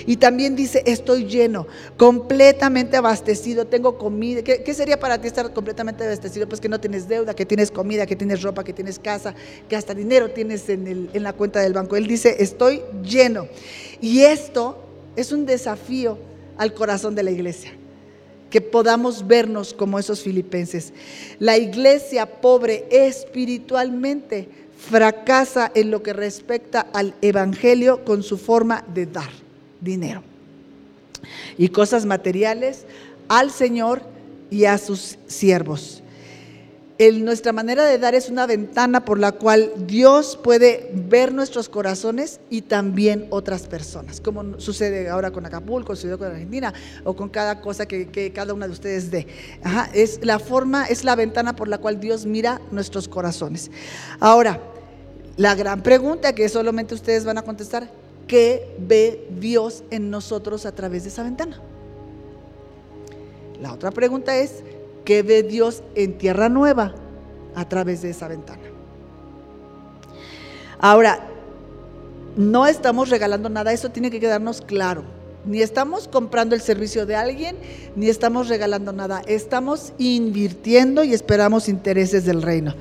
Y 0.05 0.17
también 0.17 0.55
dice, 0.55 0.83
estoy 0.85 1.25
lleno, 1.25 1.67
completamente 1.97 2.97
abastecido, 2.97 3.65
tengo 3.65 3.97
comida. 3.97 4.43
¿Qué, 4.43 4.73
sería 4.73 4.99
para 4.99 5.19
ti? 5.19 5.27
Estar 5.36 5.53
completamente 5.53 6.03
abastecido, 6.05 6.47
pues 6.47 6.61
que 6.61 6.69
no 6.69 6.79
tienes 6.79 7.07
deuda, 7.09 7.33
que 7.33 7.45
tienes 7.45 7.69
comida, 7.69 8.05
que 8.05 8.15
tienes 8.15 8.41
ropa, 8.41 8.63
que 8.63 8.71
tienes 8.71 8.97
casa, 8.97 9.36
que 9.67 9.75
hasta 9.75 9.93
dinero 9.93 10.31
tienes 10.31 10.69
en, 10.69 10.88
el, 10.88 11.09
en 11.13 11.23
la 11.23 11.33
cuenta 11.33 11.59
del 11.59 11.73
banco. 11.73 11.97
Él 11.97 12.07
dice, 12.07 12.38
estoy 12.39 12.81
lleno. 13.03 13.47
Y 13.99 14.21
esto 14.21 14.81
es 15.17 15.33
un 15.33 15.45
desafío 15.45 16.17
al 16.57 16.73
corazón 16.73 17.15
de 17.15 17.23
la 17.23 17.31
iglesia 17.31 17.73
que 18.49 18.61
podamos 18.61 19.27
vernos 19.27 19.73
como 19.73 19.99
esos 19.99 20.21
filipenses. 20.21 20.93
La 21.39 21.57
iglesia 21.57 22.25
pobre 22.25 22.86
espiritualmente 22.89 24.47
fracasa 24.77 25.69
en 25.75 25.91
lo 25.91 26.01
que 26.01 26.13
respecta 26.13 26.88
al 26.93 27.15
evangelio 27.21 28.05
con 28.05 28.23
su 28.23 28.38
forma 28.38 28.86
de 28.93 29.07
dar 29.07 29.31
dinero 29.81 30.23
y 31.57 31.67
cosas 31.69 32.05
materiales 32.05 32.86
al 33.27 33.51
Señor 33.51 34.14
y 34.55 34.63
a 34.63 34.77
sus 34.77 35.17
siervos. 35.27 36.01
nuestra 36.97 37.51
manera 37.51 37.83
de 37.83 37.97
dar 37.97 38.15
es 38.15 38.29
una 38.29 38.47
ventana 38.47 39.03
por 39.03 39.19
la 39.19 39.33
cual 39.33 39.69
Dios 39.85 40.39
puede 40.41 40.91
ver 40.93 41.33
nuestros 41.33 41.67
corazones 41.67 42.39
y 42.49 42.61
también 42.61 43.27
otras 43.31 43.63
personas, 43.63 44.21
como 44.21 44.57
sucede 44.61 45.09
ahora 45.09 45.31
con 45.31 45.45
Acapulco, 45.45 45.93
sucedió 45.93 46.17
con 46.17 46.29
Argentina 46.29 46.73
o 47.03 47.17
con 47.17 47.27
cada 47.27 47.59
cosa 47.59 47.85
que, 47.85 48.31
cada 48.33 48.53
una 48.53 48.65
de 48.67 48.71
ustedes 48.71 49.11
dé. 49.11 49.27
es 49.93 50.23
la 50.23 50.39
forma, 50.39 50.85
es 50.85 51.03
la 51.03 51.17
ventana 51.17 51.53
por 51.53 51.67
la 51.67 51.79
cual 51.79 51.99
Dios 51.99 52.25
mira 52.25 52.61
nuestros 52.71 53.09
corazones. 53.09 53.69
Ahora, 54.21 54.61
la 55.35 55.53
gran 55.53 55.83
pregunta 55.83 56.33
que 56.33 56.47
solamente 56.47 56.95
ustedes 56.95 57.25
van 57.25 57.37
a 57.37 57.41
contestar, 57.41 57.89
¿qué 58.25 58.73
ve 58.79 59.27
Dios 59.37 59.83
en 59.91 60.09
nosotros 60.09 60.65
a 60.65 60.73
través 60.73 61.03
de 61.03 61.09
esa 61.09 61.23
ventana? 61.23 61.61
La 63.61 63.73
otra 63.73 63.91
pregunta 63.91 64.35
es, 64.37 64.63
¿qué 65.03 65.23
ve 65.23 65.43
Dios 65.43 65.83
en 65.95 66.17
tierra 66.17 66.49
nueva 66.49 66.95
a 67.55 67.67
través 67.67 68.01
de 68.01 68.09
esa 68.09 68.27
ventana? 68.27 68.63
Ahora, 70.79 71.27
no 72.35 72.67
estamos 72.67 73.09
regalando 73.09 73.49
nada, 73.49 73.71
eso 73.71 73.89
tiene 73.89 74.11
que 74.11 74.19
quedarnos 74.19 74.61
claro. 74.61 75.03
Ni 75.45 75.61
estamos 75.61 76.07
comprando 76.07 76.55
el 76.55 76.61
servicio 76.61 77.05
de 77.05 77.15
alguien, 77.15 77.55
ni 77.95 78.09
estamos 78.09 78.49
regalando 78.49 78.93
nada. 78.93 79.21
Estamos 79.27 79.93
invirtiendo 79.99 81.03
y 81.03 81.13
esperamos 81.13 81.69
intereses 81.69 82.25
del 82.25 82.41
reino. 82.41 82.73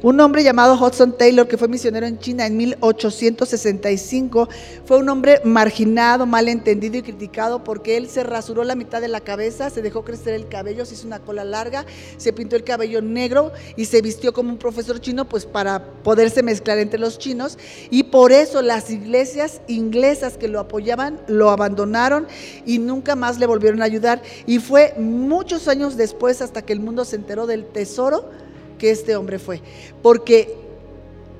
Un 0.00 0.20
hombre 0.20 0.44
llamado 0.44 0.76
Hudson 0.76 1.18
Taylor, 1.18 1.48
que 1.48 1.58
fue 1.58 1.66
misionero 1.66 2.06
en 2.06 2.20
China 2.20 2.46
en 2.46 2.56
1865, 2.56 4.48
fue 4.84 4.98
un 4.98 5.08
hombre 5.08 5.40
marginado, 5.42 6.24
mal 6.24 6.48
entendido 6.48 6.98
y 6.98 7.02
criticado 7.02 7.64
porque 7.64 7.96
él 7.96 8.08
se 8.08 8.22
rasuró 8.22 8.62
la 8.62 8.76
mitad 8.76 9.00
de 9.00 9.08
la 9.08 9.20
cabeza, 9.20 9.70
se 9.70 9.82
dejó 9.82 10.04
crecer 10.04 10.34
el 10.34 10.46
cabello, 10.46 10.86
se 10.86 10.94
hizo 10.94 11.08
una 11.08 11.18
cola 11.18 11.42
larga, 11.42 11.84
se 12.16 12.32
pintó 12.32 12.54
el 12.54 12.62
cabello 12.62 13.02
negro 13.02 13.50
y 13.74 13.86
se 13.86 14.00
vistió 14.00 14.32
como 14.32 14.50
un 14.50 14.58
profesor 14.58 15.00
chino, 15.00 15.28
pues 15.28 15.46
para 15.46 15.84
poderse 16.04 16.44
mezclar 16.44 16.78
entre 16.78 17.00
los 17.00 17.18
chinos. 17.18 17.58
Y 17.90 18.04
por 18.04 18.30
eso 18.30 18.62
las 18.62 18.90
iglesias 18.90 19.62
inglesas 19.66 20.36
que 20.36 20.46
lo 20.46 20.60
apoyaban 20.60 21.18
lo 21.26 21.50
abandonaron 21.50 22.28
y 22.64 22.78
nunca 22.78 23.16
más 23.16 23.40
le 23.40 23.46
volvieron 23.46 23.82
a 23.82 23.86
ayudar. 23.86 24.22
Y 24.46 24.60
fue 24.60 24.94
muchos 24.96 25.66
años 25.66 25.96
después 25.96 26.40
hasta 26.40 26.62
que 26.62 26.72
el 26.72 26.78
mundo 26.78 27.04
se 27.04 27.16
enteró 27.16 27.48
del 27.48 27.66
tesoro 27.66 28.30
que 28.78 28.90
este 28.90 29.16
hombre 29.16 29.38
fue, 29.38 29.60
porque 30.02 30.54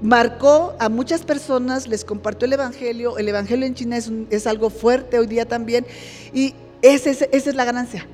marcó 0.03 0.75
a 0.79 0.89
muchas 0.89 1.23
personas, 1.23 1.87
les 1.89 2.05
compartió 2.05 2.47
el 2.47 2.53
Evangelio, 2.53 3.19
el 3.19 3.29
Evangelio 3.29 3.67
en 3.67 3.75
China 3.75 3.97
es, 3.97 4.47
algo 4.47 4.71
fuerte 4.71 5.19
hoy 5.19 5.27
día 5.27 5.47
también, 5.47 5.87
y 6.33 6.55
esa 6.83 7.11
es 7.11 7.55
la 7.55 7.65
ganancia. 7.65 8.07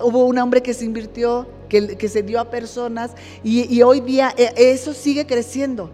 Hubo 0.00 0.24
un 0.26 0.38
hombre 0.38 0.62
que 0.62 0.74
se 0.74 0.84
invirtió, 0.84 1.46
que, 1.68 1.96
que 1.96 2.08
se 2.08 2.22
dio 2.22 2.40
a 2.40 2.50
personas, 2.50 3.12
y, 3.42 3.72
y 3.74 3.82
hoy 3.82 4.00
día 4.00 4.34
eh, 4.36 4.52
eso 4.56 4.92
sigue 4.92 5.26
creciendo. 5.26 5.90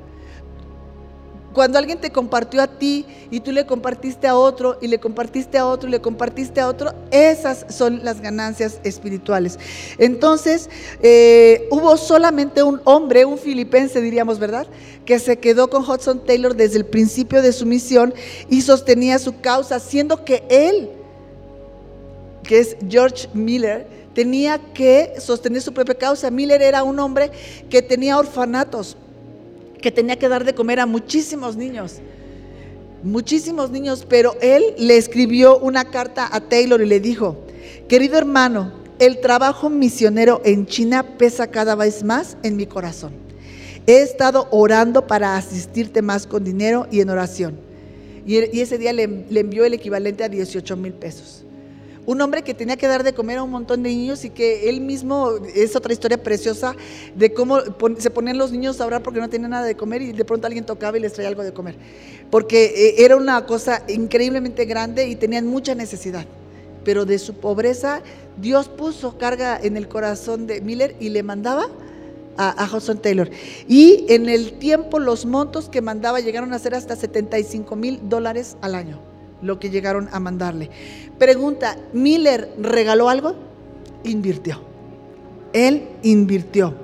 Cuando 1.53 1.78
alguien 1.78 2.00
te 2.00 2.11
compartió 2.11 2.62
a 2.62 2.66
ti 2.66 3.05
y 3.30 3.40
tú 3.40 3.53
le 3.53 3.66
compartiste 3.66 4.26
a 4.26 4.36
otro 4.36 4.78
y 4.80 4.88
le 4.88 4.98
compartiste 4.98 5.59
a 5.59 5.66
otro 5.66 5.88
y 5.88 5.92
le 5.92 6.00
compartiste 6.00 6.61
a 6.61 6.68
otro, 6.68 6.94
esas 7.11 7.66
son 7.68 8.05
las 8.05 8.20
ganancias 8.20 8.80
espirituales. 8.84 9.59
Entonces, 9.98 10.70
eh, 11.03 11.68
hubo 11.70 11.96
solamente 11.96 12.62
un 12.62 12.80
hombre, 12.84 13.24
un 13.24 13.38
filipense 13.38 14.00
diríamos, 14.00 14.38
¿verdad? 14.38 14.66
Que 15.05 15.18
se 15.18 15.38
quedó 15.38 15.68
con 15.68 15.88
Hudson 15.88 16.24
Taylor 16.24 16.57
desde 16.57 16.78
el 16.78 16.86
principio 16.86 17.42
de 17.42 17.53
su 17.53 17.66
misión 17.66 18.14
y 18.48 18.62
sostenía 18.62 19.18
su 19.18 19.40
causa, 19.40 19.78
siendo 19.78 20.24
que 20.24 20.44
él, 20.48 20.90
que 22.42 22.61
es 22.61 22.76
George 22.88 23.28
Miller, 23.34 23.86
tenía 24.14 24.59
que 24.72 25.14
sostener 25.18 25.61
su 25.62 25.72
propia 25.72 25.94
causa. 25.94 26.30
Miller 26.30 26.62
era 26.62 26.82
un 26.82 26.98
hombre 26.98 27.30
que 27.68 27.82
tenía 27.82 28.18
orfanatos 28.18 28.96
que 29.83 29.93
tenía 29.93 30.18
que 30.18 30.28
dar 30.28 30.45
de 30.45 30.55
comer 30.55 30.80
a 30.80 30.87
muchísimos 30.87 31.57
niños, 31.57 31.97
muchísimos 33.03 33.70
niños, 33.70 34.07
pero 34.09 34.35
él 34.41 34.74
le 34.78 34.97
escribió 34.97 35.59
una 35.59 35.91
carta 35.91 36.26
a 36.33 36.41
Taylor 36.41 36.80
y 36.80 36.87
le 36.87 37.01
dijo, 37.01 37.37
querido 37.89 38.16
hermano, 38.16 38.72
el 38.99 39.20
trabajo 39.20 39.68
misionero 39.68 40.41
en 40.45 40.64
China 40.66 41.18
pesa 41.18 41.49
cada 41.49 41.74
vez 41.74 42.03
más 42.03 42.39
en 42.43 42.57
mi 42.57 42.66
corazón. 42.66 43.12
He 43.87 44.01
estado 44.01 44.49
orando 44.53 45.07
para 45.07 45.37
asistirte 45.37 46.01
más 46.01 46.26
con 46.26 46.45
dinero 46.45 46.87
y 46.91 47.01
en 47.01 47.11
oración. 47.11 47.59
Y, 48.24 48.37
ese 48.61 48.78
día 48.78 48.93
le, 48.93 49.03
envió 49.03 49.64
el 49.64 49.74
equivalente 49.74 50.22
a 50.22 50.28
18 50.28 50.76
mil 50.76 50.93
pesos 50.93 51.41
un 52.05 52.20
hombre 52.20 52.42
que 52.42 52.55
tenía 52.55 52.76
que 52.76 52.88
dar 52.88 53.05
de 53.05 53.12
comer 53.12 53.38
a 53.38 53.42
un 53.42 53.50
montón 53.50 53.82
de 53.82 53.90
niños 53.90 54.24
y 54.24 54.30
que 54.30 54.68
él 54.68 54.80
mismo, 54.80 55.32
es 55.55 55.76
otra 55.76 55.92
historia 55.92 56.20
preciosa 56.20 56.74
de 57.14 57.32
cómo 57.32 57.59
se 57.98 58.11
ponían 58.11 58.38
los 58.38 58.50
niños 58.50 58.80
a 58.80 58.86
orar 58.86 59.03
porque 59.03 59.20
no 59.20 59.28
tenían 59.28 59.53
nada 59.53 59.66
de 59.66 59.76
comer 59.76 60.03
y 60.03 60.12
de 60.12 60.24
pronto 60.24 60.46
alguien 60.46 60.64
tocaba 60.64 60.98
y 60.98 61.00
les 61.00 61.12
traía 61.12 61.28
algo 61.28 61.42
de 61.42 61.53
comer. 61.53 61.76
Porque 62.30 62.64
eh, 62.64 63.05
era 63.05 63.16
una 63.16 63.46
cosa 63.46 63.84
increíblemente 63.88 64.64
grande 64.64 65.07
y 65.07 65.14
tenían 65.14 65.46
mucha 65.46 65.74
necesidad. 65.74 66.26
Pero 66.84 67.05
de 67.05 67.18
su 67.20 67.34
pobreza, 67.34 68.03
Dios 68.36 68.68
puso 68.68 69.16
carga 69.16 69.59
en 69.62 69.76
el 69.76 69.86
corazón 69.86 70.48
de 70.48 70.61
Miller 70.61 70.96
y 70.98 71.11
le 71.11 71.22
mandaba 71.22 71.68
a, 72.36 72.64
a 72.64 72.76
Hudson 72.76 72.98
Taylor. 72.98 73.30
Y 73.68 74.07
en 74.09 74.28
el 74.28 74.55
tiempo 74.55 74.98
los 74.98 75.24
montos 75.24 75.68
que 75.68 75.80
mandaba 75.80 76.18
llegaron 76.18 76.53
a 76.53 76.59
ser 76.59 76.74
hasta 76.74 76.96
75 76.96 77.76
mil 77.76 78.00
dólares 78.09 78.57
al 78.61 78.74
año 78.74 79.12
lo 79.43 79.59
que 79.59 79.70
llegaron 79.70 80.09
a 80.12 80.20
mandarle. 80.20 80.70
Pregunta, 81.18 81.76
¿Miller 81.93 82.53
regaló 82.59 83.09
algo? 83.09 83.34
Invirtió. 84.05 84.61
Él 85.53 85.88
invirtió. 86.03 86.74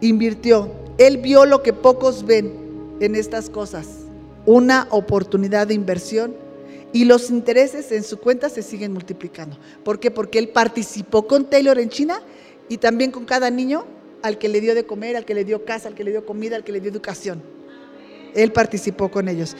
Invirtió. 0.00 0.70
Él 0.98 1.18
vio 1.18 1.46
lo 1.46 1.62
que 1.62 1.72
pocos 1.72 2.24
ven 2.24 2.52
en 3.00 3.14
estas 3.14 3.50
cosas. 3.50 3.88
Una 4.46 4.86
oportunidad 4.90 5.66
de 5.66 5.74
inversión 5.74 6.34
y 6.92 7.04
los 7.04 7.30
intereses 7.30 7.92
en 7.92 8.02
su 8.02 8.18
cuenta 8.18 8.48
se 8.48 8.62
siguen 8.62 8.92
multiplicando. 8.92 9.56
¿Por 9.84 10.00
qué? 10.00 10.10
Porque 10.10 10.38
él 10.38 10.48
participó 10.48 11.26
con 11.26 11.44
Taylor 11.44 11.78
en 11.78 11.88
China 11.88 12.20
y 12.68 12.78
también 12.78 13.10
con 13.10 13.24
cada 13.24 13.50
niño 13.50 13.84
al 14.22 14.38
que 14.38 14.48
le 14.48 14.60
dio 14.60 14.74
de 14.74 14.84
comer, 14.84 15.16
al 15.16 15.24
que 15.24 15.34
le 15.34 15.44
dio 15.44 15.64
casa, 15.64 15.88
al 15.88 15.94
que 15.94 16.04
le 16.04 16.10
dio 16.10 16.26
comida, 16.26 16.56
al 16.56 16.64
que 16.64 16.72
le 16.72 16.80
dio 16.80 16.90
educación. 16.90 17.42
Él 18.34 18.52
participó 18.52 19.10
con 19.10 19.28
ellos. 19.28 19.56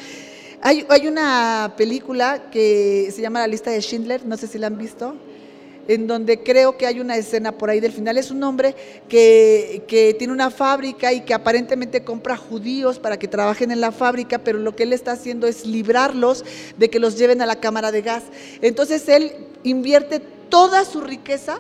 Hay, 0.63 1.07
una 1.07 1.73
película 1.75 2.51
que 2.51 3.11
se 3.15 3.23
llama 3.23 3.41
La 3.41 3.47
lista 3.47 3.71
de 3.71 3.81
Schindler, 3.81 4.27
no 4.27 4.37
sé 4.37 4.47
si 4.47 4.59
la 4.59 4.67
han 4.67 4.77
visto, 4.77 5.17
en 5.89 6.07
donde 6.07 6.43
creo 6.43 6.77
que 6.77 6.87
hay 6.87 7.01
una 7.01 7.17
escena 7.17 7.53
por 7.53 7.71
ahí 7.71 7.81
del 7.81 7.93
final. 7.93 8.19
Es 8.19 8.31
un 8.31 8.43
hombre 8.43 8.77
que, 9.09 9.85
que, 9.89 10.13
tiene 10.13 10.35
una 10.35 10.51
fábrica 10.51 11.15
y 11.15 11.23
que 11.23 11.33
aparentemente 11.33 12.05
compra 12.05 12.37
judíos 12.37 12.99
para 12.99 13.19
que 13.19 13.27
trabajen 13.27 13.71
en 13.71 13.81
la 13.81 13.91
fábrica, 13.91 14.37
pero 14.39 14.59
lo 14.59 14.77
que 14.77 14.83
él 14.83 14.93
está 14.93 15.13
haciendo 15.13 15.47
es 15.47 15.65
librarlos 15.65 16.45
de 16.77 16.91
que 16.91 17.01
los 17.01 17.17
lleven 17.17 17.41
a 17.41 17.47
la 17.47 17.57
cámara 17.57 17.91
de 17.91 18.03
gas. 18.03 18.25
Entonces 18.61 19.09
él 19.09 19.33
invierte 19.63 20.21
toda 20.51 20.85
su 20.85 21.01
riqueza. 21.01 21.59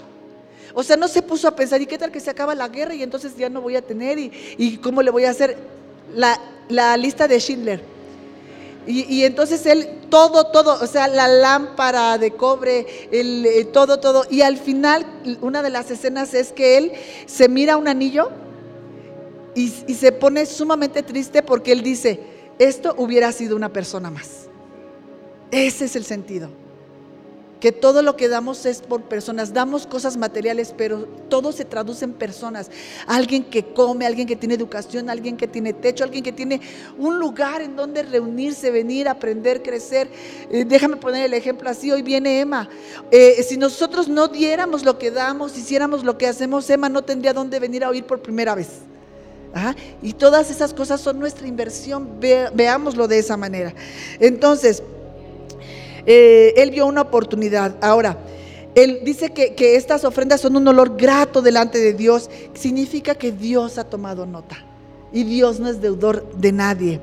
O 0.74 0.82
sea, 0.82 0.98
no 0.98 1.08
se 1.08 1.22
puso 1.22 1.48
a 1.48 1.56
pensar, 1.56 1.80
¿y 1.80 1.86
qué 1.86 1.96
tal 1.96 2.12
que 2.12 2.20
se 2.20 2.28
acaba 2.28 2.54
la 2.54 2.68
guerra 2.68 2.94
y 2.94 3.02
entonces 3.02 3.34
ya 3.34 3.48
no 3.48 3.62
voy 3.62 3.76
a 3.76 3.82
tener? 3.82 4.18
¿Y, 4.18 4.76
cómo 4.76 5.00
le 5.00 5.10
voy 5.10 5.24
a 5.24 5.30
hacer? 5.30 5.56
La, 6.14 6.38
la 6.68 6.98
lista 6.98 7.26
de 7.26 7.40
Schindler 7.40 7.99
y, 8.90 9.24
entonces 9.24 9.64
él, 9.66 9.88
todo, 10.08 10.44
todo, 10.44 10.82
o 10.82 10.86
sea, 10.86 11.08
la 11.08 11.28
lámpara 11.28 12.18
de 12.18 12.32
cobre, 12.32 12.86
el, 13.10 13.46
eh, 13.46 13.64
todo, 13.64 14.00
todo. 14.00 14.24
Y 14.30 14.42
al 14.42 14.56
final, 14.58 15.06
una 15.40 15.62
de 15.62 15.70
las 15.70 15.90
escenas 15.90 16.34
es 16.34 16.52
que 16.52 16.76
él 16.76 16.92
se 17.26 17.48
mira 17.48 17.76
un 17.76 17.88
anillo 17.88 18.30
y, 19.54 19.72
y 19.86 19.94
se 19.94 20.12
pone 20.12 20.46
sumamente 20.46 21.02
triste 21.02 21.42
porque 21.42 21.72
él 21.72 21.82
dice, 21.82 22.20
esto 22.58 22.94
hubiera 22.98 23.32
sido 23.32 23.56
una 23.56 23.72
persona 23.72 24.10
más. 24.10 24.48
Ese 25.50 25.86
es 25.86 25.96
el 25.96 26.04
sentido 26.04 26.59
que 27.60 27.72
todo 27.72 28.02
lo 28.02 28.16
que 28.16 28.28
damos 28.28 28.64
es 28.66 28.80
por 28.80 29.02
personas. 29.02 29.52
Damos 29.52 29.86
cosas 29.86 30.16
materiales, 30.16 30.74
pero 30.76 31.06
todo 31.28 31.52
se 31.52 31.64
traduce 31.64 32.04
en 32.04 32.14
personas. 32.14 32.70
Alguien 33.06 33.44
que 33.44 33.72
come, 33.72 34.06
alguien 34.06 34.26
que 34.26 34.36
tiene 34.36 34.54
educación, 34.54 35.10
alguien 35.10 35.36
que 35.36 35.46
tiene 35.46 35.72
techo, 35.74 36.02
alguien 36.02 36.24
que 36.24 36.32
tiene 36.32 36.60
un 36.98 37.18
lugar 37.18 37.60
en 37.60 37.76
donde 37.76 38.02
reunirse, 38.02 38.70
venir, 38.70 39.08
aprender, 39.08 39.62
crecer. 39.62 40.08
Eh, 40.50 40.64
déjame 40.64 40.96
poner 40.96 41.26
el 41.26 41.34
ejemplo 41.34 41.68
así. 41.68 41.92
Hoy 41.92 42.02
viene 42.02 42.40
Emma. 42.40 42.68
Eh, 43.10 43.44
si 43.46 43.56
nosotros 43.56 44.08
no 44.08 44.28
diéramos 44.28 44.84
lo 44.84 44.98
que 44.98 45.10
damos, 45.10 45.56
hiciéramos 45.56 46.02
lo 46.02 46.16
que 46.16 46.26
hacemos, 46.26 46.68
Emma 46.70 46.88
no 46.88 47.02
tendría 47.02 47.34
dónde 47.34 47.60
venir 47.60 47.84
a 47.84 47.90
oír 47.90 48.04
por 48.04 48.22
primera 48.22 48.54
vez. 48.54 48.68
Y 50.00 50.12
todas 50.12 50.50
esas 50.50 50.72
cosas 50.72 51.00
son 51.00 51.18
nuestra 51.18 51.46
inversión. 51.46 52.20
veámoslo 52.54 53.08
de 53.08 53.18
esa 53.18 53.36
manera. 53.36 53.74
Entonces, 54.20 54.82
eh, 56.12 56.54
él 56.56 56.72
vio 56.72 56.86
una 56.86 57.02
oportunidad. 57.02 57.76
Ahora, 57.80 58.18
él 58.74 59.02
dice 59.04 59.30
que, 59.30 59.54
que 59.54 59.76
estas 59.76 60.04
ofrendas 60.04 60.40
son 60.40 60.56
un 60.56 60.66
olor 60.66 60.96
grato 60.96 61.40
delante 61.40 61.78
de 61.78 61.94
Dios. 61.94 62.28
Significa 62.52 63.14
que 63.14 63.30
Dios 63.30 63.78
ha 63.78 63.84
tomado 63.84 64.26
nota. 64.26 64.56
Y 65.12 65.22
Dios 65.22 65.60
no 65.60 65.68
es 65.68 65.80
deudor 65.80 66.28
de 66.34 66.50
nadie. 66.50 67.00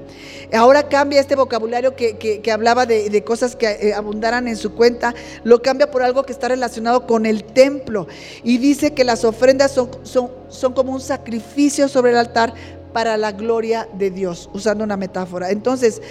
Ahora 0.53 0.89
cambia 0.89 1.21
este 1.21 1.37
vocabulario 1.37 1.95
que, 1.95 2.51
hablaba 2.51 2.85
de, 2.85 3.23
cosas 3.23 3.55
que 3.55 3.67
eh, 3.67 3.93
abundaran 3.93 4.49
en 4.49 4.57
su 4.57 4.73
cuenta, 4.73 5.15
lo 5.45 5.61
cambia 5.61 5.89
por 5.89 6.03
algo 6.03 6.23
que 6.23 6.33
está 6.33 6.49
relacionado 6.49 7.07
con 7.07 7.25
el 7.25 7.45
templo. 7.45 8.07
Y 8.43 8.57
dice 8.57 8.93
que 8.93 9.05
las 9.05 9.23
ofrendas 9.23 9.71
son, 9.71 9.89
son, 10.03 10.31
son 10.49 10.73
como 10.73 10.91
un 10.91 11.01
sacrificio 11.01 11.87
sobre 11.87 12.11
el 12.11 12.17
altar 12.17 12.53
para 12.91 13.15
la 13.15 13.31
gloria 13.31 13.87
de 13.93 14.09
Dios, 14.09 14.49
usando 14.53 14.83
una 14.83 14.97
metáfora. 14.97 15.51
Entonces, 15.51 16.01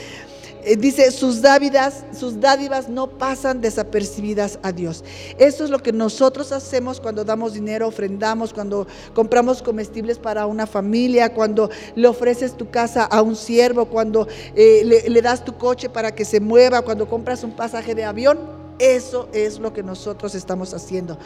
dice, 0.74 1.12
sus 1.12 1.42
dádivas, 1.42 2.04
sus 2.18 2.40
dádivas 2.40 2.88
no 2.88 3.06
pasan 3.08 3.60
desapercibidas 3.60 4.58
a 4.64 4.72
Dios. 4.72 5.04
Eso 5.38 5.62
es 5.62 5.70
lo 5.70 5.78
que 5.78 5.92
nosotros 5.92 6.50
hacemos 6.50 7.00
cuando 7.00 7.24
damos 7.24 7.52
dinero, 7.52 7.86
ofrendamos, 7.86 8.52
cuando 8.52 8.88
compramos 9.14 9.62
comestibles 9.62 10.18
para 10.18 10.46
una 10.46 10.66
familia, 10.66 11.32
cuando 11.32 11.70
le 11.94 12.08
ofreces 12.08 12.56
tu 12.56 12.68
casa 12.68 13.04
a 13.04 13.22
un 13.22 13.36
siervo, 13.36 13.86
cuando 13.86 14.26
eh, 14.56 14.82
le, 14.84 15.08
le 15.08 15.22
das 15.22 15.44
tu 15.44 15.56
coche 15.56 15.88
para 15.88 16.12
que 16.12 16.24
se 16.24 16.40
mueva, 16.40 16.82
cuando 16.82 17.08
compras 17.08 17.44
un 17.44 17.52
pasaje 17.52 17.94
de 17.94 18.04
avión. 18.04 18.66
Eso 18.78 19.28
es 19.32 19.58
lo 19.58 19.72
que 19.72 19.82
nosotros 19.82 20.34
estamos 20.34 20.74
haciendo. 20.74 21.16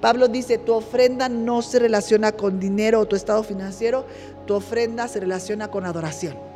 Pablo 0.00 0.28
dice, 0.28 0.56
tu 0.56 0.72
ofrenda 0.72 1.28
no 1.28 1.60
se 1.60 1.78
relaciona 1.78 2.32
con 2.32 2.58
dinero 2.58 3.00
o 3.00 3.06
tu 3.06 3.14
estado 3.14 3.42
financiero, 3.42 4.06
tu 4.46 4.54
ofrenda 4.54 5.06
se 5.08 5.20
relaciona 5.20 5.68
con 5.68 5.84
adoración. 5.84 6.53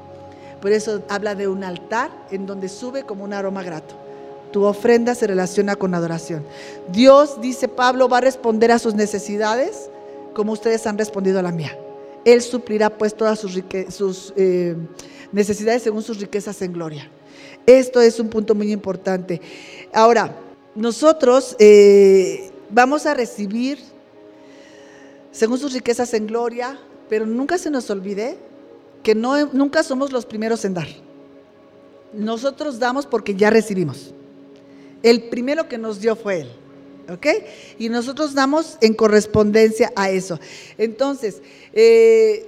Por 0.61 0.73
eso 0.73 1.03
habla 1.09 1.35
de 1.35 1.49
un 1.49 1.65
altar 1.65 2.11
en 2.31 2.47
donde 2.47 2.69
sube 2.69 3.05
como 3.05 3.25
un 3.25 3.33
aroma 3.33 3.63
grato. 3.63 3.95
Tu 4.53 4.65
ofrenda 4.65 5.15
se 5.15 5.27
relaciona 5.27 5.77
con 5.77 5.95
adoración. 5.95 6.45
Dios, 6.91 7.41
dice 7.41 7.69
Pablo, 7.69 8.09
va 8.09 8.19
a 8.19 8.23
responder 8.23 8.73
a 8.73 8.79
sus 8.79 8.95
necesidades 8.95 9.91
como 10.35 10.53
ustedes 10.53 10.87
han 10.87 10.99
respondido 10.99 11.39
a 11.39 11.43
la 11.43 11.53
mía. 11.53 11.77
Él 12.25 12.43
suplirá 12.43 12.91
pues 12.91 13.15
todas 13.15 13.39
sus, 13.39 14.33
eh, 14.37 14.77
necesidades 15.33 15.83
según 15.83 16.03
sus 16.03 16.19
riquezas 16.21 16.61
en 16.63 16.73
gloria. 16.73 17.11
Esto 17.67 18.01
es 18.01 18.19
un 18.19 18.29
punto 18.29 18.55
muy 18.55 18.73
importante. 18.73 19.41
Ahora, 19.93 20.35
nosotros 20.75 21.55
eh, 21.59 22.51
vamos 22.71 23.05
a 23.07 23.15
recibir 23.15 23.79
según 25.31 25.59
sus 25.59 25.73
riquezas 25.73 26.15
en 26.15 26.27
gloria, 26.27 26.79
pero 27.09 27.27
nunca 27.27 27.59
se 27.59 27.71
nos 27.71 27.91
olvide 27.91 28.39
que 29.03 29.15
no, 29.15 29.47
nunca 29.53 29.83
somos 29.83 30.13
los 30.13 30.27
primeros 30.27 30.65
en 30.65 30.75
dar. 30.75 30.89
Nosotros 32.13 32.79
damos 32.79 33.07
porque 33.07 33.35
ya 33.35 33.51
recibimos. 33.51 34.15
El 35.03 35.25
primero 35.25 35.69
que 35.69 35.79
nos 35.79 36.01
dio 36.01 36.17
fue 36.17 36.41
Él. 36.43 36.51
¿Ok? 37.11 37.27
Y 37.79 37.89
nosotros 37.89 38.35
damos 38.35 38.77
en 38.83 38.93
correspondencia 38.93 39.91
a 39.97 40.11
eso. 40.11 40.39
Entonces, 40.77 41.41
eh, 41.73 42.47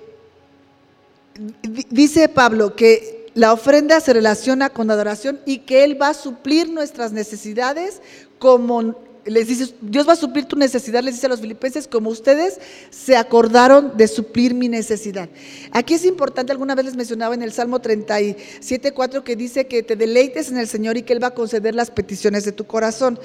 dice 1.88 2.28
Pablo 2.28 2.76
que 2.76 3.26
la 3.34 3.52
ofrenda 3.52 4.00
se 4.00 4.12
relaciona 4.12 4.68
con 4.70 4.90
adoración 4.90 5.40
y 5.46 5.60
que 5.60 5.84
Él 5.84 6.00
va 6.00 6.08
a 6.08 6.14
suplir 6.14 6.68
nuestras 6.68 7.12
necesidades 7.12 8.02
como 8.38 8.96
les 9.24 9.46
dice, 9.46 9.74
Dios 9.80 10.08
va 10.08 10.12
a 10.12 10.16
suplir 10.16 10.46
tu 10.46 10.56
necesidad, 10.56 11.02
les 11.02 11.14
dice 11.14 11.26
a 11.26 11.28
los 11.28 11.40
filipenses, 11.40 11.86
como 11.86 12.10
ustedes 12.10 12.58
se 12.90 13.16
acordaron 13.16 13.96
de 13.96 14.08
suplir 14.08 14.54
mi 14.54 14.68
necesidad. 14.68 15.28
Aquí 15.72 15.94
es 15.94 16.04
importante, 16.04 16.52
alguna 16.52 16.74
vez 16.74 16.86
les 16.86 16.96
mencionaba 16.96 17.34
en 17.34 17.42
el 17.42 17.52
Salmo 17.52 17.80
37, 17.80 18.92
4, 18.92 19.24
que 19.24 19.36
dice 19.36 19.66
que 19.66 19.82
te 19.82 19.96
deleites 19.96 20.50
en 20.50 20.58
el 20.58 20.66
Señor 20.66 20.96
y 20.96 21.02
que 21.02 21.12
Él 21.12 21.22
va 21.22 21.28
a 21.28 21.34
conceder 21.34 21.74
las 21.74 21.90
peticiones 21.90 22.44
de 22.44 22.52
tu 22.52 22.66
corazón. 22.66 23.18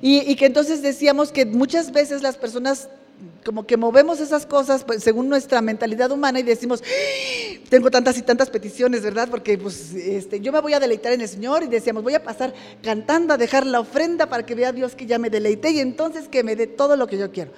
Y, 0.00 0.18
y 0.30 0.36
que 0.36 0.46
entonces 0.46 0.82
decíamos 0.82 1.32
que 1.32 1.46
muchas 1.46 1.92
veces 1.92 2.22
las 2.22 2.36
personas 2.36 2.88
como 3.44 3.66
que 3.66 3.76
movemos 3.76 4.20
esas 4.20 4.46
cosas 4.46 4.84
pues, 4.84 5.02
según 5.02 5.28
nuestra 5.28 5.60
mentalidad 5.60 6.10
humana 6.10 6.40
y 6.40 6.42
decimos, 6.42 6.82
¡Ah! 6.82 7.58
tengo 7.68 7.90
tantas 7.90 8.18
y 8.18 8.22
tantas 8.22 8.50
peticiones, 8.50 9.02
¿verdad? 9.02 9.28
Porque 9.30 9.56
pues 9.56 9.94
este, 9.94 10.40
yo 10.40 10.52
me 10.52 10.60
voy 10.60 10.74
a 10.74 10.80
deleitar 10.80 11.12
en 11.12 11.20
el 11.20 11.28
Señor 11.28 11.62
y 11.62 11.68
decíamos, 11.68 12.02
voy 12.02 12.14
a 12.14 12.22
pasar 12.22 12.52
cantando 12.82 13.34
a 13.34 13.36
dejar 13.36 13.66
la 13.66 13.80
ofrenda 13.80 14.26
para 14.26 14.44
que 14.44 14.54
vea 14.54 14.72
Dios 14.72 14.94
que 14.94 15.06
ya 15.06 15.18
me 15.18 15.30
deleité 15.30 15.70
y 15.70 15.80
entonces 15.80 16.28
que 16.28 16.42
me 16.42 16.56
dé 16.56 16.66
todo 16.66 16.96
lo 16.96 17.06
que 17.06 17.18
yo 17.18 17.30
quiero. 17.30 17.52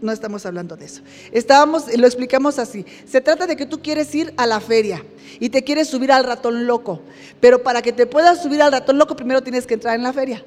No 0.00 0.12
estamos 0.12 0.46
hablando 0.46 0.76
de 0.76 0.86
eso. 0.86 1.02
Estábamos, 1.30 1.94
lo 1.94 2.06
explicamos 2.06 2.58
así. 2.58 2.86
Se 3.06 3.20
trata 3.20 3.46
de 3.46 3.54
que 3.54 3.66
tú 3.66 3.82
quieres 3.82 4.14
ir 4.14 4.32
a 4.38 4.46
la 4.46 4.58
feria 4.58 5.04
y 5.38 5.50
te 5.50 5.62
quieres 5.62 5.88
subir 5.88 6.10
al 6.10 6.24
ratón 6.24 6.66
loco, 6.66 7.02
pero 7.38 7.62
para 7.62 7.82
que 7.82 7.92
te 7.92 8.06
puedas 8.06 8.42
subir 8.42 8.62
al 8.62 8.72
ratón 8.72 8.96
loco 8.96 9.14
primero 9.14 9.42
tienes 9.42 9.66
que 9.66 9.74
entrar 9.74 9.94
en 9.96 10.02
la 10.02 10.12
feria 10.14 10.42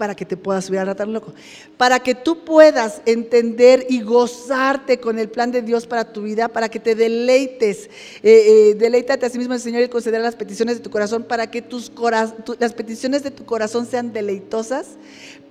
para 0.00 0.14
que 0.14 0.24
te 0.24 0.38
puedas 0.38 0.64
subir 0.64 0.80
al 0.80 0.86
ratón 0.86 1.12
loco, 1.12 1.34
para 1.76 2.00
que 2.00 2.14
tú 2.14 2.42
puedas 2.42 3.02
entender 3.04 3.84
y 3.90 4.00
gozarte 4.00 4.98
con 4.98 5.18
el 5.18 5.28
plan 5.28 5.52
de 5.52 5.60
Dios 5.60 5.86
para 5.86 6.10
tu 6.10 6.22
vida, 6.22 6.48
para 6.48 6.70
que 6.70 6.80
te 6.80 6.94
deleites, 6.94 7.90
eh, 8.22 8.70
eh, 8.72 8.74
deleítate 8.78 9.26
a 9.26 9.28
sí 9.28 9.36
mismo 9.36 9.52
el 9.52 9.60
Señor 9.60 9.82
y 9.82 9.88
conceder 9.90 10.22
las 10.22 10.36
peticiones 10.36 10.78
de 10.78 10.82
tu 10.82 10.88
corazón, 10.88 11.24
para 11.24 11.50
que 11.50 11.60
tus 11.60 11.92
las 12.58 12.72
peticiones 12.72 13.22
de 13.22 13.30
tu 13.30 13.44
corazón 13.44 13.84
sean 13.84 14.10
deleitosas, 14.14 14.86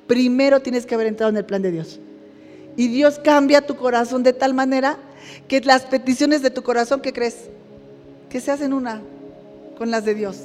primero 0.08 0.62
tienes 0.62 0.88
que 0.88 0.95
haber 0.95 1.06
entrado 1.06 1.30
en 1.30 1.38
el 1.38 1.45
plan 1.45 1.62
de 1.62 1.70
Dios. 1.70 2.00
Y 2.76 2.88
Dios 2.88 3.20
cambia 3.24 3.68
tu 3.68 3.76
corazón 3.76 4.24
de 4.24 4.34
tal 4.34 4.56
manera 4.56 4.97
que 5.47 5.62
las 5.62 5.84
peticiones 5.84 6.41
de 6.41 6.50
tu 6.50 6.64
corazón, 6.64 7.02
¿qué 7.02 7.14
crees? 7.14 7.36
Que 8.32 8.41
se 8.41 8.50
hacen 8.50 8.74
una 8.74 9.00
con 9.78 9.91
las 9.91 10.06
de 10.06 10.16
Dios 10.16 10.38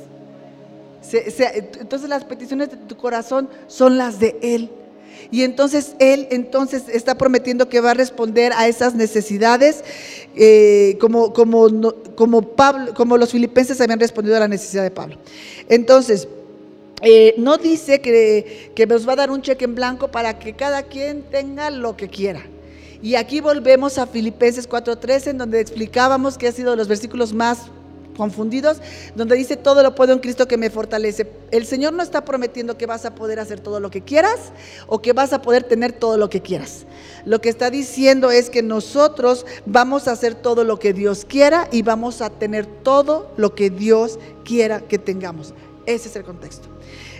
entonces 1.13 2.09
las 2.09 2.25
peticiones 2.25 2.71
de 2.71 2.77
tu 2.77 2.97
corazón 2.97 3.49
son 3.67 3.99
las 3.99 4.21
de 4.21 4.37
Él. 4.43 4.71
Y 5.31 5.43
entonces 5.43 5.95
Él 5.99 6.29
entonces 6.31 6.85
está 6.89 7.17
prometiendo 7.17 7.69
que 7.69 7.81
va 7.81 7.93
a 7.93 7.95
responder 7.95 8.53
a 8.55 8.69
esas 8.69 8.95
necesidades 8.95 9.83
eh, 10.37 10.97
como, 11.01 11.33
como, 11.33 11.69
como, 12.15 12.43
Pablo, 12.43 12.95
como 12.95 13.17
los 13.17 13.33
filipenses 13.33 13.81
habían 13.81 14.01
respondido 14.01 14.37
a 14.37 14.41
la 14.41 14.49
necesidad 14.49 14.83
de 14.83 14.91
Pablo. 14.91 15.17
Entonces, 15.69 16.29
eh, 17.03 17.35
no 17.37 17.59
dice 17.59 18.01
que, 18.01 18.73
que 18.75 18.87
nos 18.87 19.09
va 19.09 19.15
a 19.15 19.17
dar 19.17 19.31
un 19.31 19.43
cheque 19.43 19.65
en 19.65 19.75
blanco 19.75 20.09
para 20.09 20.39
que 20.39 20.55
cada 20.55 20.83
quien 20.85 21.23
tenga 21.23 21.71
lo 21.71 21.97
que 21.97 22.09
quiera. 22.09 22.43
Y 23.03 23.17
aquí 23.17 23.41
volvemos 23.41 23.99
a 23.99 24.07
Filipenses 24.07 24.69
4.13, 24.69 25.31
en 25.31 25.39
donde 25.39 25.61
explicábamos 25.61 26.39
que 26.39 26.49
ha 26.49 26.53
sido 26.53 26.75
los 26.75 26.89
versículos 26.89 27.35
más 27.35 27.71
confundidos, 28.17 28.79
donde 29.15 29.37
dice 29.37 29.57
todo 29.57 29.83
lo 29.83 29.95
puedo 29.95 30.13
en 30.13 30.19
Cristo 30.19 30.49
que 30.49 30.57
me 30.57 30.71
fortalece. 30.71 31.31
El 31.51 31.67
Señor 31.67 31.93
no 31.93 32.03
está 32.03 32.25
prometiendo 32.25 32.79
que 32.79 32.87
vas 32.87 33.05
a 33.05 33.15
poder 33.15 33.41
hacer 33.41 33.61
todo 33.61 33.81
lo 33.81 33.91
que 33.91 34.03
quieras 34.03 34.53
o 34.87 35.01
que 35.03 35.13
vas 35.13 35.33
a 35.33 35.43
poder 35.43 35.65
tener 35.65 35.93
todo 35.93 36.17
lo 36.17 36.31
que 36.31 36.41
quieras. 36.41 36.87
Lo 37.25 37.41
que 37.41 37.49
está 37.49 37.71
diciendo 37.71 38.31
es 38.31 38.51
que 38.51 38.63
nosotros 38.63 39.47
vamos 39.67 40.09
a 40.09 40.13
hacer 40.13 40.35
todo 40.35 40.65
lo 40.65 40.79
que 40.79 40.93
Dios 40.93 41.25
quiera 41.25 41.69
y 41.71 41.83
vamos 41.83 42.21
a 42.21 42.31
tener 42.31 42.67
todo 42.67 43.33
lo 43.37 43.55
que 43.55 43.71
Dios 43.71 44.19
quiera 44.45 44.81
que 44.81 44.99
tengamos. 44.99 45.55
Ese 45.87 46.09
es 46.09 46.17
el 46.17 46.25
contexto. 46.25 46.69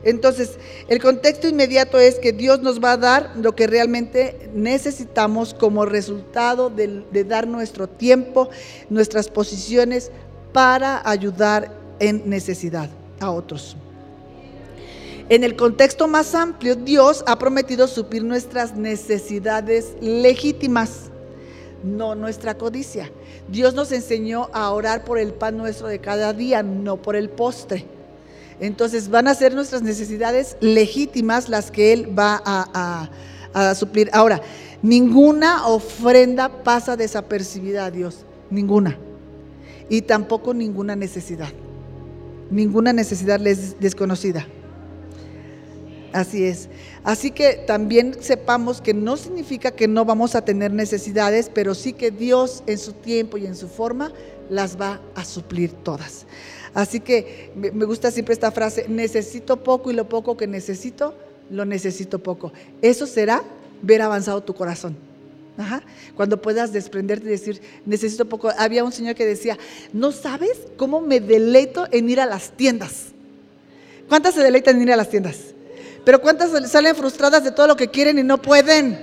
Entonces, 0.05 0.59
el 0.89 1.01
contexto 1.01 1.49
inmediato 1.49 1.99
es 1.99 2.17
que 2.17 2.33
Dios 2.33 2.61
nos 2.61 2.83
va 2.83 2.93
a 2.93 2.97
dar 2.99 3.33
lo 3.37 3.55
que 3.55 3.67
realmente 3.67 4.51
necesitamos 4.55 5.55
como 5.55 5.87
resultado 5.87 6.69
de, 6.69 7.05
de 7.11 7.25
dar 7.25 7.49
nuestro 7.49 7.89
tiempo, 7.89 8.51
nuestras 8.91 9.29
posiciones 9.29 10.11
para 10.55 11.03
ayudar 11.05 11.69
en 11.99 12.31
necesidad 12.31 12.89
a 13.19 13.33
otros. 13.33 13.77
En 15.29 15.43
el 15.43 15.57
contexto 15.57 16.07
más 16.07 16.33
amplio, 16.35 16.77
Dios 16.77 17.25
ha 17.27 17.37
prometido 17.39 17.89
suplir 17.89 18.23
nuestras 18.23 18.77
necesidades 18.77 19.95
legítimas, 20.01 21.11
no 21.83 22.15
nuestra 22.15 22.57
codicia. 22.57 23.11
Dios 23.49 23.75
nos 23.75 23.91
enseñó 23.91 24.49
a 24.53 24.71
orar 24.71 25.05
por 25.05 25.19
el 25.19 25.33
pan 25.33 25.57
nuestro 25.57 25.89
de 25.89 25.99
cada 25.99 26.33
día, 26.33 26.63
no 26.63 26.99
por 26.99 27.17
el 27.17 27.31
postre. 27.31 27.87
Entonces 28.61 29.09
van 29.09 29.27
a 29.27 29.35
ser 29.35 29.55
nuestras 29.55 29.83
necesidades 29.83 30.57
legítimas 30.61 31.49
las 31.49 31.73
que 31.73 31.93
Él 31.93 32.17
va 32.17 32.41
a, 32.45 33.11
a 33.53 33.75
suplir. 33.75 34.09
Ahora, 34.13 34.41
ninguna 34.83 35.67
ofrenda 35.67 36.49
pasa 36.63 36.97
desapercibida 36.97 37.87
a 37.87 37.91
Dios, 37.91 38.25
ninguna 38.51 38.97
y 39.89 40.03
tampoco 40.03 40.55
ninguna 40.55 40.97
necesidad. 40.97 41.53
Ninguna 42.51 42.93
necesidad 42.93 43.45
es 43.47 43.79
desconocida. 43.81 44.47
Así 46.13 46.45
es. 46.45 46.69
Así 47.03 47.33
que 47.33 47.55
también 47.67 48.17
sepamos 48.21 48.81
que 48.81 48.95
no 48.95 49.17
significa 49.17 49.73
que 49.73 49.89
no 49.89 50.05
vamos 50.05 50.37
a 50.37 50.45
tener 50.45 50.73
necesidades, 50.73 51.51
pero 51.53 51.75
sí 51.75 51.93
que 51.93 52.13
Dios 52.13 52.63
en 52.67 52.79
su 52.79 52.93
tiempo 52.93 53.37
y 53.37 53.47
en 53.47 53.57
su 53.57 53.69
forma 53.69 54.13
las 54.49 54.81
va 54.81 55.01
a 55.17 55.25
suplir 55.25 55.73
todas. 55.73 56.27
Así 56.73 57.01
que 57.01 57.51
me 57.55 57.85
gusta 57.85 58.11
siempre 58.11 58.33
esta 58.33 58.53
frase, 58.53 58.87
necesito 58.89 59.63
poco 59.63 59.91
y 59.91 59.95
lo 59.95 60.09
poco 60.09 60.37
que 60.37 60.47
necesito, 60.47 61.15
lo 61.51 61.65
necesito 61.65 62.21
poco. 62.21 62.53
Eso 62.81 63.07
será 63.07 63.43
ver 63.83 64.03
avanzado 64.03 64.43
tu 64.43 64.55
corazón. 64.55 64.97
Cuando 66.17 66.41
puedas 66.41 66.73
desprenderte 66.73 67.27
y 67.27 67.31
decir, 67.31 67.61
necesito 67.87 68.29
poco. 68.29 68.51
Había 68.59 68.85
un 68.85 68.93
señor 68.93 69.15
que 69.15 69.25
decía, 69.25 69.59
no 69.93 70.13
sabes 70.13 70.59
cómo 70.77 71.01
me 71.01 71.21
deleito 71.21 71.87
en 71.91 72.09
ir 72.09 72.21
a 72.21 72.27
las 72.27 72.51
tiendas. 72.51 73.07
¿Cuántas 74.09 74.35
se 74.35 74.43
deleitan 74.43 74.77
en 74.77 74.83
ir 74.83 74.93
a 74.93 74.97
las 74.97 75.11
tiendas? 75.11 75.55
Pero 76.05 76.21
¿cuántas 76.21 76.71
salen 76.71 76.95
frustradas 76.95 77.45
de 77.45 77.51
todo 77.51 77.67
lo 77.67 77.77
que 77.77 77.89
quieren 77.89 78.19
y 78.19 78.23
no 78.23 78.41
pueden? 78.43 78.99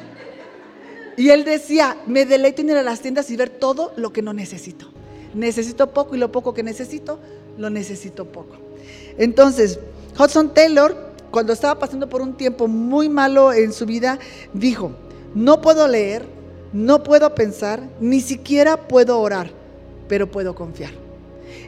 Y 1.18 1.30
él 1.30 1.44
decía, 1.44 1.98
me 2.06 2.26
deleito 2.26 2.62
en 2.62 2.70
ir 2.70 2.78
a 2.78 2.84
las 2.84 3.02
tiendas 3.02 3.30
y 3.32 3.36
ver 3.36 3.50
todo 3.50 3.94
lo 3.96 4.14
que 4.14 4.22
no 4.22 4.34
necesito. 4.34 4.92
Necesito 5.34 5.92
poco 5.92 6.16
y 6.16 6.20
lo 6.20 6.32
poco 6.32 6.54
que 6.54 6.64
necesito, 6.64 7.20
lo 7.58 7.70
necesito 7.70 8.26
poco. 8.26 8.58
Entonces, 9.18 9.80
Hudson 10.20 10.54
Taylor, 10.54 10.96
cuando 11.32 11.54
estaba 11.54 11.80
pasando 11.80 12.08
por 12.10 12.22
un 12.22 12.36
tiempo 12.36 12.68
muy 12.68 13.10
malo 13.10 13.54
en 13.54 13.74
su 13.74 13.86
vida, 13.86 14.20
dijo, 14.54 14.92
no 15.34 15.62
puedo 15.62 15.88
leer, 15.88 16.26
no 16.74 17.04
puedo 17.04 17.36
pensar, 17.36 17.82
ni 18.00 18.22
siquiera 18.22 18.78
puedo 18.78 19.20
orar, 19.20 19.52
pero 20.08 20.32
puedo 20.32 20.56
confiar. 20.56 20.92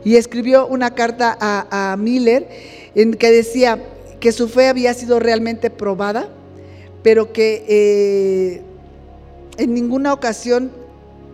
Y 0.04 0.16
escribió 0.16 0.68
una 0.68 0.96
carta 0.96 1.38
a, 1.40 1.96
Miller 1.98 2.48
en 2.96 3.14
que 3.14 3.32
decía 3.32 3.80
que 4.20 4.32
su 4.32 4.48
fe 4.48 4.68
había 4.68 4.94
sido 4.94 5.20
realmente 5.20 5.70
probada, 5.70 6.30
pero 7.04 7.34
que 7.34 7.66
eh, 7.68 8.62
en 9.58 9.74
ninguna 9.74 10.14
ocasión, 10.14 10.72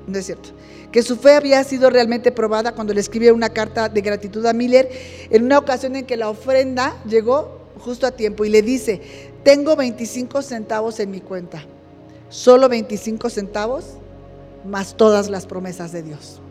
no 0.07 0.17
es 0.17 0.25
cierto, 0.25 0.49
que 0.91 1.03
su 1.03 1.17
fe 1.17 1.33
había 1.35 1.63
sido 1.63 1.91
realmente 1.91 2.31
probada 2.31 2.73
cuando 2.73 2.93
le 2.93 3.01
escribió 3.01 3.35
una 3.35 3.49
carta 3.49 3.89
de 3.89 4.01
gratitud 4.01 4.43
a 4.47 4.53
Miller, 4.53 4.89
en 5.29 5.43
una 5.43 5.59
ocasión 5.59 5.95
en 5.95 6.05
que 6.05 6.17
la 6.17 6.29
ofrenda 6.29 6.97
llegó 7.07 7.59
justo 7.79 8.07
a 8.07 8.11
tiempo 8.11 8.45
y 8.45 8.49
le 8.49 8.63
dice, 8.63 9.01
tengo 9.43 9.75
25 9.75 10.41
centavos 10.41 10.99
en 10.99 11.11
mi 11.11 11.21
cuenta 11.21 11.63
solo 12.29 12.69
25 12.69 13.29
centavos 13.29 13.85
más 14.65 14.95
todas 14.95 15.29
las 15.29 15.45
promesas 15.45 15.91
de 15.91 16.03
Dios. 16.03 16.41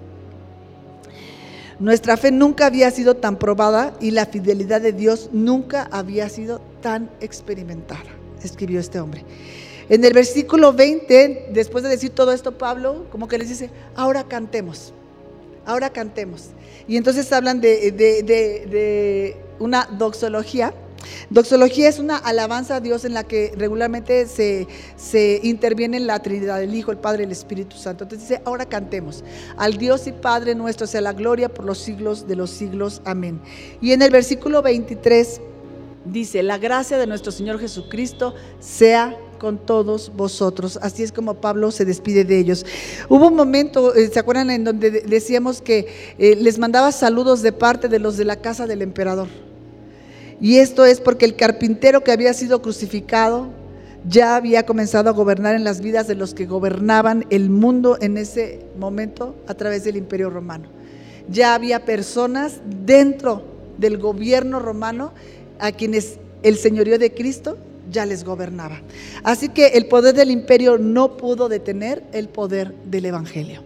Nuestra 1.78 2.16
fe 2.16 2.32
nunca 2.32 2.66
había 2.66 2.90
sido 2.90 3.14
tan 3.14 3.38
probada 3.38 3.94
y 4.00 4.10
la 4.10 4.26
fidelidad 4.26 4.80
de 4.80 4.92
Dios 4.92 5.30
nunca 5.32 5.88
había 5.92 6.28
sido 6.28 6.60
tan 6.82 7.08
experimentada, 7.20 8.10
escribió 8.42 8.80
este 8.80 8.98
hombre. 8.98 9.24
En 9.88 10.04
el 10.04 10.12
versículo 10.12 10.72
20, 10.72 11.50
después 11.52 11.84
de 11.84 11.90
decir 11.90 12.10
todo 12.10 12.32
esto, 12.32 12.58
Pablo 12.58 13.06
como 13.10 13.28
que 13.28 13.38
les 13.38 13.48
dice, 13.48 13.70
ahora 13.94 14.24
cantemos, 14.24 14.92
ahora 15.64 15.90
cantemos. 15.90 16.48
Y 16.88 16.96
entonces 16.96 17.32
hablan 17.32 17.60
de, 17.60 17.92
de 17.92 19.36
una 19.60 19.86
doxología 19.86 20.74
Doxología 21.30 21.88
es 21.88 21.98
una 21.98 22.16
alabanza 22.16 22.76
a 22.76 22.80
Dios 22.80 23.04
en 23.04 23.14
la 23.14 23.24
que 23.24 23.52
regularmente 23.56 24.26
se, 24.26 24.66
se 24.96 25.40
interviene 25.42 26.00
la 26.00 26.20
Trinidad, 26.20 26.62
el 26.62 26.74
Hijo, 26.74 26.90
el 26.90 26.98
Padre 26.98 27.22
y 27.22 27.26
el 27.26 27.32
Espíritu 27.32 27.76
Santo. 27.76 28.04
Entonces 28.04 28.28
dice, 28.28 28.42
ahora 28.44 28.66
cantemos. 28.66 29.24
Al 29.56 29.76
Dios 29.76 30.06
y 30.06 30.12
Padre 30.12 30.54
nuestro 30.54 30.86
sea 30.86 31.00
la 31.00 31.12
gloria 31.12 31.48
por 31.48 31.64
los 31.64 31.78
siglos 31.78 32.26
de 32.26 32.36
los 32.36 32.50
siglos. 32.50 33.02
Amén. 33.04 33.40
Y 33.80 33.92
en 33.92 34.02
el 34.02 34.10
versículo 34.10 34.62
23 34.62 35.40
dice, 36.04 36.42
la 36.42 36.58
gracia 36.58 36.98
de 36.98 37.06
nuestro 37.06 37.32
Señor 37.32 37.58
Jesucristo 37.60 38.34
sea 38.60 39.16
con 39.38 39.58
todos 39.58 40.12
vosotros. 40.14 40.78
Así 40.82 41.02
es 41.02 41.12
como 41.12 41.34
Pablo 41.34 41.70
se 41.70 41.84
despide 41.84 42.24
de 42.24 42.38
ellos. 42.38 42.66
Hubo 43.08 43.28
un 43.28 43.36
momento, 43.36 43.94
eh, 43.94 44.08
¿se 44.08 44.18
acuerdan? 44.18 44.50
En 44.50 44.64
donde 44.64 44.90
decíamos 44.90 45.62
que 45.62 45.86
eh, 46.18 46.36
les 46.36 46.58
mandaba 46.58 46.92
saludos 46.92 47.42
de 47.42 47.52
parte 47.52 47.88
de 47.88 47.98
los 47.98 48.16
de 48.16 48.24
la 48.24 48.36
casa 48.36 48.66
del 48.66 48.82
emperador. 48.82 49.28
Y 50.40 50.58
esto 50.58 50.84
es 50.84 51.00
porque 51.00 51.24
el 51.24 51.36
carpintero 51.36 52.04
que 52.04 52.12
había 52.12 52.32
sido 52.32 52.62
crucificado 52.62 53.48
ya 54.08 54.36
había 54.36 54.64
comenzado 54.64 55.10
a 55.10 55.12
gobernar 55.12 55.54
en 55.54 55.64
las 55.64 55.80
vidas 55.80 56.06
de 56.06 56.14
los 56.14 56.34
que 56.34 56.46
gobernaban 56.46 57.26
el 57.30 57.50
mundo 57.50 57.98
en 58.00 58.16
ese 58.16 58.60
momento 58.78 59.34
a 59.46 59.54
través 59.54 59.84
del 59.84 59.96
imperio 59.96 60.30
romano. 60.30 60.68
Ya 61.28 61.54
había 61.54 61.84
personas 61.84 62.60
dentro 62.86 63.42
del 63.78 63.98
gobierno 63.98 64.60
romano 64.60 65.12
a 65.58 65.72
quienes 65.72 66.18
el 66.42 66.56
señorío 66.56 66.98
de 66.98 67.12
Cristo 67.12 67.58
ya 67.90 68.06
les 68.06 68.24
gobernaba. 68.24 68.80
Así 69.24 69.48
que 69.48 69.68
el 69.68 69.86
poder 69.86 70.14
del 70.14 70.30
imperio 70.30 70.78
no 70.78 71.16
pudo 71.16 71.48
detener 71.48 72.04
el 72.12 72.28
poder 72.28 72.74
del 72.84 73.06
Evangelio. 73.06 73.62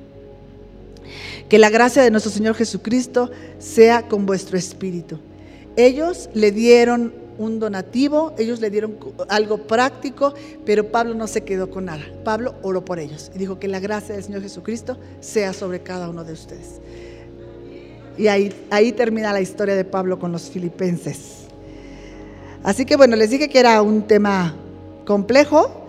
Que 1.49 1.59
la 1.59 1.71
gracia 1.71 2.03
de 2.03 2.11
nuestro 2.11 2.33
Señor 2.33 2.55
Jesucristo 2.55 3.31
sea 3.59 4.09
con 4.09 4.25
vuestro 4.25 4.57
espíritu. 4.57 5.19
Ellos 5.77 6.29
le 6.35 6.53
dieron 6.53 7.15
un 7.39 7.59
donativo, 7.59 8.35
ellos 8.39 8.61
le 8.61 8.71
dieron 8.71 8.97
algo 9.29 9.59
práctico, 9.59 10.35
pero 10.65 10.91
Pablo 10.91 11.15
no 11.15 11.27
se 11.27 11.43
quedó 11.43 11.71
con 11.71 11.87
nada. 11.87 12.03
Pablo 12.25 12.55
oró 12.63 12.85
por 12.85 12.99
ellos 12.99 13.31
y 13.35 13.39
dijo 13.39 13.59
que 13.59 13.69
la 13.69 13.81
gracia 13.81 14.15
del 14.15 14.25
Señor 14.25 14.43
Jesucristo 14.43 14.97
sea 15.21 15.53
sobre 15.53 15.81
cada 15.81 16.09
uno 16.09 16.25
de 16.25 16.33
ustedes. 16.33 16.81
Y 18.19 18.29
ahí, 18.29 18.53
ahí 18.71 18.93
termina 18.93 19.33
la 19.33 19.41
historia 19.41 19.75
de 19.75 19.85
Pablo 19.85 20.19
con 20.19 20.33
los 20.33 20.51
filipenses. 20.51 21.47
Así 22.63 22.85
que 22.85 22.97
bueno, 22.97 23.17
les 23.17 23.31
dije 23.31 23.49
que 23.49 23.59
era 23.59 23.81
un 23.83 24.03
tema 24.03 24.55
complejo. 25.05 25.82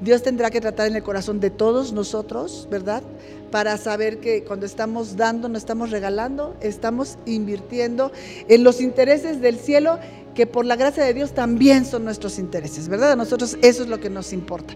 Dios 0.00 0.22
tendrá 0.22 0.50
que 0.50 0.60
tratar 0.60 0.88
en 0.88 0.96
el 0.96 1.02
corazón 1.02 1.40
de 1.40 1.50
todos 1.50 1.92
nosotros, 1.92 2.68
¿verdad? 2.70 3.02
para 3.50 3.76
saber 3.78 4.18
que 4.18 4.44
cuando 4.44 4.66
estamos 4.66 5.16
dando, 5.16 5.48
no 5.48 5.56
estamos 5.56 5.90
regalando, 5.90 6.56
estamos 6.60 7.16
invirtiendo 7.26 8.12
en 8.48 8.64
los 8.64 8.80
intereses 8.80 9.40
del 9.40 9.58
cielo, 9.58 9.98
que 10.34 10.46
por 10.46 10.66
la 10.66 10.76
gracia 10.76 11.04
de 11.04 11.14
Dios 11.14 11.32
también 11.32 11.86
son 11.86 12.04
nuestros 12.04 12.38
intereses, 12.38 12.88
¿verdad? 12.88 13.12
A 13.12 13.16
nosotros 13.16 13.56
eso 13.62 13.82
es 13.82 13.88
lo 13.88 14.00
que 14.00 14.10
nos 14.10 14.32
importa. 14.32 14.74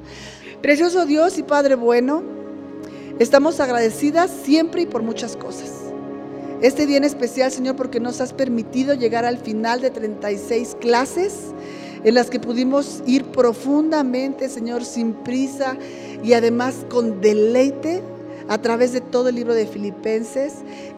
Precioso 0.62 1.04
Dios 1.04 1.36
y 1.38 1.42
Padre 1.42 1.74
bueno, 1.74 2.22
estamos 3.18 3.60
agradecidas 3.60 4.30
siempre 4.44 4.82
y 4.82 4.86
por 4.86 5.02
muchas 5.02 5.36
cosas. 5.36 5.70
Este 6.62 6.86
día 6.86 6.98
en 6.98 7.04
especial, 7.04 7.50
Señor, 7.50 7.76
porque 7.76 8.00
nos 8.00 8.20
has 8.20 8.32
permitido 8.32 8.94
llegar 8.94 9.24
al 9.24 9.38
final 9.38 9.80
de 9.80 9.90
36 9.90 10.76
clases 10.80 11.34
en 12.04 12.14
las 12.14 12.30
que 12.30 12.40
pudimos 12.40 13.02
ir 13.06 13.24
profundamente, 13.26 14.48
Señor, 14.48 14.84
sin 14.84 15.12
prisa 15.12 15.76
y 16.22 16.32
además 16.32 16.86
con 16.88 17.20
deleite 17.20 18.02
a 18.48 18.58
través 18.58 18.92
de 18.92 19.00
todo 19.00 19.28
el 19.28 19.36
libro 19.36 19.54
de 19.54 19.66
Filipenses. 19.66 20.54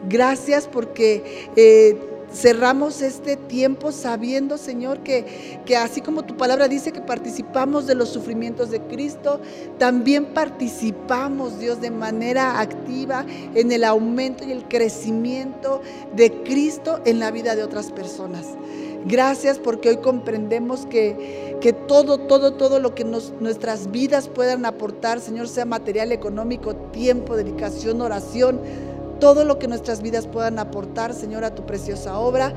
Gracias 0.09 0.67
porque... 0.67 1.49
Eh, 1.55 2.09
cerramos 2.33 3.01
este 3.01 3.37
tiempo 3.37 3.91
sabiendo, 3.91 4.57
Señor, 4.57 4.99
que, 4.99 5.59
que, 5.65 5.77
así 5.77 6.01
como 6.01 6.23
tu 6.23 6.35
palabra 6.35 6.67
dice 6.67 6.91
que 6.91 7.01
participamos 7.01 7.85
de 7.85 7.95
los 7.95 8.09
sufrimientos 8.09 8.71
de 8.71 8.81
Cristo, 8.81 9.39
también 9.77 10.25
participamos, 10.25 11.59
Dios, 11.59 11.79
de 11.79 11.91
manera 11.91 12.59
activa 12.59 13.25
en 13.53 13.71
el 13.71 13.83
aumento 13.83 14.43
y 14.43 14.51
el 14.51 14.67
crecimiento 14.67 15.81
de 16.15 16.31
Cristo 16.43 17.01
en 17.05 17.19
la 17.19 17.31
vida 17.31 17.55
de 17.55 17.63
otras 17.63 17.91
personas. 17.91 18.47
Gracias 19.05 19.59
porque 19.59 19.89
hoy 19.89 19.97
comprendemos 19.97 20.85
que, 20.85 21.57
que 21.59 21.73
todo, 21.73 22.19
todo, 22.19 22.53
todo 22.53 22.79
lo 22.79 22.95
que 22.95 23.03
nuestras 23.03 23.91
vidas 23.91 24.29
puedan 24.29 24.65
aportar, 24.65 25.19
Señor, 25.19 25.47
sea 25.47 25.65
material, 25.65 26.11
económico, 26.11 26.75
tiempo, 26.75 27.35
dedicación, 27.35 28.01
oración, 28.01 28.61
todo 29.19 29.45
lo 29.45 29.59
que 29.59 29.67
nuestras 29.67 30.01
vidas 30.01 30.27
puedan 30.27 30.59
aportar, 30.59 31.13
Señor, 31.13 31.43
a 31.43 31.55
tu 31.55 31.65
preciosa 31.65 32.17
obra, 32.17 32.53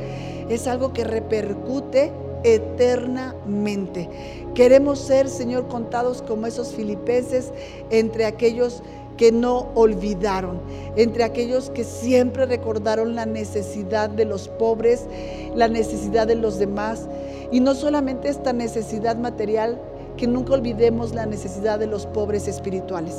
es 0.49 0.67
algo 0.67 0.93
que 0.93 1.05
repercute 1.05 2.13
eternamente. 2.45 4.09
Queremos 4.55 5.01
ser, 5.01 5.29
Señor, 5.29 5.69
contados 5.69 6.23
como 6.23 6.47
esos 6.47 6.75
filipenses 6.75 7.53
entre 7.91 8.25
aquellos 8.25 8.83
que 9.17 9.33
no 9.33 9.69
olvidaron, 9.75 10.61
entre 10.97 11.25
aquellos 11.25 11.71
que 11.71 11.85
siempre 11.85 12.47
recordaron 12.47 13.15
la 13.15 13.27
necesidad 13.27 14.11
de 14.11 14.25
los 14.25 14.49
pobres, 14.49 15.07
la 15.55 15.69
necesidad 15.69 16.27
de 16.27 16.37
los 16.37 16.59
demás, 16.59 17.09
y 17.51 17.61
no 17.61 17.75
solamente 17.75 18.29
esta 18.29 18.53
necesidad 18.53 19.17
material, 19.17 19.81
que 20.17 20.27
nunca 20.27 20.55
olvidemos 20.55 21.15
la 21.15 21.27
necesidad 21.27 21.79
de 21.79 21.87
los 21.87 22.07
pobres 22.07 22.49
espirituales. 22.49 23.15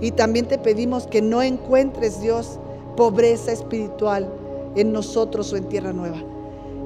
Y 0.00 0.12
también 0.12 0.46
te 0.46 0.58
pedimos 0.58 1.06
que 1.06 1.22
no 1.22 1.42
encuentres, 1.42 2.20
Dios, 2.20 2.58
pobreza 2.96 3.52
espiritual 3.52 4.32
en 4.76 4.92
nosotros 4.92 5.52
o 5.52 5.56
en 5.56 5.68
tierra 5.68 5.92
nueva. 5.92 6.18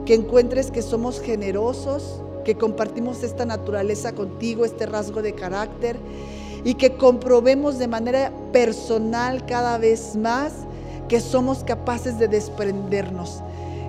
Que 0.05 0.15
encuentres 0.15 0.71
que 0.71 0.83
somos 0.83 1.21
generosos, 1.21 2.23
que 2.45 2.57
compartimos 2.57 3.23
esta 3.23 3.45
naturaleza 3.45 4.13
contigo, 4.13 4.65
este 4.65 4.87
rasgo 4.87 5.23
de 5.23 5.35
carácter 5.35 5.97
y 6.65 6.75
que 6.75 6.97
comprobemos 6.97 7.79
de 7.79 7.87
manera 7.87 8.33
personal 8.53 9.45
cada 9.47 9.79
vez 9.79 10.17
más 10.17 10.53
que 11.09 11.21
somos 11.21 11.63
capaces 11.63 12.19
de 12.19 12.29
desprendernos, 12.29 13.43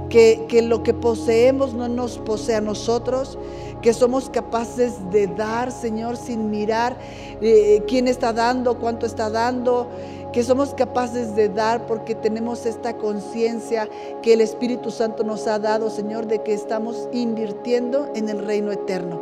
que, 0.10 0.62
lo 0.62 0.84
que 0.84 0.94
poseemos 0.94 1.74
no 1.74 1.88
nos 1.88 2.18
posee 2.20 2.56
a 2.56 2.62
nosotros, 2.62 3.38
que 3.82 3.94
somos 3.94 4.30
capaces 4.30 4.94
de 5.12 5.28
dar, 5.28 5.72
Señor, 5.72 6.18
sin 6.18 6.50
mirar 6.50 6.98
eh, 7.42 7.84
quién 7.88 8.08
está 8.08 8.34
dando, 8.34 8.78
cuánto 8.80 9.06
está 9.06 9.30
dando, 9.30 9.90
que 10.34 10.44
somos 10.44 10.74
capaces 10.74 11.36
de 11.36 11.48
dar 11.48 11.88
porque 11.88 12.16
tenemos 12.16 12.66
esta 12.66 12.98
conciencia 12.98 13.88
que 14.22 14.34
el 14.34 14.42
Espíritu 14.42 14.92
Santo 14.92 15.24
nos 15.24 15.48
ha 15.48 15.60
dado, 15.60 15.90
Señor, 15.90 16.28
de 16.28 16.44
que 16.44 16.54
estamos 16.54 17.08
invirtiendo 17.14 18.10
en 18.16 18.28
el 18.28 18.46
reino 18.46 18.72
eterno 18.72 19.22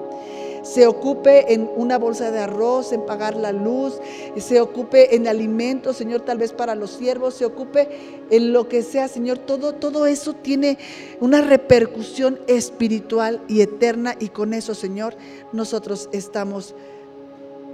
se 0.63 0.87
ocupe 0.87 1.53
en 1.53 1.69
una 1.75 1.97
bolsa 1.97 2.31
de 2.31 2.39
arroz, 2.39 2.93
en 2.93 3.05
pagar 3.05 3.35
la 3.35 3.51
luz, 3.51 3.99
se 4.37 4.61
ocupe 4.61 5.15
en 5.15 5.27
alimentos, 5.27 5.97
Señor, 5.97 6.21
tal 6.21 6.37
vez 6.37 6.53
para 6.53 6.73
los 6.73 6.91
siervos, 6.91 7.35
se 7.35 7.45
ocupe 7.45 7.89
en 8.29 8.53
lo 8.53 8.67
que 8.69 8.81
sea, 8.81 9.07
Señor. 9.07 9.37
Todo, 9.37 9.73
todo 9.73 10.07
eso 10.07 10.33
tiene 10.33 10.77
una 11.19 11.41
repercusión 11.41 12.39
espiritual 12.47 13.41
y 13.47 13.61
eterna 13.61 14.15
y 14.19 14.29
con 14.29 14.53
eso, 14.53 14.73
Señor, 14.73 15.15
nosotros 15.51 16.09
estamos, 16.13 16.73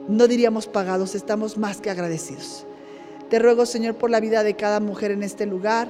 no 0.07 0.27
diríamos 0.27 0.67
pagados, 0.67 1.15
estamos 1.15 1.57
más 1.57 1.79
que 1.79 1.91
agradecidos. 1.91 2.65
Te 3.29 3.37
ruego, 3.37 3.67
Señor, 3.67 3.93
por 3.95 4.09
la 4.09 4.19
vida 4.19 4.43
de 4.43 4.55
cada 4.55 4.79
mujer 4.79 5.11
en 5.11 5.21
este 5.21 5.45
lugar 5.45 5.89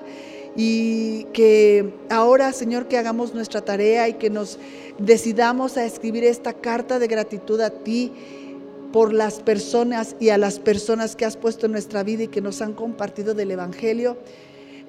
y 0.55 1.25
que 1.33 1.93
ahora, 2.09 2.51
Señor, 2.53 2.87
que 2.87 2.97
hagamos 2.97 3.33
nuestra 3.33 3.61
tarea 3.61 4.07
y 4.09 4.13
que 4.13 4.29
nos 4.29 4.57
decidamos 4.97 5.77
a 5.77 5.85
escribir 5.85 6.23
esta 6.23 6.53
carta 6.53 6.99
de 6.99 7.07
gratitud 7.07 7.61
a 7.61 7.69
ti 7.69 8.11
por 8.91 9.13
las 9.13 9.39
personas 9.39 10.15
y 10.19 10.29
a 10.29 10.37
las 10.37 10.59
personas 10.59 11.15
que 11.15 11.25
has 11.25 11.37
puesto 11.37 11.67
en 11.67 11.73
nuestra 11.73 12.03
vida 12.03 12.23
y 12.23 12.27
que 12.27 12.41
nos 12.41 12.61
han 12.61 12.73
compartido 12.73 13.33
del 13.33 13.51
Evangelio 13.51 14.17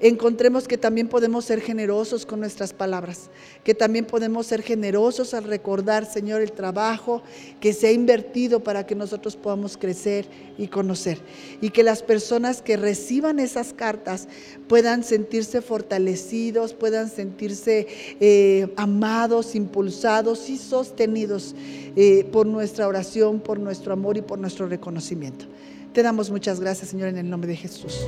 encontremos 0.01 0.67
que 0.67 0.77
también 0.77 1.07
podemos 1.07 1.45
ser 1.45 1.61
generosos 1.61 2.25
con 2.25 2.39
nuestras 2.39 2.73
palabras, 2.73 3.29
que 3.63 3.75
también 3.75 4.05
podemos 4.05 4.47
ser 4.47 4.63
generosos 4.63 5.33
al 5.33 5.43
recordar, 5.43 6.05
Señor, 6.05 6.41
el 6.41 6.51
trabajo 6.51 7.21
que 7.59 7.71
se 7.73 7.87
ha 7.87 7.91
invertido 7.91 8.63
para 8.63 8.85
que 8.85 8.95
nosotros 8.95 9.35
podamos 9.35 9.77
crecer 9.77 10.25
y 10.57 10.67
conocer. 10.67 11.19
Y 11.61 11.69
que 11.69 11.83
las 11.83 12.01
personas 12.01 12.61
que 12.61 12.77
reciban 12.77 13.39
esas 13.39 13.73
cartas 13.73 14.27
puedan 14.67 15.03
sentirse 15.03 15.61
fortalecidos, 15.61 16.73
puedan 16.73 17.09
sentirse 17.09 17.87
eh, 18.19 18.73
amados, 18.77 19.55
impulsados 19.55 20.49
y 20.49 20.57
sostenidos 20.57 21.55
eh, 21.95 22.27
por 22.31 22.47
nuestra 22.47 22.87
oración, 22.87 23.39
por 23.39 23.59
nuestro 23.59 23.93
amor 23.93 24.17
y 24.17 24.21
por 24.21 24.39
nuestro 24.39 24.67
reconocimiento. 24.67 25.45
Te 25.93 26.01
damos 26.01 26.31
muchas 26.31 26.59
gracias, 26.59 26.89
Señor, 26.89 27.09
en 27.09 27.17
el 27.17 27.29
nombre 27.29 27.49
de 27.49 27.57
Jesús. 27.57 27.99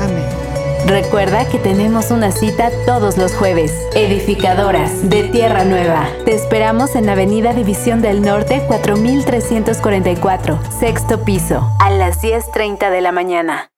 Amén 0.00 0.47
Recuerda 0.88 1.46
que 1.46 1.58
tenemos 1.58 2.10
una 2.10 2.32
cita 2.32 2.70
todos 2.86 3.18
los 3.18 3.34
jueves. 3.34 3.74
Edificadoras 3.94 5.10
de 5.10 5.24
Tierra 5.24 5.64
Nueva. 5.64 6.08
Te 6.24 6.34
esperamos 6.34 6.96
en 6.96 7.10
Avenida 7.10 7.52
División 7.52 8.00
del 8.00 8.22
Norte 8.22 8.62
4344, 8.66 10.58
sexto 10.80 11.24
piso, 11.26 11.70
a 11.78 11.90
las 11.90 12.22
10.30 12.22 12.90
de 12.90 13.00
la 13.02 13.12
mañana. 13.12 13.70